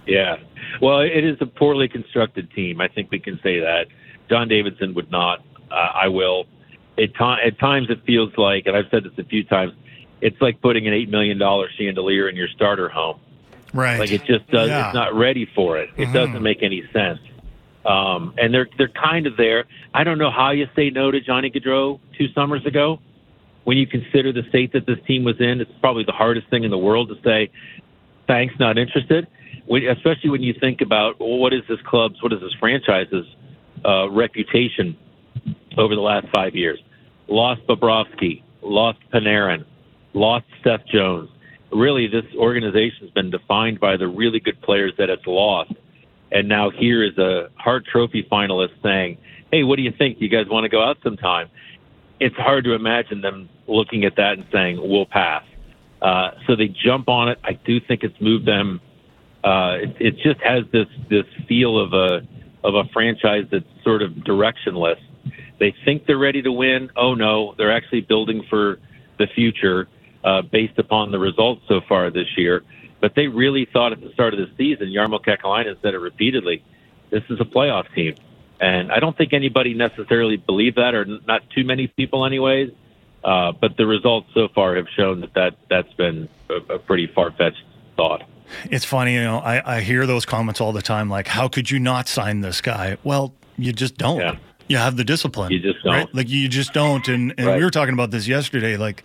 Yeah, 0.07 0.37
well, 0.81 1.01
it 1.01 1.25
is 1.25 1.37
a 1.41 1.47
poorly 1.47 1.89
constructed 1.89 2.51
team. 2.53 2.81
I 2.81 2.87
think 2.87 3.11
we 3.11 3.19
can 3.19 3.41
say 3.43 3.59
that. 3.61 3.87
John 4.31 4.47
Davidson 4.47 4.95
would 4.95 5.11
not. 5.11 5.45
Uh, 5.69 5.75
I 5.75 6.07
will. 6.09 6.45
At, 6.97 7.13
to- 7.17 7.37
at 7.45 7.59
times, 7.59 7.91
it 7.91 8.03
feels 8.07 8.33
like, 8.39 8.67
and 8.67 8.77
I've 8.77 8.87
said 8.93 9.03
this 9.03 9.13
a 9.19 9.25
few 9.25 9.43
times, 9.43 9.73
it's 10.21 10.41
like 10.41 10.61
putting 10.63 10.87
an 10.87 10.95
eight 10.95 11.09
million 11.11 11.39
dollar 11.39 11.69
chandelier 11.77 12.29
in 12.29 12.37
your 12.37 12.49
starter 12.49 12.89
home. 12.89 13.19
Right. 13.75 13.99
Like 13.99 14.13
it 14.13 14.25
just 14.25 14.49
does. 14.49 14.69
Yeah. 14.69 14.87
It's 14.87 14.95
not 14.95 15.13
ready 15.15 15.45
for 15.57 15.77
it. 15.77 15.91
It 15.97 16.07
Mhm. 16.09 16.13
doesn't 16.13 16.43
make 16.43 16.63
any 16.63 16.85
sense. 16.93 17.19
Um, 17.87 18.35
and 18.37 18.53
they're 18.53 18.69
they're 18.77 18.89
kind 18.89 19.27
of 19.27 19.37
there. 19.37 19.65
I 19.95 20.03
don't 20.03 20.19
know 20.19 20.31
how 20.31 20.51
you 20.51 20.67
say 20.75 20.91
no 20.91 21.11
to 21.11 21.21
Johnny 21.21 21.51
Gaudreau 21.51 22.01
two 22.19 22.27
summers 22.35 22.67
ago. 22.67 22.99
When 23.65 23.77
you 23.77 23.87
consider 23.87 24.33
the 24.33 24.43
state 24.49 24.73
that 24.73 24.87
this 24.87 24.99
team 25.07 25.25
was 25.25 25.37
in, 25.41 25.61
it's 25.61 25.71
probably 25.81 26.05
the 26.05 26.13
hardest 26.13 26.49
thing 26.51 26.65
in 26.65 26.71
the 26.71 26.79
world 26.79 27.09
to 27.09 27.17
say, 27.25 27.51
thanks, 28.27 28.55
not 28.59 28.79
interested. 28.79 29.27
When, 29.67 29.87
especially 29.89 30.31
when 30.31 30.43
you 30.43 30.55
think 30.61 30.81
about 30.81 31.21
well, 31.21 31.39
what 31.39 31.53
is 31.53 31.63
this 31.69 31.79
club's, 31.87 32.21
what 32.23 32.33
is 32.33 32.41
this 32.41 32.53
franchise's 32.59 33.27
uh, 33.85 34.09
reputation 34.11 34.97
over 35.79 35.95
the 35.95 36.01
last 36.01 36.27
five 36.35 36.55
years? 36.55 36.81
Lost 37.29 37.61
Bobrovsky, 37.69 38.43
lost 38.63 38.99
Panarin, 39.13 39.65
lost 40.15 40.47
Seth 40.65 40.87
Jones. 40.93 41.29
Really, 41.73 42.07
this 42.07 42.25
organization's 42.37 43.11
been 43.11 43.31
defined 43.31 43.81
by 43.81 43.97
the 43.97 44.07
really 44.07 44.41
good 44.41 44.61
players 44.63 44.93
that 44.99 45.11
it's 45.11 45.27
lost. 45.27 45.73
And 46.33 46.49
now 46.49 46.71
here 46.71 47.03
is 47.05 47.17
a 47.19 47.51
Hart 47.55 47.87
Trophy 47.87 48.27
finalist 48.31 48.83
saying, 48.83 49.19
"Hey, 49.53 49.63
what 49.63 49.77
do 49.77 49.83
you 49.83 49.93
think? 49.93 50.21
You 50.21 50.29
guys 50.29 50.47
want 50.49 50.65
to 50.65 50.69
go 50.69 50.83
out 50.83 50.99
sometime?" 51.03 51.49
It's 52.19 52.37
hard 52.37 52.65
to 52.65 52.73
imagine 52.73 53.21
them 53.21 53.49
looking 53.67 54.05
at 54.05 54.17
that 54.17 54.33
and 54.33 54.47
saying, 54.53 54.79
"We'll 54.81 55.07
pass." 55.07 55.45
Uh, 56.03 56.31
so 56.47 56.57
they 56.57 56.69
jump 56.69 57.09
on 57.09 57.29
it. 57.29 57.39
I 57.45 57.53
do 57.53 57.81
think 57.81 58.03
it's 58.03 58.21
moved 58.21 58.47
them. 58.47 58.81
Uh, 59.45 59.79
it, 59.81 59.97
it 60.01 60.17
just 60.19 60.41
has 60.41 60.65
this 60.73 60.89
this 61.09 61.25
feel 61.49 61.79
of 61.79 61.93
a 61.93 62.27
of 62.65 62.75
a 62.75 62.85
franchise 62.93 63.45
that's 63.51 63.65
sort 63.85 64.03
of 64.03 64.11
directionless. 64.13 64.99
They 65.59 65.75
think 65.85 66.07
they're 66.07 66.19
ready 66.19 66.43
to 66.43 66.53
win. 66.53 66.91
Oh 66.97 67.15
no, 67.15 67.55
they're 67.57 67.73
actually 67.73 68.03
building 68.03 68.45
for 68.51 68.79
the 69.19 69.27
future 69.35 69.89
uh, 70.25 70.43
based 70.43 70.79
upon 70.79 71.13
the 71.13 71.19
results 71.19 71.63
so 71.69 71.81
far 71.89 72.11
this 72.11 72.27
year. 72.37 72.63
But 73.01 73.15
they 73.15 73.27
really 73.29 73.67
thought 73.67 73.93
at 73.93 74.01
the 74.01 74.11
start 74.13 74.35
of 74.35 74.41
the 74.41 74.51
season, 74.57 74.89
Jarmo 74.89 75.23
Kekalainen 75.23 75.81
said 75.83 75.95
it 75.95 75.99
repeatedly, 75.99 76.63
this 77.11 77.23
is 77.29 77.39
a 77.41 77.45
playoff 77.45 77.93
team. 77.95 78.15
And 78.59 78.91
I 78.91 79.01
don't 79.01 79.17
think 79.17 79.33
anybody 79.35 79.75
necessarily 79.75 80.39
believed 80.39 80.77
that, 80.77 80.95
or 80.95 81.05
not 81.05 81.43
too 81.51 81.65
many 81.65 81.89
people, 81.89 82.25
anyways. 82.25 82.71
Uh, 83.23 83.53
but 83.53 83.77
the 83.77 83.87
results 83.87 84.29
so 84.35 84.49
far 84.55 84.77
have 84.77 84.87
shown 84.97 85.21
that, 85.21 85.35
that 85.35 85.57
that's 85.69 85.93
been 85.95 86.29
a, 86.49 86.75
a 86.75 86.79
pretty 86.79 87.07
far 87.09 87.33
fetched 87.33 87.63
thought. 87.97 88.23
It's 88.71 88.85
funny, 88.85 89.15
you 89.15 89.25
know, 89.25 89.39
I, 89.39 89.79
I 89.79 89.81
hear 89.81 90.07
those 90.07 90.25
comments 90.25 90.61
all 90.61 90.73
the 90.73 90.83
time 90.83 91.11
like, 91.11 91.27
how 91.27 91.49
could 91.49 91.71
you 91.71 91.81
not 91.81 92.07
sign 92.09 92.41
this 92.41 92.61
guy? 92.61 92.97
Well, 93.03 93.35
you 93.59 93.73
just 93.73 93.97
don't. 93.97 94.21
Yeah. 94.21 94.37
You 94.69 94.77
have 94.77 94.97
the 94.97 95.05
discipline. 95.05 95.51
You 95.53 95.59
just 95.59 95.83
don't. 95.83 95.93
Right? 95.93 96.15
Like, 96.15 96.29
you 96.29 96.49
just 96.49 96.73
don't. 96.73 97.07
And, 97.09 97.35
and 97.37 97.47
Right. 97.47 97.59
we 97.59 97.65
were 97.65 97.71
talking 97.71 97.95
about 97.95 98.11
this 98.13 98.29
yesterday. 98.29 98.77
Like, 98.77 99.05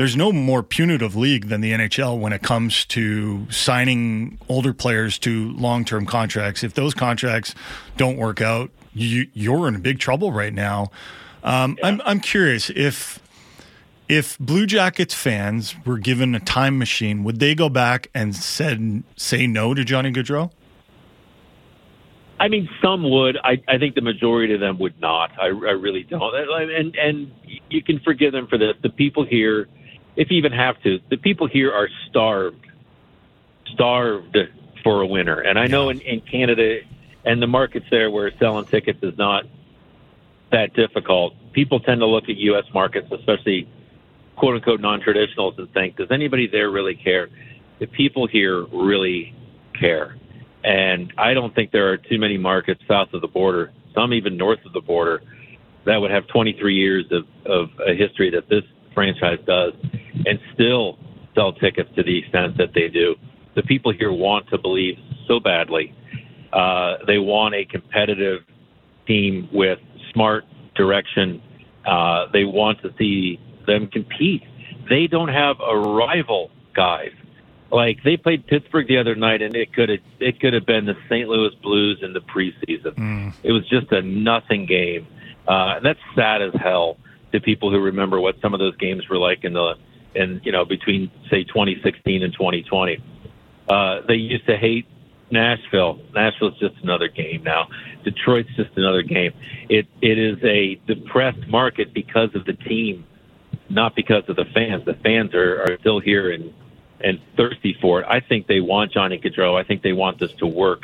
there's 0.00 0.16
no 0.16 0.32
more 0.32 0.62
punitive 0.62 1.14
league 1.14 1.48
than 1.48 1.60
the 1.60 1.72
NHL 1.72 2.18
when 2.18 2.32
it 2.32 2.40
comes 2.40 2.86
to 2.86 3.46
signing 3.50 4.38
older 4.48 4.72
players 4.72 5.18
to 5.18 5.52
long 5.52 5.84
term 5.84 6.06
contracts. 6.06 6.64
If 6.64 6.72
those 6.72 6.94
contracts 6.94 7.54
don't 7.98 8.16
work 8.16 8.40
out, 8.40 8.70
you, 8.94 9.28
you're 9.34 9.68
in 9.68 9.78
big 9.82 9.98
trouble 9.98 10.32
right 10.32 10.54
now. 10.54 10.90
Um, 11.44 11.76
I'm, 11.82 12.00
I'm 12.06 12.20
curious 12.20 12.70
if 12.70 13.18
if 14.08 14.38
Blue 14.38 14.64
Jackets 14.64 15.12
fans 15.12 15.74
were 15.84 15.98
given 15.98 16.34
a 16.34 16.40
time 16.40 16.78
machine, 16.78 17.22
would 17.22 17.38
they 17.38 17.54
go 17.54 17.68
back 17.68 18.08
and 18.14 18.34
said 18.34 19.04
say 19.16 19.46
no 19.46 19.74
to 19.74 19.84
Johnny 19.84 20.10
Gaudreau? 20.12 20.50
I 22.38 22.48
mean, 22.48 22.70
some 22.82 23.02
would. 23.02 23.36
I, 23.44 23.62
I 23.68 23.76
think 23.76 23.96
the 23.96 24.00
majority 24.00 24.54
of 24.54 24.60
them 24.60 24.78
would 24.78 24.98
not. 24.98 25.30
I, 25.38 25.48
I 25.48 25.48
really 25.48 26.04
don't. 26.04 26.34
And 26.34 26.96
and 26.96 27.32
you 27.68 27.82
can 27.82 28.00
forgive 28.00 28.32
them 28.32 28.46
for 28.46 28.56
this. 28.56 28.72
The 28.82 28.88
people 28.88 29.26
here, 29.26 29.68
if 30.20 30.30
you 30.30 30.36
even 30.36 30.52
have 30.52 30.78
to, 30.82 31.00
the 31.08 31.16
people 31.16 31.46
here 31.46 31.72
are 31.72 31.88
starved, 32.10 32.66
starved 33.72 34.36
for 34.84 35.00
a 35.00 35.06
winner. 35.06 35.40
And 35.40 35.58
I 35.58 35.66
know 35.66 35.88
in, 35.88 35.98
in 36.02 36.20
Canada 36.20 36.80
and 37.24 37.40
the 37.40 37.46
markets 37.46 37.86
there 37.90 38.10
where 38.10 38.30
selling 38.38 38.66
tickets 38.66 38.98
is 39.02 39.16
not 39.16 39.44
that 40.52 40.74
difficult, 40.74 41.32
people 41.54 41.80
tend 41.80 42.00
to 42.02 42.06
look 42.06 42.24
at 42.24 42.36
U.S. 42.36 42.64
markets, 42.74 43.10
especially 43.10 43.66
quote 44.36 44.56
unquote 44.56 44.82
non 44.82 45.00
traditionals, 45.00 45.58
and 45.58 45.72
think, 45.72 45.96
does 45.96 46.10
anybody 46.10 46.46
there 46.46 46.70
really 46.70 46.96
care? 46.96 47.30
The 47.78 47.86
people 47.86 48.26
here 48.26 48.66
really 48.66 49.34
care. 49.72 50.18
And 50.62 51.14
I 51.16 51.32
don't 51.32 51.54
think 51.54 51.70
there 51.70 51.92
are 51.92 51.96
too 51.96 52.18
many 52.18 52.36
markets 52.36 52.82
south 52.86 53.14
of 53.14 53.22
the 53.22 53.28
border, 53.28 53.72
some 53.94 54.12
even 54.12 54.36
north 54.36 54.66
of 54.66 54.74
the 54.74 54.82
border, 54.82 55.22
that 55.86 55.96
would 55.96 56.10
have 56.10 56.26
23 56.26 56.74
years 56.74 57.06
of, 57.10 57.24
of 57.46 57.70
a 57.80 57.94
history 57.94 58.28
that 58.32 58.50
this 58.50 58.64
franchise 58.92 59.38
does 59.46 59.72
and 60.26 60.38
still 60.54 60.98
sell 61.34 61.52
tickets 61.52 61.90
to 61.96 62.02
the 62.02 62.18
extent 62.18 62.56
that 62.58 62.74
they 62.74 62.88
do. 62.88 63.14
The 63.54 63.62
people 63.62 63.92
here 63.92 64.12
want 64.12 64.48
to 64.50 64.58
believe 64.58 64.96
so 65.26 65.40
badly. 65.40 65.94
Uh, 66.52 66.96
they 67.06 67.18
want 67.18 67.54
a 67.54 67.64
competitive 67.64 68.42
team 69.06 69.48
with 69.52 69.78
smart 70.12 70.44
direction. 70.74 71.42
Uh, 71.86 72.26
they 72.32 72.44
want 72.44 72.80
to 72.82 72.92
see 72.98 73.38
them 73.66 73.88
compete. 73.88 74.42
They 74.88 75.06
don't 75.06 75.28
have 75.28 75.56
a 75.60 75.76
rival, 75.76 76.50
guys. 76.74 77.12
Like 77.70 77.98
they 78.04 78.16
played 78.16 78.46
Pittsburgh 78.46 78.88
the 78.88 78.98
other 78.98 79.14
night, 79.14 79.42
and 79.42 79.54
it 79.54 79.72
could 79.72 79.88
have 79.88 80.00
it 80.18 80.40
could 80.40 80.52
have 80.54 80.66
been 80.66 80.86
the 80.86 80.96
St. 81.08 81.28
Louis 81.28 81.54
Blues 81.62 82.00
in 82.02 82.12
the 82.12 82.20
preseason. 82.20 82.94
It 83.44 83.52
was 83.52 83.68
just 83.68 83.92
a 83.92 84.02
nothing 84.02 84.66
game, 84.66 85.06
uh, 85.46 85.76
and 85.76 85.84
that's 85.84 86.00
sad 86.16 86.42
as 86.42 86.52
hell 86.60 86.96
to 87.30 87.40
people 87.40 87.70
who 87.70 87.78
remember 87.78 88.20
what 88.20 88.34
some 88.42 88.54
of 88.54 88.58
those 88.58 88.76
games 88.76 89.08
were 89.08 89.18
like 89.18 89.44
in 89.44 89.52
the 89.52 89.74
in 90.14 90.40
you 90.44 90.52
know 90.52 90.64
between 90.64 91.10
say 91.30 91.44
2016 91.44 92.22
and 92.22 92.32
2020. 92.32 93.02
Uh, 93.68 94.00
they 94.06 94.14
used 94.14 94.46
to 94.46 94.56
hate 94.56 94.86
Nashville. 95.30 96.00
Nashville's 96.14 96.58
just 96.58 96.76
another 96.82 97.08
game 97.08 97.42
now. 97.44 97.68
Detroit's 98.04 98.48
just 98.56 98.70
another 98.76 99.02
game. 99.02 99.32
It 99.68 99.86
it 100.02 100.18
is 100.18 100.38
a 100.42 100.80
depressed 100.86 101.46
market 101.48 101.94
because 101.94 102.34
of 102.34 102.44
the 102.44 102.54
team, 102.54 103.06
not 103.68 103.94
because 103.94 104.28
of 104.28 104.36
the 104.36 104.46
fans. 104.46 104.84
The 104.84 104.94
fans 104.94 105.34
are, 105.34 105.62
are 105.62 105.78
still 105.80 106.00
here 106.00 106.30
and 106.30 106.52
and 107.02 107.20
thirsty 107.36 107.76
for 107.80 108.00
it. 108.00 108.06
I 108.08 108.20
think 108.20 108.46
they 108.46 108.60
want 108.60 108.92
Johnny 108.92 109.18
Gaudreau. 109.18 109.58
I 109.58 109.64
think 109.64 109.82
they 109.82 109.92
want 109.92 110.18
this 110.18 110.32
to 110.32 110.46
work 110.46 110.82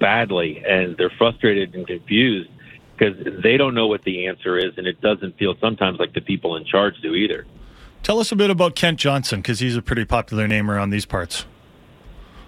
badly, 0.00 0.62
and 0.66 0.96
they're 0.96 1.12
frustrated 1.16 1.74
and 1.74 1.86
confused 1.86 2.50
because 2.96 3.16
they 3.42 3.56
don't 3.56 3.74
know 3.74 3.86
what 3.86 4.02
the 4.02 4.26
answer 4.26 4.56
is, 4.58 4.76
and 4.76 4.86
it 4.86 5.00
doesn't 5.00 5.36
feel 5.36 5.54
sometimes 5.60 5.98
like 5.98 6.12
the 6.12 6.20
people 6.20 6.56
in 6.56 6.64
charge 6.64 6.94
do 7.00 7.14
either. 7.14 7.46
Tell 8.04 8.20
us 8.20 8.30
a 8.30 8.36
bit 8.36 8.50
about 8.50 8.76
Kent 8.76 8.98
Johnson 8.98 9.40
because 9.40 9.60
he's 9.60 9.76
a 9.76 9.82
pretty 9.82 10.04
popular 10.04 10.46
name 10.46 10.70
around 10.70 10.90
these 10.90 11.06
parts. 11.06 11.46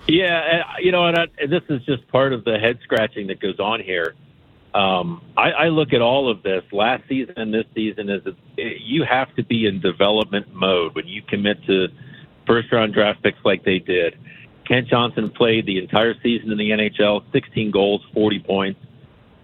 Yeah, 0.06 0.64
you 0.80 0.92
know, 0.92 1.06
and, 1.06 1.18
I, 1.18 1.26
this 1.46 1.62
is 1.70 1.82
just 1.86 2.06
part 2.08 2.34
of 2.34 2.44
the 2.44 2.58
head 2.58 2.78
scratching 2.84 3.28
that 3.28 3.40
goes 3.40 3.58
on 3.58 3.80
here. 3.80 4.14
Um, 4.74 5.22
I, 5.34 5.52
I 5.52 5.68
look 5.68 5.94
at 5.94 6.02
all 6.02 6.30
of 6.30 6.42
this 6.42 6.62
last 6.72 7.04
season 7.08 7.34
and 7.38 7.54
this 7.54 7.64
season 7.74 8.10
as 8.10 8.20
a, 8.26 8.32
you 8.58 9.04
have 9.04 9.34
to 9.36 9.42
be 9.42 9.64
in 9.64 9.80
development 9.80 10.52
mode 10.52 10.94
when 10.94 11.06
you 11.06 11.22
commit 11.22 11.64
to 11.64 11.88
first 12.46 12.70
round 12.70 12.92
draft 12.92 13.22
picks 13.22 13.38
like 13.42 13.64
they 13.64 13.78
did. 13.78 14.18
Kent 14.68 14.88
Johnson 14.88 15.30
played 15.30 15.64
the 15.64 15.78
entire 15.78 16.12
season 16.22 16.52
in 16.52 16.58
the 16.58 16.68
NHL, 16.68 17.22
16 17.32 17.70
goals, 17.70 18.02
40 18.12 18.40
points. 18.40 18.80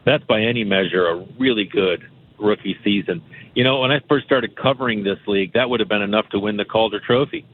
That's 0.05 0.25
by 0.25 0.43
any 0.43 0.63
measure 0.63 1.07
a 1.07 1.25
really 1.39 1.65
good 1.65 2.07
rookie 2.39 2.77
season. 2.85 3.23
You 3.55 3.65
know, 3.65 3.81
when 3.81 3.91
I 3.91 4.01
first 4.09 4.25
started 4.27 4.57
covering 4.57 5.05
this 5.05 5.19
league, 5.27 5.53
that 5.55 5.69
would 5.69 5.81
have 5.81 5.89
been 5.89 6.03
enough 6.03 6.29
to 6.31 6.39
win 6.39 6.57
the 6.57 6.65
Calder 6.65 7.01
Trophy 7.01 7.45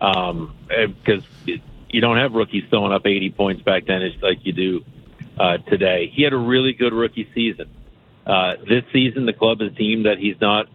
um, 0.00 0.54
because 0.68 1.22
you 1.90 2.00
don't 2.00 2.16
have 2.16 2.32
rookies 2.32 2.64
throwing 2.70 2.92
up 2.92 3.06
80 3.06 3.30
points 3.30 3.62
back 3.62 3.86
then 3.86 4.02
it's 4.02 4.20
like 4.22 4.44
you 4.44 4.52
do 4.52 4.84
uh, 5.38 5.58
today. 5.58 6.10
He 6.12 6.22
had 6.22 6.32
a 6.32 6.38
really 6.38 6.72
good 6.72 6.92
rookie 6.92 7.28
season. 7.34 7.70
Uh, 8.26 8.54
this 8.68 8.84
season, 8.92 9.26
the 9.26 9.32
club 9.32 9.60
has 9.60 9.72
deemed 9.72 10.06
that 10.06 10.18
he's 10.18 10.40
not 10.40 10.66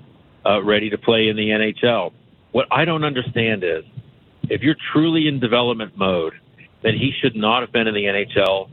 uh, 0.46 0.62
ready 0.64 0.90
to 0.92 0.98
play 0.98 1.30
in 1.30 1.36
the 1.36 1.50
NHL. 1.50 2.14
What 2.52 2.68
I 2.72 2.86
don't 2.86 3.04
understand 3.04 3.64
is 3.64 3.84
if 4.50 4.62
you're 4.62 4.76
truly 4.94 5.28
in 5.28 5.40
development 5.40 5.98
mode, 5.98 6.34
then 6.84 6.94
he 6.94 7.12
should 7.20 7.36
not 7.36 7.62
have 7.62 7.72
been 7.72 7.88
in 7.88 7.94
the 7.94 8.06
NHL 8.06 8.70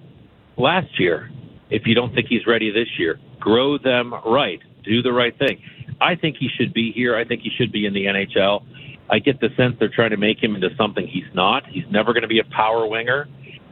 last 0.56 1.00
year. 1.00 1.30
If 1.70 1.86
you 1.86 1.94
don't 1.94 2.14
think 2.14 2.28
he's 2.28 2.46
ready 2.46 2.70
this 2.70 2.98
year, 2.98 3.18
grow 3.40 3.78
them 3.78 4.14
right, 4.24 4.60
do 4.84 5.02
the 5.02 5.12
right 5.12 5.36
thing. 5.36 5.62
I 6.00 6.14
think 6.14 6.36
he 6.38 6.48
should 6.48 6.72
be 6.72 6.92
here. 6.92 7.16
I 7.16 7.24
think 7.24 7.42
he 7.42 7.50
should 7.50 7.72
be 7.72 7.86
in 7.86 7.94
the 7.94 8.06
NHL. 8.06 8.64
I 9.08 9.18
get 9.18 9.40
the 9.40 9.50
sense 9.56 9.76
they're 9.78 9.88
trying 9.88 10.10
to 10.10 10.16
make 10.16 10.42
him 10.42 10.54
into 10.54 10.70
something 10.76 11.06
he's 11.06 11.32
not. 11.34 11.66
He's 11.66 11.84
never 11.90 12.12
going 12.12 12.22
to 12.22 12.28
be 12.28 12.40
a 12.40 12.44
power 12.44 12.86
winger. 12.86 13.28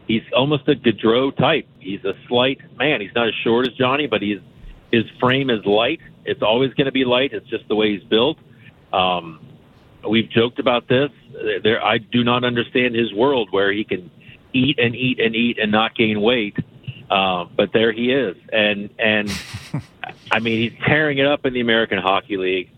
He's 0.07 0.22
almost 0.37 0.68
a 0.68 0.75
Gaudreau 0.75 1.37
type. 1.37 1.66
He's 1.79 2.05
a 2.05 2.12
slight 2.29 2.61
man. 2.77 3.01
He's 3.01 3.14
not 3.14 3.29
as 3.29 3.35
short 3.43 3.66
as 3.66 3.75
Johnny, 3.75 4.07
but 4.07 4.22
he's 4.22 4.39
his 4.93 5.05
frame 5.18 5.51
is 5.51 5.64
light. 5.64 6.01
It's 6.25 6.43
always 6.43 6.72
going 6.75 6.87
to 6.87 6.93
be 6.93 7.05
light. 7.05 7.33
It's 7.33 7.49
just 7.49 7.66
the 7.68 7.75
way 7.75 7.97
he's 7.97 8.05
built. 8.05 8.39
Um, 8.93 9.45
we've 10.09 10.31
joked 10.31 10.59
about 10.61 10.89
this. 10.89 11.11
There, 11.62 11.83
I 11.83 11.99
do 11.99 12.22
not 12.22 12.45
understand 12.45 12.95
his 12.95 13.12
world 13.12 13.49
where 13.51 13.72
he 13.72 13.83
can 13.83 14.11
eat 14.53 14.79
and 14.79 14.95
eat 14.95 15.18
and 15.18 15.35
eat 15.35 15.59
and 15.59 15.72
not 15.72 15.97
gain 15.97 16.20
weight. 16.20 16.57
Uh, 17.11 17.44
but 17.57 17.72
there 17.72 17.92
he 17.92 18.12
is, 18.12 18.36
and 18.52 18.90
and 18.98 19.30
I 20.32 20.40
mean 20.40 20.70
he's 20.70 20.80
tearing 20.86 21.18
it 21.18 21.26
up 21.26 21.44
in 21.44 21.52
the 21.52 21.61
American 21.61 21.98
Hockey 21.98 22.36
League, 22.36 22.70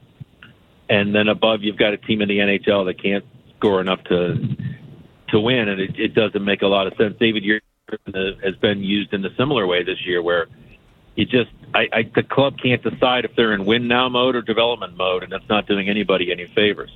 and 0.89 1.15
then 1.15 1.29
above 1.29 1.63
you've 1.63 1.77
got 1.77 1.95
a 1.95 1.97
team 1.97 2.23
in 2.23 2.29
the 2.29 2.39
NHL 2.39 2.87
that 2.87 3.01
can't 3.01 3.25
score 3.57 3.81
enough 3.81 4.03
to 4.05 4.57
to 5.29 5.41
win, 5.41 5.69
and 5.69 5.81
it, 5.81 5.99
it 5.99 6.15
doesn't 6.15 6.45
make 6.45 6.63
a 6.63 6.67
lot 6.67 6.87
of 6.87 6.95
sense. 6.97 7.17
David 7.19 7.45
Yer 7.45 7.61
has 8.43 8.57
been 8.57 8.83
used 8.83 9.13
in 9.13 9.25
a 9.25 9.35
similar 9.37 9.67
way 9.67 9.85
this 9.85 10.05
year, 10.05 10.21
where 10.21 10.49
you 11.15 11.25
just 11.25 11.51
I, 11.75 11.89
I 11.93 12.11
the 12.15 12.23
club 12.23 12.59
can't 12.59 12.83
decide 12.83 13.25
if 13.25 13.35
they're 13.37 13.53
in 13.53 13.65
win 13.65 13.89
now 13.89 14.09
mode 14.09 14.37
or 14.37 14.43
development 14.43 14.97
mode, 14.97 15.23
and 15.23 15.33
that's 15.33 15.49
not 15.49 15.67
doing 15.67 15.89
anybody 15.89 16.33
any 16.33 16.47
favors. 16.47 16.91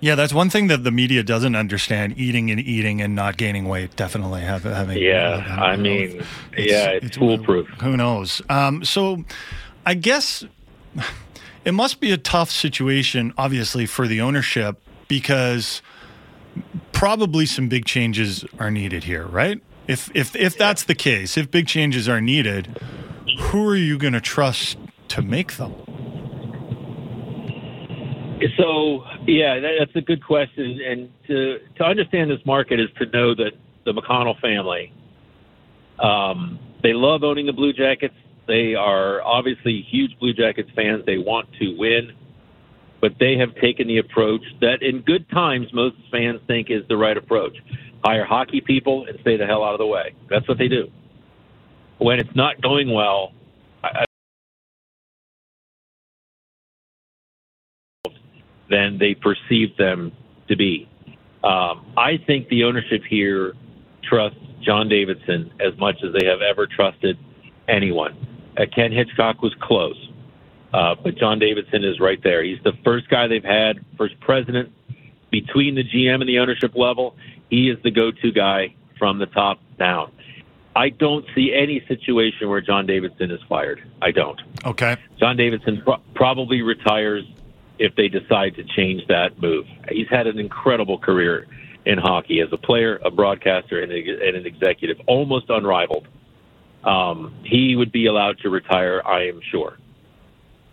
Yeah, 0.00 0.14
that's 0.14 0.34
one 0.34 0.50
thing 0.50 0.66
that 0.66 0.84
the 0.84 0.90
media 0.90 1.22
doesn't 1.22 1.56
understand: 1.56 2.14
eating 2.18 2.50
and 2.50 2.60
eating 2.60 3.00
and 3.00 3.14
not 3.14 3.36
gaining 3.36 3.66
weight. 3.66 3.96
Definitely 3.96 4.42
have, 4.42 4.64
having. 4.64 4.98
Yeah, 4.98 5.44
uh, 5.48 5.62
I 5.62 5.76
mean, 5.76 6.22
yeah, 6.56 6.90
it's, 6.90 7.16
foolproof. 7.16 7.66
Who 7.80 7.96
knows? 7.96 8.42
Um, 8.50 8.84
so, 8.84 9.24
I 9.86 9.94
guess 9.94 10.44
it 11.64 11.72
must 11.72 12.00
be 12.00 12.12
a 12.12 12.18
tough 12.18 12.50
situation, 12.50 13.32
obviously, 13.38 13.86
for 13.86 14.06
the 14.06 14.20
ownership 14.20 14.80
because 15.08 15.82
probably 16.92 17.46
some 17.46 17.68
big 17.68 17.84
changes 17.86 18.44
are 18.58 18.70
needed 18.70 19.04
here, 19.04 19.26
right? 19.26 19.60
If 19.86 20.10
if 20.14 20.36
if 20.36 20.58
that's 20.58 20.84
the 20.84 20.94
case, 20.94 21.36
if 21.36 21.50
big 21.50 21.66
changes 21.66 22.08
are 22.08 22.20
needed, 22.20 22.80
who 23.38 23.66
are 23.66 23.76
you 23.76 23.98
going 23.98 24.12
to 24.12 24.20
trust 24.20 24.78
to 25.08 25.22
make 25.22 25.56
them? 25.56 25.74
So, 28.58 29.04
yeah, 29.26 29.60
that's 29.78 29.94
a 29.94 30.00
good 30.00 30.24
question. 30.24 30.80
And 30.80 31.10
to 31.26 31.58
to 31.76 31.84
understand 31.84 32.30
this 32.30 32.44
market 32.44 32.80
is 32.80 32.88
to 32.98 33.06
know 33.06 33.34
that 33.34 33.52
the 33.84 33.92
McConnell 33.92 34.38
family, 34.40 34.92
um, 35.98 36.58
they 36.82 36.92
love 36.92 37.22
owning 37.22 37.46
the 37.46 37.52
Blue 37.52 37.72
Jackets. 37.72 38.14
They 38.46 38.74
are 38.74 39.22
obviously 39.22 39.84
huge 39.90 40.18
Blue 40.18 40.32
Jackets 40.32 40.70
fans. 40.76 41.04
They 41.04 41.18
want 41.18 41.48
to 41.60 41.76
win, 41.76 42.12
but 43.00 43.12
they 43.18 43.36
have 43.36 43.54
taken 43.56 43.88
the 43.88 43.98
approach 43.98 44.42
that, 44.60 44.82
in 44.82 45.00
good 45.00 45.28
times, 45.30 45.66
most 45.72 45.96
fans 46.10 46.40
think 46.46 46.70
is 46.70 46.82
the 46.88 46.96
right 46.96 47.16
approach. 47.16 47.56
Hire 48.04 48.24
hockey 48.24 48.60
people 48.60 49.06
and 49.08 49.18
stay 49.20 49.36
the 49.36 49.46
hell 49.46 49.64
out 49.64 49.72
of 49.72 49.78
the 49.78 49.86
way. 49.86 50.14
That's 50.30 50.46
what 50.46 50.58
they 50.58 50.68
do. 50.68 50.88
When 51.98 52.20
it's 52.20 52.34
not 52.36 52.60
going 52.60 52.92
well, 52.92 53.32
than 58.70 58.98
they 58.98 59.14
perceive 59.14 59.76
them 59.76 60.12
to 60.48 60.56
be. 60.56 60.88
Um, 61.44 61.92
I 61.96 62.18
think 62.26 62.48
the 62.48 62.64
ownership 62.64 63.02
here 63.08 63.54
trusts 64.02 64.38
John 64.62 64.88
Davidson 64.88 65.52
as 65.60 65.78
much 65.78 65.96
as 66.02 66.12
they 66.12 66.26
have 66.26 66.40
ever 66.40 66.66
trusted 66.66 67.18
anyone. 67.68 68.16
Uh, 68.56 68.66
Ken 68.74 68.90
Hitchcock 68.90 69.42
was 69.42 69.54
close, 69.60 70.10
uh, 70.72 70.94
but 71.02 71.16
John 71.16 71.38
Davidson 71.38 71.84
is 71.84 72.00
right 72.00 72.20
there. 72.22 72.42
He's 72.42 72.62
the 72.64 72.72
first 72.84 73.08
guy 73.08 73.26
they've 73.28 73.44
had, 73.44 73.84
first 73.96 74.18
president 74.20 74.72
between 75.30 75.74
the 75.74 75.84
GM 75.84 76.20
and 76.20 76.28
the 76.28 76.38
ownership 76.38 76.74
level. 76.74 77.16
He 77.50 77.68
is 77.68 77.78
the 77.82 77.90
go-to 77.90 78.32
guy 78.32 78.74
from 78.98 79.18
the 79.18 79.26
top 79.26 79.60
down. 79.78 80.10
I 80.74 80.90
don't 80.90 81.24
see 81.34 81.54
any 81.54 81.82
situation 81.88 82.48
where 82.50 82.60
John 82.60 82.86
Davidson 82.86 83.30
is 83.30 83.40
fired. 83.48 83.82
I 84.02 84.10
don't. 84.10 84.40
Okay. 84.64 84.96
John 85.18 85.36
Davidson 85.36 85.80
pro- 85.82 86.02
probably 86.14 86.60
retires 86.60 87.24
if 87.78 87.94
they 87.96 88.08
decide 88.08 88.54
to 88.56 88.64
change 88.64 89.06
that 89.08 89.40
move. 89.40 89.66
He's 89.90 90.08
had 90.08 90.26
an 90.26 90.38
incredible 90.38 90.98
career 90.98 91.46
in 91.84 91.98
hockey 91.98 92.40
as 92.40 92.48
a 92.52 92.56
player, 92.56 92.98
a 93.04 93.10
broadcaster, 93.10 93.80
and, 93.80 93.92
an 93.92 94.46
executive, 94.46 94.98
almost 95.06 95.48
unrivaled. 95.48 96.08
Um, 96.84 97.34
he 97.44 97.76
would 97.76 97.92
be 97.92 98.06
allowed 98.06 98.38
to 98.38 98.50
retire, 98.50 99.02
I 99.04 99.28
am 99.28 99.40
sure. 99.50 99.78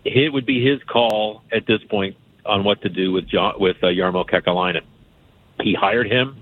It 0.04 0.32
would 0.32 0.44
be 0.44 0.64
his 0.64 0.82
call 0.84 1.42
at 1.52 1.66
this 1.66 1.82
point 1.88 2.16
on 2.44 2.64
what 2.64 2.82
to 2.82 2.88
do 2.88 3.12
with 3.12 3.28
John, 3.28 3.54
with 3.58 3.76
uh, 3.82 3.86
Jarmo 3.86 4.28
Kekalainen. 4.28 4.82
He 5.62 5.74
hired 5.74 6.10
him 6.10 6.36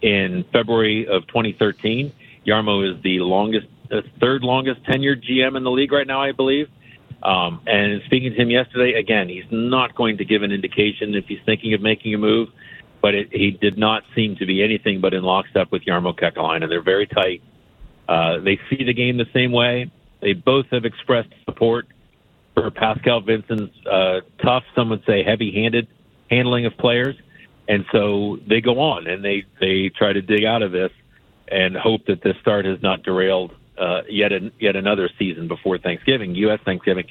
in 0.00 0.44
February 0.52 1.06
of 1.06 1.26
2013. 1.26 2.12
Jarmo 2.46 2.90
is 2.90 3.02
the 3.02 3.20
longest, 3.20 3.66
uh, 3.90 4.00
third 4.20 4.42
longest 4.42 4.82
tenured 4.84 5.24
GM 5.28 5.56
in 5.56 5.64
the 5.64 5.70
league 5.70 5.92
right 5.92 6.06
now, 6.06 6.22
I 6.22 6.32
believe. 6.32 6.68
Um, 7.22 7.60
and 7.66 8.02
speaking 8.06 8.32
to 8.32 8.36
him 8.36 8.50
yesterday, 8.50 8.98
again, 8.98 9.28
he's 9.28 9.44
not 9.50 9.94
going 9.94 10.18
to 10.18 10.24
give 10.24 10.42
an 10.42 10.50
indication 10.50 11.14
if 11.14 11.26
he's 11.26 11.38
thinking 11.46 11.72
of 11.74 11.80
making 11.80 12.14
a 12.14 12.18
move, 12.18 12.48
but 13.00 13.14
it, 13.14 13.28
he 13.32 13.52
did 13.52 13.78
not 13.78 14.02
seem 14.14 14.36
to 14.36 14.46
be 14.46 14.62
anything 14.62 15.00
but 15.00 15.14
in 15.14 15.22
lockstep 15.22 15.70
with 15.70 15.84
Jarmo 15.84 16.18
Kekalainen. 16.18 16.68
They're 16.68 16.82
very 16.82 17.06
tight. 17.06 17.42
Uh, 18.08 18.38
they 18.40 18.58
see 18.68 18.84
the 18.84 18.92
game 18.92 19.16
the 19.16 19.26
same 19.32 19.52
way. 19.52 19.90
They 20.20 20.32
both 20.32 20.66
have 20.70 20.84
expressed 20.84 21.30
support 21.44 21.86
for 22.54 22.70
Pascal 22.70 23.20
Vincent's 23.20 23.74
uh, 23.86 24.20
tough, 24.42 24.64
some 24.74 24.90
would 24.90 25.04
say 25.06 25.22
heavy-handed 25.22 25.88
handling 26.30 26.66
of 26.66 26.76
players, 26.78 27.16
and 27.68 27.84
so 27.92 28.38
they 28.48 28.60
go 28.60 28.80
on 28.80 29.06
and 29.06 29.24
they 29.24 29.44
they 29.60 29.90
try 29.90 30.12
to 30.12 30.22
dig 30.22 30.44
out 30.44 30.62
of 30.62 30.72
this 30.72 30.90
and 31.48 31.76
hope 31.76 32.06
that 32.06 32.22
this 32.22 32.34
start 32.40 32.64
has 32.64 32.80
not 32.82 33.02
derailed 33.02 33.52
uh, 33.78 34.02
yet 34.08 34.32
an, 34.32 34.52
yet 34.60 34.76
another 34.76 35.08
season 35.18 35.48
before 35.48 35.78
Thanksgiving, 35.78 36.34
U.S. 36.36 36.60
Thanksgiving. 36.64 37.06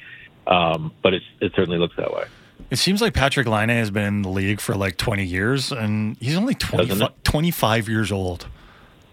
Um, 0.46 0.92
but 1.02 1.14
it's, 1.14 1.24
it 1.40 1.52
certainly 1.54 1.78
looks 1.78 1.96
that 1.96 2.12
way. 2.12 2.24
It 2.70 2.76
seems 2.76 3.00
like 3.00 3.12
Patrik 3.12 3.46
Laine 3.46 3.68
has 3.68 3.90
been 3.90 4.04
in 4.04 4.22
the 4.22 4.28
league 4.28 4.60
for 4.60 4.74
like 4.74 4.96
20 4.96 5.24
years, 5.24 5.72
and 5.72 6.16
he's 6.18 6.36
only 6.36 6.54
20, 6.54 7.08
25 7.24 7.88
years 7.88 8.10
old. 8.12 8.46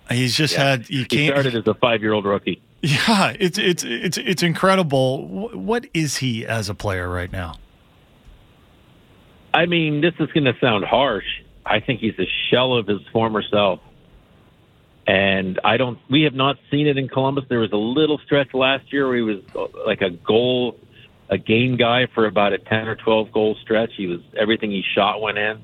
He's 0.10 0.36
just 0.36 0.54
Yeah. 0.56 0.64
had 0.72 0.88
He 0.88 1.06
can't. 1.06 1.34
started 1.34 1.56
as 1.56 1.68
a 1.68 1.74
five-year-old 1.76 2.26
rookie. 2.26 2.62
Yeah, 2.82 3.36
it's 3.38 3.58
it's 3.58 3.84
it's 3.84 4.18
it's 4.18 4.42
incredible. 4.42 5.50
What 5.50 5.86
is 5.94 6.18
he 6.18 6.46
as 6.46 6.70
a 6.70 6.74
player 6.74 7.10
right 7.10 7.30
now? 7.30 7.56
I 9.54 9.66
mean, 9.66 10.02
this 10.02 10.14
is 10.20 10.32
going 10.32 10.46
to 10.46 10.56
sound 10.62 10.86
harsh. 10.86 11.26
I 11.66 11.80
think 11.82 12.00
he's 12.00 12.18
a 12.20 12.28
shell 12.50 12.74
of 12.76 12.88
his 12.88 13.02
former 13.12 13.42
self. 13.44 13.80
And 15.10 15.60
I 15.64 15.78
don't, 15.78 15.98
we 16.08 16.22
have 16.22 16.36
not 16.36 16.58
seen 16.70 16.86
it 16.86 16.96
in 17.00 17.10
Columbus. 17.10 17.46
There 17.50 17.58
was 17.58 17.72
a 17.72 17.78
little 17.78 18.20
stretch 18.20 18.54
last 18.54 18.94
year 18.94 19.08
where 19.08 19.16
he 19.16 19.24
was 19.24 19.40
uh, 19.56 19.66
like 19.84 20.02
a 20.02 20.12
goal, 20.12 20.80
a 21.32 21.38
game 21.40 21.78
guy 21.78 22.06
for 22.14 22.28
about 22.28 22.54
a 22.54 22.60
10 22.60 22.88
or 22.88 22.96
12 22.96 23.32
goal 23.32 23.58
stretch. 23.64 23.90
He 23.98 24.06
was, 24.06 24.20
everything 24.38 24.70
he 24.70 24.84
shot 24.94 25.20
went 25.20 25.40
in. 25.40 25.62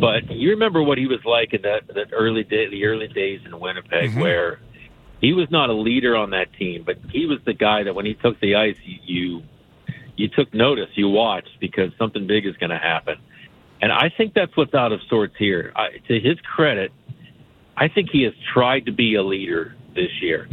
But 0.00 0.32
you 0.32 0.50
remember 0.50 0.82
what 0.82 0.98
he 0.98 1.06
was 1.06 1.20
like 1.24 1.54
in 1.54 1.62
that, 1.62 1.86
that 1.94 2.08
early 2.10 2.42
day, 2.42 2.68
the 2.68 2.86
early 2.86 3.06
days 3.06 3.42
in 3.46 3.56
Winnipeg 3.60 4.18
where 4.18 4.58
he 5.20 5.32
was 5.32 5.48
not 5.52 5.70
a 5.70 5.74
leader 5.74 6.16
on 6.16 6.30
that 6.30 6.52
team, 6.54 6.82
but 6.84 6.98
he 7.12 7.26
was 7.26 7.38
the 7.44 7.54
guy 7.54 7.84
that 7.84 7.94
when 7.94 8.04
he 8.04 8.14
took 8.14 8.40
the 8.40 8.56
ice, 8.56 8.76
you, 8.82 8.98
you 9.04 9.42
you 10.16 10.28
took 10.28 10.52
notice, 10.52 10.88
you 10.94 11.08
watched 11.08 11.60
because 11.60 11.92
something 11.98 12.26
big 12.26 12.46
is 12.46 12.56
going 12.56 12.70
to 12.70 12.78
happen. 12.78 13.18
And 13.80 13.92
I 13.92 14.10
think 14.16 14.34
that's 14.34 14.56
what's 14.56 14.74
out 14.74 14.90
of 14.90 15.00
sorts 15.08 15.36
here. 15.38 15.72
I, 15.76 15.98
to 16.08 16.18
his 16.18 16.40
credit, 16.40 16.90
I 17.76 17.88
think 17.88 18.08
he 18.10 18.22
has 18.22 18.32
tried 18.54 18.86
to 18.86 18.92
be 18.92 19.16
a 19.16 19.22
leader 19.22 19.74
this 19.94 20.10
year. 20.20 20.48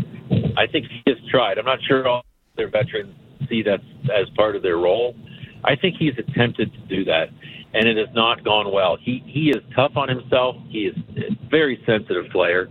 I 0.57 0.67
think 0.67 0.87
he 0.87 1.11
has 1.11 1.17
tried. 1.29 1.57
I'm 1.57 1.65
not 1.65 1.79
sure 1.87 2.07
all 2.07 2.25
their 2.55 2.69
veterans 2.69 3.15
see 3.49 3.63
that 3.63 3.79
as 4.13 4.29
part 4.35 4.55
of 4.55 4.63
their 4.63 4.77
role. 4.77 5.15
I 5.63 5.75
think 5.75 5.95
he's 5.97 6.13
attempted 6.17 6.73
to 6.73 6.79
do 6.87 7.05
that, 7.05 7.29
and 7.73 7.87
it 7.87 7.97
has 7.97 8.13
not 8.13 8.43
gone 8.43 8.71
well. 8.73 8.97
He 8.99 9.23
he 9.25 9.49
is 9.49 9.63
tough 9.75 9.93
on 9.95 10.09
himself. 10.09 10.57
He 10.69 10.85
is 10.85 10.95
a 11.17 11.49
very 11.49 11.81
sensitive 11.85 12.29
player, 12.31 12.69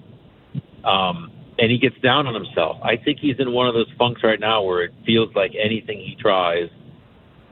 um, 0.85 1.33
and 1.59 1.71
he 1.71 1.79
gets 1.79 1.99
down 2.03 2.27
on 2.27 2.35
himself. 2.35 2.79
I 2.83 2.97
think 3.03 3.19
he's 3.21 3.37
in 3.39 3.53
one 3.53 3.67
of 3.67 3.75
those 3.75 3.91
funks 3.99 4.23
right 4.23 4.41
now 4.41 4.63
where 4.63 4.85
it 4.85 4.93
feels 5.07 5.35
like 5.35 5.53
anything 5.59 5.99
he 5.99 6.17
tries 6.21 6.69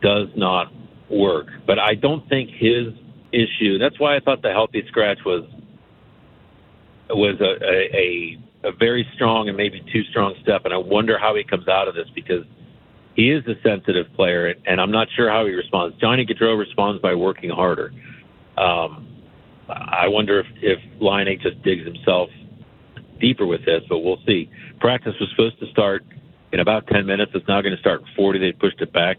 does 0.03 0.29
not 0.37 0.73
work. 1.11 1.47
But 1.67 1.79
I 1.79 1.95
don't 1.95 2.29
think 2.29 2.51
his 2.51 2.93
issue. 3.33 3.79
That's 3.79 3.99
why 3.99 4.17
I 4.17 4.21
thought 4.21 4.43
the 4.43 4.53
healthy 4.53 4.83
scratch 4.89 5.19
was 5.25 5.45
was 7.17 7.41
a, 7.41 7.65
a, 7.65 8.67
a, 8.67 8.69
a 8.71 8.73
very 8.73 9.07
strong 9.15 9.49
and 9.49 9.57
maybe 9.57 9.83
too 9.93 10.03
strong 10.11 10.35
step. 10.43 10.63
And 10.65 10.75
I 10.75 10.79
wonder 10.79 11.19
how 11.19 11.35
he 11.35 11.45
comes 11.45 11.69
out 11.69 11.89
of 11.89 11.95
this 11.95 12.09
because 12.15 12.45
he 13.17 13.31
is 13.31 13.45
a 13.47 13.55
sensitive 13.63 14.07
player, 14.15 14.55
and 14.67 14.81
I'm 14.81 14.93
not 14.93 15.09
sure 15.17 15.31
how 15.31 15.45
he 15.47 15.53
responds. 15.53 15.97
Johnny 16.01 16.25
Gaudreau 16.25 16.59
responds 16.59 17.03
by 17.03 17.15
working 17.15 17.51
harder. 17.51 17.93
Um, 18.57 19.07
I 19.69 20.09
wonder 20.09 20.41
if 20.41 20.47
if 20.63 20.79
Laine 21.01 21.39
just 21.41 21.63
digs 21.63 21.85
himself 21.85 22.31
deeper 23.21 23.47
with 23.47 23.65
this, 23.65 23.83
but 23.89 23.99
we'll 23.99 24.21
see. 24.27 24.51
Practice 24.81 25.15
was 25.21 25.29
supposed 25.31 25.59
to 25.61 25.71
start 25.71 26.05
in 26.53 26.61
about 26.61 26.87
10 26.87 27.07
minutes. 27.07 27.33
It's 27.35 27.47
now 27.47 27.61
going 27.61 27.75
to 27.75 27.81
start 27.81 28.01
in 28.01 28.07
40. 28.17 28.39
They 28.39 28.53
pushed 28.53 28.81
it 28.81 28.93
back 28.93 29.19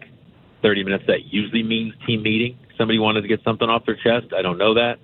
30 0.62 0.84
minutes. 0.84 1.04
That 1.08 1.26
usually 1.26 1.64
means 1.64 1.94
team 2.06 2.24
meeting. 2.24 2.58
Somebody 2.78 3.00
wanted 3.00 3.22
to 3.22 3.28
get 3.28 3.42
something 3.44 3.70
off 3.70 3.86
their 3.86 3.96
chest. 3.96 4.34
I 4.38 4.42
don't 4.42 4.58
know 4.58 4.74
that. 4.74 4.98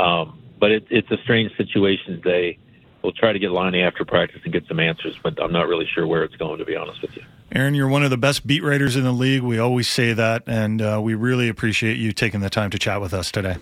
Um, 0.00 0.38
but 0.60 0.70
it, 0.70 0.86
it's 0.90 1.10
a 1.10 1.16
strange 1.22 1.56
situation. 1.56 2.22
today. 2.22 2.58
We'll 3.02 3.12
try 3.12 3.32
to 3.32 3.38
get 3.38 3.50
Lonnie 3.50 3.80
after 3.80 4.04
practice 4.04 4.42
and 4.44 4.52
get 4.52 4.66
some 4.68 4.78
answers, 4.78 5.18
but 5.22 5.42
I'm 5.42 5.52
not 5.52 5.68
really 5.68 5.86
sure 5.86 6.06
where 6.06 6.22
it's 6.22 6.36
going, 6.36 6.58
to 6.58 6.66
be 6.66 6.76
honest 6.76 7.00
with 7.00 7.16
you. 7.16 7.22
Aaron, 7.52 7.74
you're 7.74 7.88
one 7.88 8.04
of 8.04 8.10
the 8.10 8.18
best 8.18 8.46
beat 8.46 8.62
writers 8.62 8.94
in 8.94 9.04
the 9.04 9.12
league. 9.12 9.42
We 9.42 9.58
always 9.58 9.88
say 9.88 10.12
that, 10.12 10.42
and 10.46 10.82
uh, 10.82 11.00
we 11.02 11.14
really 11.14 11.48
appreciate 11.48 11.96
you 11.96 12.12
taking 12.12 12.40
the 12.40 12.50
time 12.50 12.68
to 12.70 12.78
chat 12.78 13.00
with 13.00 13.14
us 13.14 13.32
today. 13.32 13.56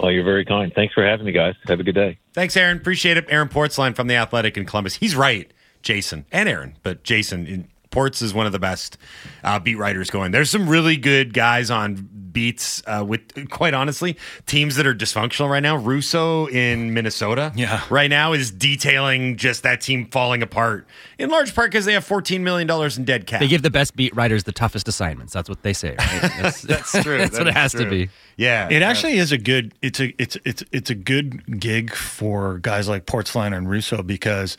Well, 0.00 0.10
you're 0.10 0.24
very 0.24 0.44
kind. 0.44 0.72
Thanks 0.74 0.94
for 0.94 1.04
having 1.04 1.26
me, 1.26 1.32
guys. 1.32 1.54
Have 1.66 1.80
a 1.80 1.82
good 1.82 1.94
day. 1.94 2.18
Thanks, 2.32 2.56
Aaron. 2.56 2.78
Appreciate 2.78 3.18
it. 3.18 3.26
Aaron 3.28 3.48
Portzline 3.48 3.94
from 3.94 4.06
The 4.06 4.14
Athletic 4.14 4.56
in 4.56 4.64
Columbus. 4.64 4.94
He's 4.94 5.14
right, 5.14 5.52
Jason 5.82 6.24
and 6.32 6.48
Aaron, 6.48 6.78
but 6.82 7.04
Jason 7.04 7.46
in 7.46 7.68
Ports 7.90 8.22
is 8.22 8.34
one 8.34 8.46
of 8.46 8.52
the 8.52 8.58
best 8.58 8.98
uh, 9.44 9.58
beat 9.60 9.76
writers 9.76 10.10
going. 10.10 10.32
There's 10.32 10.50
some 10.50 10.68
really 10.68 10.96
good 10.96 11.32
guys 11.32 11.70
on 11.70 12.08
beats 12.34 12.82
uh, 12.86 13.02
with, 13.08 13.48
quite 13.48 13.72
honestly, 13.72 14.18
teams 14.44 14.76
that 14.76 14.86
are 14.86 14.94
dysfunctional 14.94 15.48
right 15.48 15.62
now. 15.62 15.76
Russo 15.76 16.46
in 16.48 16.92
Minnesota, 16.92 17.50
Yeah. 17.56 17.82
right 17.88 18.10
now 18.10 18.34
is 18.34 18.50
detailing 18.50 19.38
just 19.38 19.62
that 19.62 19.80
team 19.80 20.08
falling 20.10 20.42
apart 20.42 20.86
in 21.18 21.30
large 21.30 21.54
part 21.54 21.70
because 21.70 21.86
they 21.86 21.94
have 21.94 22.04
14 22.04 22.44
million 22.44 22.66
dollars 22.66 22.98
in 22.98 23.04
dead 23.04 23.26
cap. 23.26 23.40
They 23.40 23.48
give 23.48 23.62
the 23.62 23.70
best 23.70 23.96
beat 23.96 24.14
writers 24.14 24.44
the 24.44 24.52
toughest 24.52 24.86
assignments. 24.88 25.32
That's 25.32 25.48
what 25.48 25.62
they 25.62 25.72
say. 25.72 25.94
Right? 25.98 26.20
That's, 26.42 26.60
That's 26.60 26.92
true. 27.02 27.16
That's 27.18 27.30
That 27.32 27.38
what 27.38 27.48
it 27.48 27.54
has 27.54 27.72
to 27.72 27.88
be. 27.88 28.10
Yeah, 28.36 28.68
It 28.70 28.82
actually 28.82 29.14
is 29.18 29.30
a 29.32 29.38
good. 29.38 29.72
It's 29.80 30.00
a 30.00 30.12
it's 30.20 30.36
it's 30.44 30.62
it's 30.72 30.90
a 30.90 30.94
good 30.96 31.60
gig 31.60 31.94
for 31.94 32.58
guys 32.58 32.88
like 32.88 33.06
Portzline 33.06 33.56
and 33.56 33.70
Russo 33.70 34.02
because 34.02 34.56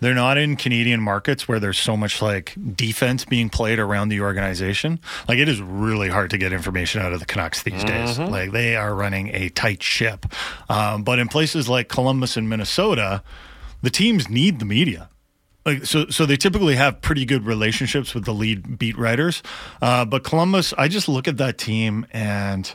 they're 0.00 0.14
not 0.14 0.36
in 0.36 0.56
Canadian 0.56 1.00
markets 1.00 1.48
where 1.48 1.58
there's 1.58 1.78
so 1.78 1.96
much 1.96 2.20
like 2.20 2.54
defense 2.74 3.24
being 3.24 3.48
played 3.48 3.78
around 3.78 4.10
the 4.10 4.20
organization. 4.20 5.00
Like 5.28 5.38
it 5.38 5.48
is 5.48 5.60
really 5.60 6.08
hard 6.08 6.30
to 6.30 6.38
get 6.38 6.52
information 6.52 7.00
out 7.00 7.12
of 7.12 7.20
the 7.20 7.26
Canucks 7.26 7.62
these 7.62 7.82
days. 7.82 8.18
Like 8.18 8.52
they 8.52 8.76
are 8.76 8.94
running 8.94 9.28
a 9.34 9.48
tight 9.50 9.82
ship. 9.82 10.26
Um, 10.68 11.02
but 11.02 11.18
in 11.18 11.28
places 11.28 11.68
like 11.68 11.88
Columbus 11.88 12.36
and 12.36 12.48
Minnesota, 12.48 13.22
the 13.82 13.90
teams 13.90 14.28
need 14.28 14.58
the 14.58 14.66
media. 14.66 15.08
Like 15.64 15.84
so, 15.84 16.06
so 16.08 16.26
they 16.26 16.36
typically 16.36 16.76
have 16.76 17.00
pretty 17.00 17.24
good 17.24 17.44
relationships 17.44 18.14
with 18.14 18.24
the 18.24 18.32
lead 18.34 18.78
beat 18.78 18.96
writers. 18.98 19.42
Uh, 19.82 20.04
but 20.04 20.22
Columbus, 20.24 20.72
I 20.74 20.88
just 20.88 21.08
look 21.08 21.26
at 21.26 21.38
that 21.38 21.58
team 21.58 22.06
and 22.12 22.72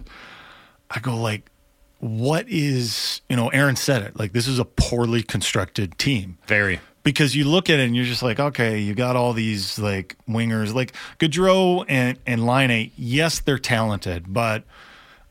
I 0.89 0.99
go 0.99 1.15
like, 1.15 1.49
what 1.99 2.49
is 2.49 3.22
you 3.30 3.36
know? 3.36 3.49
Aaron 3.49 3.76
said 3.76 4.01
it 4.01 4.17
like 4.17 4.34
this 4.34 4.47
is 4.47 4.57
a 4.57 4.65
poorly 4.65 5.22
constructed 5.22 5.97
team. 5.99 6.39
very. 6.47 6.80
Because 7.03 7.35
you 7.35 7.45
look 7.45 7.69
at 7.69 7.79
it 7.79 7.83
and 7.83 7.95
you're 7.95 8.05
just 8.05 8.21
like, 8.21 8.39
okay, 8.39 8.77
you 8.79 8.93
got 8.93 9.15
all 9.15 9.33
these 9.33 9.79
like 9.79 10.15
wingers, 10.29 10.73
like 10.73 10.93
Gaudreau 11.19 11.83
and 11.87 12.19
and 12.27 12.45
Laine. 12.45 12.91
Yes, 12.95 13.39
they're 13.39 13.57
talented, 13.57 14.25
but 14.27 14.63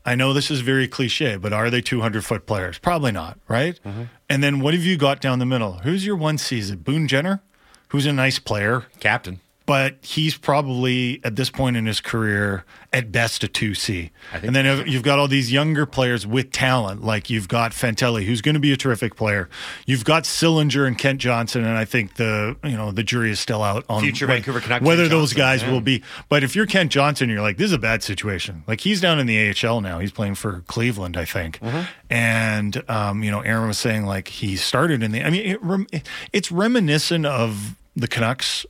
I 0.05 0.15
know 0.15 0.33
this 0.33 0.49
is 0.49 0.61
very 0.61 0.87
cliche, 0.87 1.37
but 1.37 1.53
are 1.53 1.69
they 1.69 1.81
200 1.81 2.25
foot 2.25 2.45
players? 2.45 2.79
Probably 2.79 3.11
not, 3.11 3.37
right? 3.47 3.79
Mm-hmm. 3.85 4.03
And 4.29 4.43
then 4.43 4.59
what 4.59 4.73
have 4.73 4.83
you 4.83 4.97
got 4.97 5.21
down 5.21 5.39
the 5.39 5.45
middle? 5.45 5.73
Who's 5.79 6.05
your 6.05 6.15
one 6.15 6.37
season? 6.37 6.79
Boone 6.79 7.07
Jenner, 7.07 7.41
who's 7.89 8.05
a 8.05 8.13
nice 8.13 8.39
player, 8.39 8.87
Captain. 8.99 9.39
But 9.65 9.97
he's 10.01 10.37
probably 10.37 11.21
at 11.23 11.35
this 11.35 11.49
point 11.49 11.77
in 11.77 11.85
his 11.85 12.01
career 12.01 12.65
at 12.93 13.11
best 13.11 13.43
a 13.43 13.47
2C. 13.47 14.09
And 14.33 14.55
then 14.55 14.85
you've 14.87 15.03
got 15.03 15.17
all 15.17 15.27
these 15.27 15.51
younger 15.51 15.85
players 15.85 16.27
with 16.27 16.51
talent, 16.51 17.03
like 17.03 17.29
you've 17.29 17.47
got 17.47 17.71
Fantilli, 17.71 18.25
who's 18.25 18.41
going 18.41 18.55
to 18.55 18.59
be 18.59 18.73
a 18.73 18.77
terrific 18.77 19.15
player. 19.15 19.49
You've 19.85 20.03
got 20.03 20.23
Sillinger 20.23 20.85
and 20.85 20.97
Kent 20.97 21.21
Johnson, 21.21 21.63
and 21.63 21.77
I 21.77 21.85
think 21.85 22.15
the 22.15 22.57
you 22.63 22.75
know 22.75 22.91
the 22.91 23.03
jury 23.03 23.31
is 23.31 23.39
still 23.39 23.63
out 23.63 23.85
on 23.87 24.01
Future 24.01 24.25
whe- 24.25 24.33
Vancouver 24.33 24.59
Canuck 24.59 24.81
whether 24.81 25.03
Kent 25.03 25.11
those 25.11 25.33
guys 25.33 25.63
yeah. 25.63 25.71
will 25.71 25.81
be. 25.81 26.03
But 26.27 26.43
if 26.43 26.55
you're 26.55 26.65
Kent 26.65 26.91
Johnson, 26.91 27.29
you're 27.29 27.41
like, 27.41 27.57
this 27.57 27.65
is 27.67 27.73
a 27.73 27.79
bad 27.79 28.03
situation. 28.03 28.63
Like 28.67 28.81
he's 28.81 28.99
down 28.99 29.19
in 29.19 29.27
the 29.27 29.53
AHL 29.55 29.81
now. 29.81 29.99
He's 29.99 30.11
playing 30.11 30.35
for 30.35 30.63
Cleveland, 30.67 31.15
I 31.15 31.25
think. 31.25 31.59
Mm-hmm. 31.59 31.81
And 32.09 32.89
um, 32.89 33.23
you 33.23 33.31
know, 33.31 33.41
Aaron 33.41 33.67
was 33.67 33.77
saying 33.77 34.05
like 34.05 34.27
he 34.27 34.57
started 34.57 35.01
in 35.01 35.11
the. 35.11 35.23
I 35.23 35.29
mean, 35.29 35.57
it, 35.93 36.09
it's 36.33 36.51
reminiscent 36.51 37.25
of 37.25 37.77
the 37.95 38.07
Canucks 38.07 38.65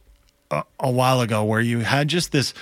a, 0.52 0.64
a 0.80 0.92
while 0.92 1.22
ago 1.22 1.44
where 1.44 1.62
you 1.62 1.80
had 1.80 2.08
just 2.08 2.32
this 2.32 2.54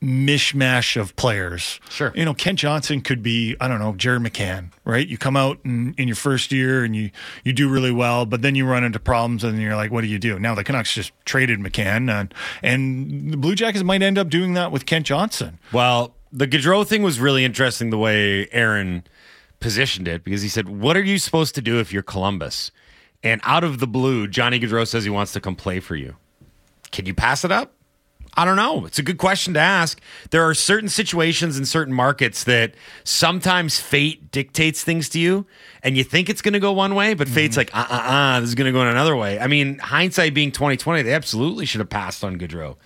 mishmash 0.00 1.00
of 1.00 1.14
players. 1.16 1.80
Sure. 1.90 2.12
You 2.14 2.24
know, 2.24 2.34
Kent 2.34 2.60
Johnson 2.60 3.00
could 3.00 3.22
be, 3.22 3.56
I 3.60 3.68
don't 3.68 3.80
know, 3.80 3.94
Jared 3.94 4.22
McCann, 4.22 4.70
right? 4.84 5.06
You 5.06 5.18
come 5.18 5.36
out 5.36 5.58
in, 5.64 5.94
in 5.98 6.08
your 6.08 6.14
first 6.14 6.52
year 6.52 6.84
and 6.84 6.94
you, 6.94 7.10
you 7.44 7.52
do 7.52 7.68
really 7.68 7.90
well, 7.90 8.24
but 8.24 8.42
then 8.42 8.54
you 8.54 8.64
run 8.64 8.84
into 8.84 9.00
problems 9.00 9.44
and 9.44 9.60
you're 9.60 9.76
like, 9.76 9.90
what 9.90 10.02
do 10.02 10.06
you 10.06 10.18
do? 10.18 10.38
Now 10.38 10.54
the 10.54 10.64
Canucks 10.64 10.94
just 10.94 11.12
traded 11.24 11.58
McCann 11.58 12.10
and, 12.10 12.32
and 12.62 13.32
the 13.32 13.36
Blue 13.36 13.54
Jackets 13.54 13.84
might 13.84 14.02
end 14.02 14.18
up 14.18 14.28
doing 14.28 14.54
that 14.54 14.70
with 14.70 14.86
Kent 14.86 15.06
Johnson. 15.06 15.58
Well, 15.72 16.14
the 16.32 16.46
Gaudreau 16.46 16.86
thing 16.86 17.02
was 17.02 17.18
really 17.18 17.44
interesting 17.44 17.90
the 17.90 17.98
way 17.98 18.48
Aaron 18.52 19.04
positioned 19.60 20.06
it 20.06 20.24
because 20.24 20.42
he 20.42 20.48
said, 20.48 20.68
What 20.68 20.96
are 20.96 21.02
you 21.02 21.18
supposed 21.18 21.54
to 21.56 21.62
do 21.62 21.80
if 21.80 21.92
you're 21.92 22.02
Columbus? 22.02 22.70
And 23.22 23.40
out 23.44 23.64
of 23.64 23.80
the 23.80 23.86
blue, 23.86 24.28
Johnny 24.28 24.60
Gaudreau 24.60 24.86
says 24.86 25.04
he 25.04 25.10
wants 25.10 25.32
to 25.32 25.40
come 25.40 25.56
play 25.56 25.80
for 25.80 25.96
you. 25.96 26.16
Can 26.90 27.06
you 27.06 27.14
pass 27.14 27.44
it 27.44 27.52
up? 27.52 27.74
I 28.34 28.44
don't 28.44 28.56
know. 28.56 28.86
It's 28.86 29.00
a 29.00 29.02
good 29.02 29.18
question 29.18 29.54
to 29.54 29.60
ask. 29.60 30.00
There 30.30 30.48
are 30.48 30.54
certain 30.54 30.88
situations 30.88 31.58
in 31.58 31.64
certain 31.64 31.92
markets 31.92 32.44
that 32.44 32.74
sometimes 33.02 33.80
fate 33.80 34.30
dictates 34.30 34.84
things 34.84 35.08
to 35.10 35.18
you, 35.18 35.44
and 35.82 35.96
you 35.96 36.04
think 36.04 36.28
it's 36.28 36.40
going 36.40 36.52
to 36.52 36.60
go 36.60 36.70
one 36.72 36.94
way, 36.94 37.14
but 37.14 37.26
fate's 37.26 37.56
like, 37.56 37.74
uh, 37.76 37.86
uh, 37.90 37.94
uh, 37.94 38.40
this 38.40 38.50
is 38.50 38.54
going 38.54 38.66
to 38.66 38.72
go 38.72 38.82
in 38.82 38.88
another 38.88 39.16
way. 39.16 39.40
I 39.40 39.48
mean, 39.48 39.78
hindsight 39.78 40.34
being 40.34 40.52
twenty 40.52 40.76
twenty, 40.76 41.02
they 41.02 41.14
absolutely 41.14 41.66
should 41.66 41.80
have 41.80 41.90
passed 41.90 42.22
on 42.22 42.38
Gaudreau. 42.38 42.76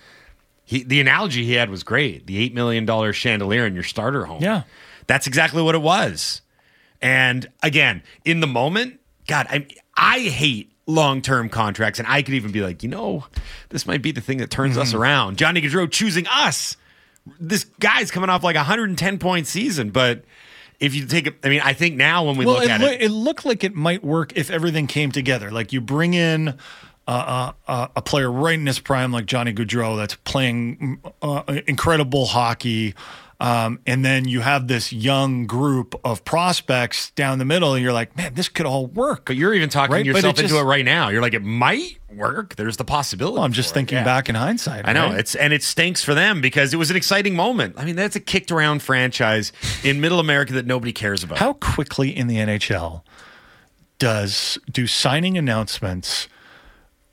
He, 0.65 0.81
the 0.83 0.99
analogy 0.99 1.43
he 1.43 1.53
had 1.53 1.69
was 1.69 1.83
great. 1.83 2.25
The 2.25 2.37
eight 2.39 2.55
million 2.55 2.85
dollar 2.85 3.13
chandelier 3.13 3.67
in 3.67 3.75
your 3.75 3.83
starter 3.83 4.25
home. 4.25 4.41
Yeah. 4.41 4.63
that's 5.07 5.27
exactly 5.27 5.61
what 5.61 5.75
it 5.75 5.81
was. 5.81 6.41
And 7.01 7.47
again, 7.61 8.01
in 8.25 8.39
the 8.39 8.47
moment, 8.47 8.99
God, 9.27 9.47
I 9.49 9.67
I 9.95 10.19
hate 10.19 10.72
long 10.85 11.21
term 11.21 11.49
contracts, 11.49 11.99
and 11.99 12.07
I 12.07 12.21
could 12.21 12.33
even 12.33 12.51
be 12.51 12.61
like, 12.61 12.83
you 12.83 12.89
know, 12.89 13.25
this 13.69 13.85
might 13.87 14.01
be 14.01 14.11
the 14.11 14.21
thing 14.21 14.37
that 14.39 14.49
turns 14.49 14.77
us 14.77 14.93
around. 14.93 15.37
Johnny 15.37 15.61
Gaudreau 15.61 15.89
choosing 15.89 16.27
us. 16.27 16.77
This 17.39 17.63
guy's 17.79 18.11
coming 18.11 18.29
off 18.29 18.43
like 18.43 18.55
a 18.55 18.59
110 18.59 19.17
point 19.19 19.47
season, 19.47 19.91
but 19.91 20.23
if 20.79 20.93
you 20.93 21.05
take 21.05 21.27
it, 21.27 21.35
I 21.43 21.49
mean, 21.49 21.61
I 21.63 21.71
think 21.73 21.95
now 21.95 22.25
when 22.25 22.35
we 22.35 22.45
Well, 22.45 22.55
look 22.55 22.65
it, 22.65 22.69
at 22.71 22.81
loo- 22.81 22.87
it, 22.87 23.01
it 23.03 23.09
looked 23.11 23.45
like 23.45 23.63
it 23.63 23.73
might 23.75 24.03
work 24.03 24.33
if 24.35 24.51
everything 24.51 24.87
came 24.87 25.11
together. 25.11 25.49
Like 25.49 25.71
you 25.71 25.79
bring 25.79 26.13
in 26.13 26.57
uh, 27.07 27.51
uh, 27.67 27.87
a 27.95 28.01
player 28.01 28.29
right 28.29 28.59
in 28.59 28.65
his 28.65 28.79
prime, 28.79 29.13
like 29.13 29.25
Johnny 29.25 29.53
Gaudreau, 29.53 29.95
that's 29.95 30.15
playing 30.15 30.99
uh, 31.21 31.43
incredible 31.67 32.25
hockey. 32.25 32.93
Um, 33.39 33.79
and 33.85 34.05
then 34.05 34.25
you 34.27 34.39
have 34.39 34.67
this 34.67 34.93
young 34.93 35.45
group 35.47 35.99
of 36.05 36.23
prospects 36.23 37.11
down 37.11 37.39
the 37.39 37.45
middle, 37.45 37.73
and 37.73 37.83
you're 37.83 37.91
like, 37.91 38.15
man, 38.15 38.35
this 38.35 38.47
could 38.47 38.65
all 38.65 38.87
work. 38.87 39.25
but 39.25 39.35
you're 39.35 39.53
even 39.53 39.69
talking 39.69 39.93
Right, 39.93 40.05
yourself 40.05 40.35
it 40.37 40.41
into 40.43 40.49
just- 40.53 40.61
it 40.61 40.63
right 40.65 40.85
now. 40.85 41.09
You're 41.09 41.21
like, 41.21 41.33
it 41.33 41.43
might 41.43 41.97
work. 42.13 42.55
There's 42.55 42.77
the 42.77 42.85
possibility. 42.85 43.35
Well, 43.35 43.43
I'm 43.43 43.51
just 43.51 43.73
thinking 43.73 43.97
Yeah. 43.97 44.03
back 44.03 44.29
in 44.29 44.35
hindsight. 44.35 44.87
I 44.87 44.93
know 44.93 45.07
right? 45.07 45.19
it's 45.19 45.33
and 45.35 45.51
it 45.51 45.63
stinks 45.63 46.03
for 46.03 46.13
them 46.13 46.39
because 46.41 46.73
it 46.73 46.77
was 46.77 46.89
an 46.91 46.95
exciting 46.95 47.35
moment. 47.35 47.73
I 47.77 47.85
mean, 47.85 47.95
that's 47.95 48.15
a 48.15 48.19
kicked 48.19 48.51
around 48.51 48.81
franchise 48.83 49.51
in 49.83 49.99
Middle 49.99 50.19
America 50.19 50.53
that 50.53 50.65
nobody 50.67 50.93
cares 50.93 51.23
about. 51.23 51.39
How 51.39 51.53
quickly 51.53 52.15
in 52.15 52.27
the 52.27 52.37
NHL 52.37 53.01
does 53.99 54.57
do 54.71 54.85
signing 54.87 55.37
announcements 55.37 56.27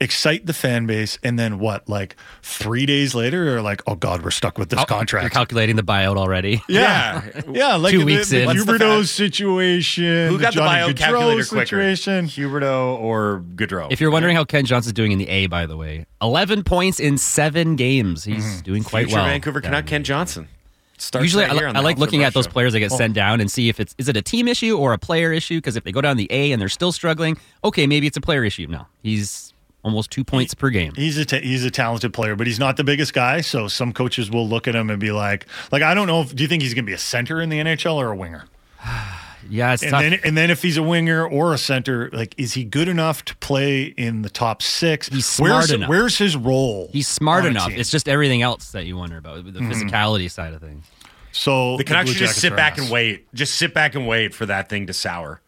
excite 0.01 0.45
the 0.45 0.53
fan 0.53 0.87
base, 0.87 1.17
and 1.23 1.39
then 1.39 1.59
what? 1.59 1.87
Like 1.87 2.15
three 2.41 2.85
days 2.85 3.15
later, 3.15 3.45
they're 3.45 3.61
like, 3.61 3.81
"Oh 3.87 3.95
God, 3.95 4.23
we're 4.23 4.31
stuck 4.31 4.57
with 4.57 4.69
this 4.69 4.77
contract." 4.77 5.11
You're 5.11 5.19
contract." 5.21 5.33
calculating 5.33 5.75
the 5.77 5.83
buyout 5.83 6.17
already. 6.17 6.61
yeah. 6.67 7.21
Yeah, 7.51 7.75
like 7.75 7.91
Two 7.91 7.99
the, 7.99 8.05
weeks 8.05 8.29
the 8.29 8.41
in. 8.41 8.45
What's 8.45 8.65
the 8.65 8.73
Huberdeau 8.73 9.05
situation. 9.05 10.29
Who 10.29 10.39
got 10.39 10.53
the, 10.53 10.59
Johnny 10.59 10.69
buyout 10.69 10.93
Gaudreau 10.93 10.97
calculator 10.97 11.45
quicker? 11.45 11.65
situation. 11.65 12.25
Huberdeau 12.25 12.99
or 12.99 13.43
Gaudreau? 13.55 13.91
If 13.91 13.99
you're 13.99 14.11
wondering 14.11 14.35
how 14.35 14.45
Kent 14.45 14.67
Johnson's 14.67 14.93
doing 14.93 15.11
in 15.11 15.19
the 15.19 15.27
A, 15.27 15.47
by 15.47 15.65
the 15.65 15.75
way, 15.75 16.05
11 16.21 16.63
points 16.63 16.99
in 16.99 17.17
seven 17.17 17.75
games. 17.75 18.23
He's 18.23 18.45
mm-hmm. 18.45 18.61
doing 18.61 18.83
quite 18.83 19.07
Future 19.07 19.17
well. 19.17 19.25
Vancouver 19.25 19.61
Canuck 19.61 19.85
Kent 19.85 20.05
Johnson. 20.05 20.47
Starts 20.97 21.23
Usually, 21.23 21.43
right 21.43 21.53
I, 21.53 21.55
here 21.55 21.67
I 21.67 21.79
like 21.79 21.97
looking 21.97 22.23
at 22.23 22.33
those 22.33 22.47
players 22.47 22.73
that 22.73 22.79
get 22.79 22.91
oh. 22.91 22.97
sent 22.97 23.15
down 23.15 23.41
and 23.41 23.51
see 23.51 23.69
if 23.69 23.79
it's 23.79 23.95
is 23.97 24.07
it 24.07 24.15
a 24.15 24.21
team 24.21 24.47
issue 24.47 24.77
or 24.77 24.93
a 24.93 24.99
player 24.99 25.33
issue. 25.33 25.57
Because 25.57 25.75
if 25.75 25.83
they 25.83 25.91
go 25.91 25.99
down 25.99 26.15
the 26.15 26.27
A 26.31 26.51
and 26.51 26.61
they're 26.61 26.69
still 26.69 26.91
struggling, 26.91 27.37
okay, 27.63 27.87
maybe 27.87 28.05
it's 28.05 28.17
a 28.17 28.21
player 28.21 28.43
issue. 28.43 28.67
No, 28.67 28.85
he's 29.01 29.51
almost 29.83 30.11
two 30.11 30.23
points 30.23 30.53
per 30.53 30.69
game. 30.69 30.93
He's 30.95 31.17
a 31.17 31.25
ta- 31.25 31.39
he's 31.39 31.65
a 31.65 31.71
talented 31.71 32.13
player, 32.13 32.35
but 32.35 32.47
he's 32.47 32.59
not 32.59 32.77
the 32.77 32.83
biggest 32.83 33.13
guy. 33.13 33.41
So 33.41 33.67
some 33.67 33.93
coaches 33.93 34.29
will 34.29 34.47
look 34.47 34.67
at 34.67 34.75
him 34.75 34.89
and 34.89 34.99
be 34.99 35.11
like, 35.11 35.47
like 35.71 35.81
I 35.81 35.93
don't 35.93 36.07
know. 36.07 36.21
If, 36.21 36.35
do 36.35 36.43
you 36.43 36.47
think 36.49 36.63
he's 36.63 36.73
going 36.73 36.85
to 36.85 36.89
be 36.89 36.93
a 36.93 36.99
center 36.99 37.41
in 37.41 37.49
the 37.49 37.59
NHL 37.59 37.95
or 37.95 38.11
a 38.11 38.15
winger? 38.15 38.45
Yeah, 39.49 39.73
it's 39.73 39.81
And 39.81 39.91
tough. 39.91 40.01
then 40.01 40.19
and 40.23 40.37
then 40.37 40.51
if 40.51 40.61
he's 40.61 40.77
a 40.77 40.83
winger 40.83 41.27
or 41.27 41.53
a 41.53 41.57
center, 41.57 42.09
like 42.13 42.35
is 42.37 42.53
he 42.53 42.63
good 42.63 42.87
enough 42.87 43.25
to 43.25 43.35
play 43.37 43.83
in 43.83 44.21
the 44.21 44.29
top 44.29 44.61
six? 44.61 45.09
He's 45.09 45.25
smart 45.25 45.51
where's, 45.51 45.71
enough. 45.71 45.89
Where's 45.89 46.17
his 46.17 46.37
role? 46.37 46.89
he's 46.93 47.07
smart 47.07 47.45
enough. 47.45 47.69
team? 47.69 47.79
It's 47.79 47.89
just 47.89 48.07
everything 48.07 48.43
else 48.43 48.71
that 48.71 48.85
you 48.85 48.95
wonder 48.97 49.17
about 49.17 49.43
the 49.43 49.51
mm-hmm. 49.51 49.71
physicality 49.71 50.29
side 50.29 50.53
of 50.53 50.61
things. 50.61 50.85
so 51.31 51.75
The 51.77 51.83
Canucks 51.83 52.05
Blue 52.05 52.13
should 52.13 52.27
just 52.27 52.39
sit 52.39 52.55
back 52.55 52.73
ass. 52.73 52.81
and 52.81 52.91
wait. 52.91 53.33
Just 53.33 53.55
sit 53.55 53.73
back 53.73 53.95
and 53.95 54.07
wait 54.07 54.33
for 54.33 54.45
that 54.45 54.69
thing 54.69 54.87
to 54.87 54.93
sour. 54.93 55.41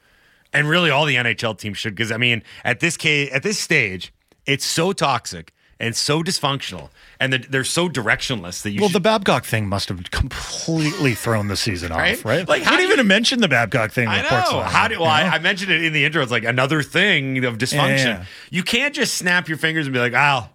And 0.51 0.67
really, 0.67 0.89
all 0.89 1.05
the 1.05 1.15
NHL 1.15 1.57
teams 1.57 1.77
should, 1.77 1.95
because 1.95 2.11
I 2.11 2.17
mean, 2.17 2.43
at 2.63 2.79
this 2.79 2.97
case, 2.97 3.29
at 3.31 3.43
this 3.43 3.59
stage, 3.59 4.11
it's 4.45 4.65
so 4.65 4.93
toxic 4.93 5.53
and 5.79 5.95
so 5.95 6.21
dysfunctional, 6.23 6.89
and 7.19 7.33
they're, 7.33 7.39
they're 7.49 7.63
so 7.63 7.89
directionless 7.89 8.61
that 8.61 8.71
you. 8.71 8.79
Well, 8.79 8.89
should, 8.89 8.95
the 8.95 8.99
Babcock 9.01 9.43
thing 9.43 9.67
must 9.67 9.89
have 9.89 10.11
completely 10.11 11.13
thrown 11.13 11.47
the 11.47 11.57
season 11.57 11.91
Right? 11.91 12.13
off, 12.17 12.23
right? 12.23 12.47
Like, 12.47 12.63
how 12.63 12.71
do 12.71 12.77
didn't 12.77 12.89
you- 12.89 12.93
even 12.95 13.07
mention 13.07 13.41
the 13.41 13.47
Babcock 13.47 13.91
thing. 13.91 14.07
I 14.07 14.21
Portsmouth, 14.21 14.51
know. 14.53 14.61
How 14.63 14.87
do? 14.87 14.99
Well, 14.99 15.09
I, 15.09 15.23
you? 15.23 15.29
I 15.31 15.39
mentioned 15.39 15.71
it 15.71 15.83
in 15.83 15.91
the 15.93 16.05
intro. 16.05 16.21
It's 16.21 16.31
like 16.31 16.43
another 16.45 16.83
thing 16.83 17.43
of 17.43 17.57
dysfunction. 17.57 17.97
Yeah, 18.05 18.17
yeah. 18.19 18.25
You 18.51 18.63
can't 18.63 18.93
just 18.93 19.15
snap 19.15 19.49
your 19.49 19.57
fingers 19.57 19.85
and 19.87 19.93
be 19.93 19.99
like, 19.99 20.13
"Oh, 20.15 20.47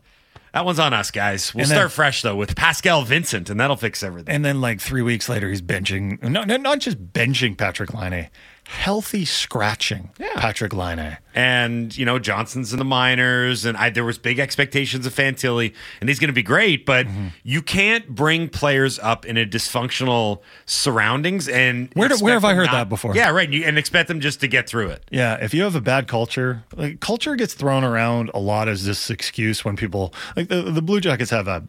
that 0.54 0.64
one's 0.64 0.78
on 0.78 0.94
us, 0.94 1.10
guys." 1.10 1.54
We'll 1.54 1.66
then- 1.66 1.76
start 1.76 1.92
fresh 1.92 2.22
though 2.22 2.36
with 2.36 2.56
Pascal 2.56 3.02
Vincent, 3.02 3.50
and 3.50 3.58
that'll 3.60 3.76
fix 3.76 4.02
everything. 4.02 4.34
And 4.34 4.44
then 4.44 4.60
like 4.60 4.80
three 4.80 5.02
weeks 5.02 5.28
later, 5.28 5.50
he's 5.50 5.60
benching. 5.62 6.22
No, 6.22 6.44
no 6.44 6.56
not 6.56 6.78
just 6.78 7.12
benching 7.12 7.56
Patrik 7.56 7.92
Laine, 7.92 8.28
healthy 8.68 9.24
scratching 9.24 10.10
Patrik 10.36 10.74
Laine. 10.74 11.16
and 11.34 11.96
you 11.96 12.04
know 12.04 12.18
Johnson's 12.18 12.70
in 12.74 12.78
the 12.78 12.84
minors, 12.84 13.64
and 13.64 13.78
I, 13.78 13.88
there 13.88 14.04
was 14.04 14.18
big 14.18 14.38
expectations 14.38 15.06
of 15.06 15.14
Fantilli, 15.14 15.72
and 16.00 16.08
he's 16.10 16.18
going 16.18 16.28
to 16.28 16.34
be 16.34 16.42
great. 16.42 16.84
But 16.84 17.06
Mm-hmm. 17.06 17.28
you 17.44 17.62
can't 17.62 18.08
bring 18.14 18.48
players 18.50 18.98
up 18.98 19.24
in 19.24 19.38
a 19.38 19.46
dysfunctional 19.46 20.42
surroundings 20.66 21.48
and 21.48 21.88
Where 21.94 22.08
do- 22.08 22.18
where 22.18 22.34
have 22.34 22.44
I 22.44 22.52
heard 22.54 22.66
not- 22.66 22.72
that 22.72 22.88
before? 22.90 23.14
Yeah, 23.14 23.30
right. 23.30 23.46
And, 23.46 23.54
you, 23.54 23.64
and 23.64 23.78
expect 23.78 24.08
them 24.08 24.20
just 24.20 24.40
to 24.40 24.48
get 24.48 24.68
through 24.68 24.90
it. 24.90 25.02
Yeah, 25.10 25.36
if 25.42 25.54
you 25.54 25.62
have 25.62 25.74
a 25.74 25.80
bad 25.80 26.06
culture, 26.06 26.62
like 26.76 27.00
culture 27.00 27.36
gets 27.36 27.54
thrown 27.54 27.84
around 27.84 28.30
a 28.34 28.38
lot 28.38 28.68
as 28.68 28.84
this 28.84 29.08
excuse 29.08 29.64
when 29.64 29.76
people 29.76 30.12
like 30.36 30.48
the, 30.48 30.60
the 30.62 30.82
Blue 30.82 31.00
Jackets 31.00 31.30
have 31.30 31.48
a 31.48 31.66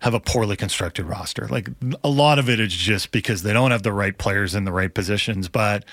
have 0.00 0.14
a 0.14 0.20
poorly 0.20 0.56
constructed 0.56 1.06
roster. 1.06 1.48
Like 1.48 1.68
a 2.04 2.08
lot 2.08 2.38
of 2.38 2.48
it 2.48 2.60
is 2.60 2.72
just 2.72 3.10
because 3.10 3.42
they 3.42 3.52
don't 3.52 3.70
have 3.70 3.82
the 3.82 3.92
right 3.92 4.16
players 4.16 4.54
in 4.54 4.64
the 4.64 4.72
right 4.72 4.92
positions, 4.92 5.48
but 5.48 5.84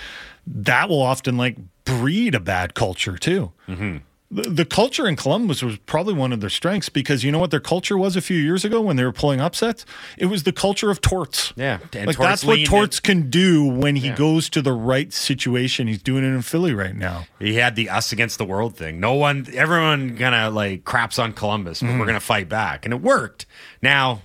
that 0.46 0.90
will 0.90 1.02
often 1.02 1.38
like 1.38 1.58
breed 1.86 2.36
a 2.36 2.40
bad 2.40 2.74
culture 2.74 3.18
too. 3.18 3.52
Mm-hmm. 3.68 3.98
The, 4.34 4.50
the 4.50 4.66
culture 4.66 5.08
in 5.08 5.16
Columbus 5.16 5.62
was 5.62 5.78
probably 5.86 6.14
one 6.14 6.34
of 6.34 6.42
their 6.42 6.50
strengths 6.50 6.90
because 6.90 7.24
you 7.24 7.32
know 7.32 7.40
what 7.40 7.52
their 7.52 7.60
culture 7.60 7.98
was 7.98 8.16
a 8.16 8.22
few 8.22 8.38
years 8.38 8.66
ago 8.66 8.82
when 8.82 8.96
they 8.96 9.04
were 9.04 9.12
pulling 9.12 9.40
upsets? 9.40 9.86
It 10.18 10.26
was 10.26 10.44
the 10.44 10.52
culture 10.52 10.90
of 10.90 11.02
torts. 11.02 11.54
Yeah, 11.56 11.80
and 11.94 12.08
like 12.08 12.16
Torts 12.16 12.18
that's 12.18 12.44
what 12.44 12.66
Torts 12.66 12.98
in- 13.00 13.04
can 13.04 13.30
do 13.30 13.64
when 13.66 13.96
he 13.96 14.08
Yeah. 14.08 14.16
goes 14.16 14.50
to 14.50 14.62
the 14.62 14.74
right 14.74 15.14
situation. 15.14 15.88
He's 15.88 16.02
doing 16.02 16.24
it 16.24 16.28
in 16.36 16.42
Philly 16.42 16.74
right 16.74 16.96
now. 16.96 17.28
He 17.40 17.56
had 17.56 17.76
the 17.76 17.90
us 17.90 18.12
against 18.12 18.38
the 18.40 18.46
world 18.46 18.76
thing. 18.76 19.00
No 19.00 19.14
one, 19.14 19.46
everyone 19.54 20.18
kind 20.18 20.34
of 20.34 20.54
like 20.54 20.84
craps 20.84 21.20
on 21.20 21.34
Columbus, 21.34 21.82
but 21.82 21.88
Mm-hmm. 21.90 22.00
we're 22.00 22.06
going 22.06 22.16
to 22.20 22.26
fight 22.26 22.50
back, 22.50 22.86
and 22.86 22.94
it 22.94 23.02
worked. 23.02 23.46
Now, 23.82 24.24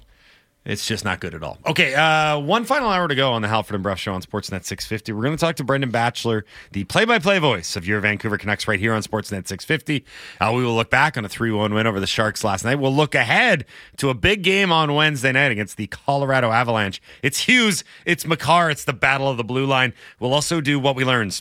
It's 0.68 0.86
just 0.86 1.02
not 1.02 1.18
good 1.18 1.34
at 1.34 1.42
all. 1.42 1.56
Okay, 1.66 1.94
uh, 1.94 2.38
one 2.38 2.66
final 2.66 2.90
hour 2.90 3.08
to 3.08 3.14
go 3.14 3.32
on 3.32 3.40
the 3.40 3.48
Halford 3.48 3.74
and 3.74 3.82
Brough 3.82 3.94
Show 3.94 4.12
on 4.12 4.20
Sportsnet 4.20 4.66
650. 4.66 5.12
We're 5.12 5.22
going 5.22 5.34
to 5.34 5.40
talk 5.40 5.56
to 5.56 5.64
Brendan 5.64 5.90
Batchelor, 5.90 6.44
the 6.72 6.84
play-by-play 6.84 7.38
voice 7.38 7.74
of 7.74 7.86
your 7.86 8.00
Vancouver 8.00 8.36
Canucks, 8.36 8.68
right 8.68 8.78
here 8.78 8.92
on 8.92 9.02
Sportsnet 9.02 9.48
650. 9.48 10.04
Uh, 10.38 10.52
we 10.54 10.62
will 10.62 10.74
look 10.74 10.90
back 10.90 11.16
on 11.16 11.24
a 11.24 11.28
3-1 11.28 11.72
win 11.72 11.86
over 11.86 11.98
the 12.00 12.06
Sharks 12.06 12.44
last 12.44 12.66
night. 12.66 12.74
We'll 12.74 12.94
look 12.94 13.14
ahead 13.14 13.64
to 13.96 14.10
a 14.10 14.14
big 14.14 14.42
game 14.42 14.70
on 14.70 14.94
Wednesday 14.94 15.32
night 15.32 15.50
against 15.50 15.78
the 15.78 15.86
Colorado 15.86 16.50
Avalanche. 16.50 17.00
It's 17.22 17.40
Hughes, 17.40 17.82
it's 18.04 18.26
Makar, 18.26 18.68
it's 18.68 18.84
the 18.84 18.92
battle 18.92 19.28
of 19.30 19.38
the 19.38 19.44
blue 19.44 19.64
line. 19.64 19.94
We'll 20.20 20.34
also 20.34 20.60
do 20.60 20.78
what 20.78 20.96
we 20.96 21.02
learned 21.02 21.40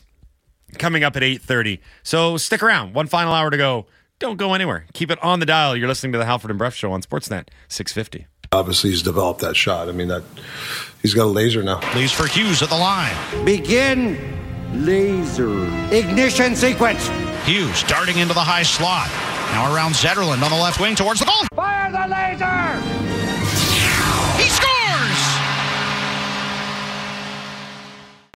coming 0.77 1.03
up 1.03 1.17
at 1.17 1.21
8.30. 1.21 1.79
So 2.01 2.37
stick 2.37 2.63
around. 2.63 2.93
One 2.93 3.07
final 3.07 3.33
hour 3.33 3.49
to 3.49 3.57
go. 3.57 3.87
Don't 4.19 4.37
go 4.37 4.53
anywhere. 4.53 4.85
Keep 4.93 5.11
it 5.11 5.21
on 5.21 5.41
the 5.41 5.45
dial. 5.45 5.75
You're 5.75 5.89
listening 5.89 6.13
to 6.13 6.17
the 6.17 6.25
Halford 6.25 6.49
and 6.49 6.57
Brough 6.57 6.69
Show 6.69 6.93
on 6.93 7.01
Sportsnet 7.01 7.49
650. 7.67 8.25
Obviously, 8.51 8.91
he's 8.91 9.01
developed 9.01 9.41
that 9.41 9.55
shot. 9.55 9.89
I 9.89 9.91
mean, 9.91 10.07
that 10.07 10.23
he's 11.01 11.13
got 11.13 11.25
a 11.25 11.31
laser 11.31 11.63
now. 11.63 11.79
Leaves 11.95 12.13
for 12.13 12.27
Hughes 12.27 12.61
at 12.61 12.69
the 12.69 12.77
line. 12.77 13.15
Begin 13.45 14.37
laser 14.73 15.65
ignition 15.93 16.55
sequence. 16.55 17.07
Hughes 17.45 17.83
darting 17.83 18.17
into 18.17 18.33
the 18.33 18.39
high 18.39 18.63
slot. 18.63 19.09
Now 19.51 19.73
around 19.73 19.93
Zetterlund 19.93 20.43
on 20.43 20.51
the 20.51 20.57
left 20.57 20.79
wing 20.79 20.95
towards 20.95 21.19
the 21.19 21.25
goal. 21.25 21.45
Fire 21.55 21.91
the 21.91 22.07
laser! 22.07 23.06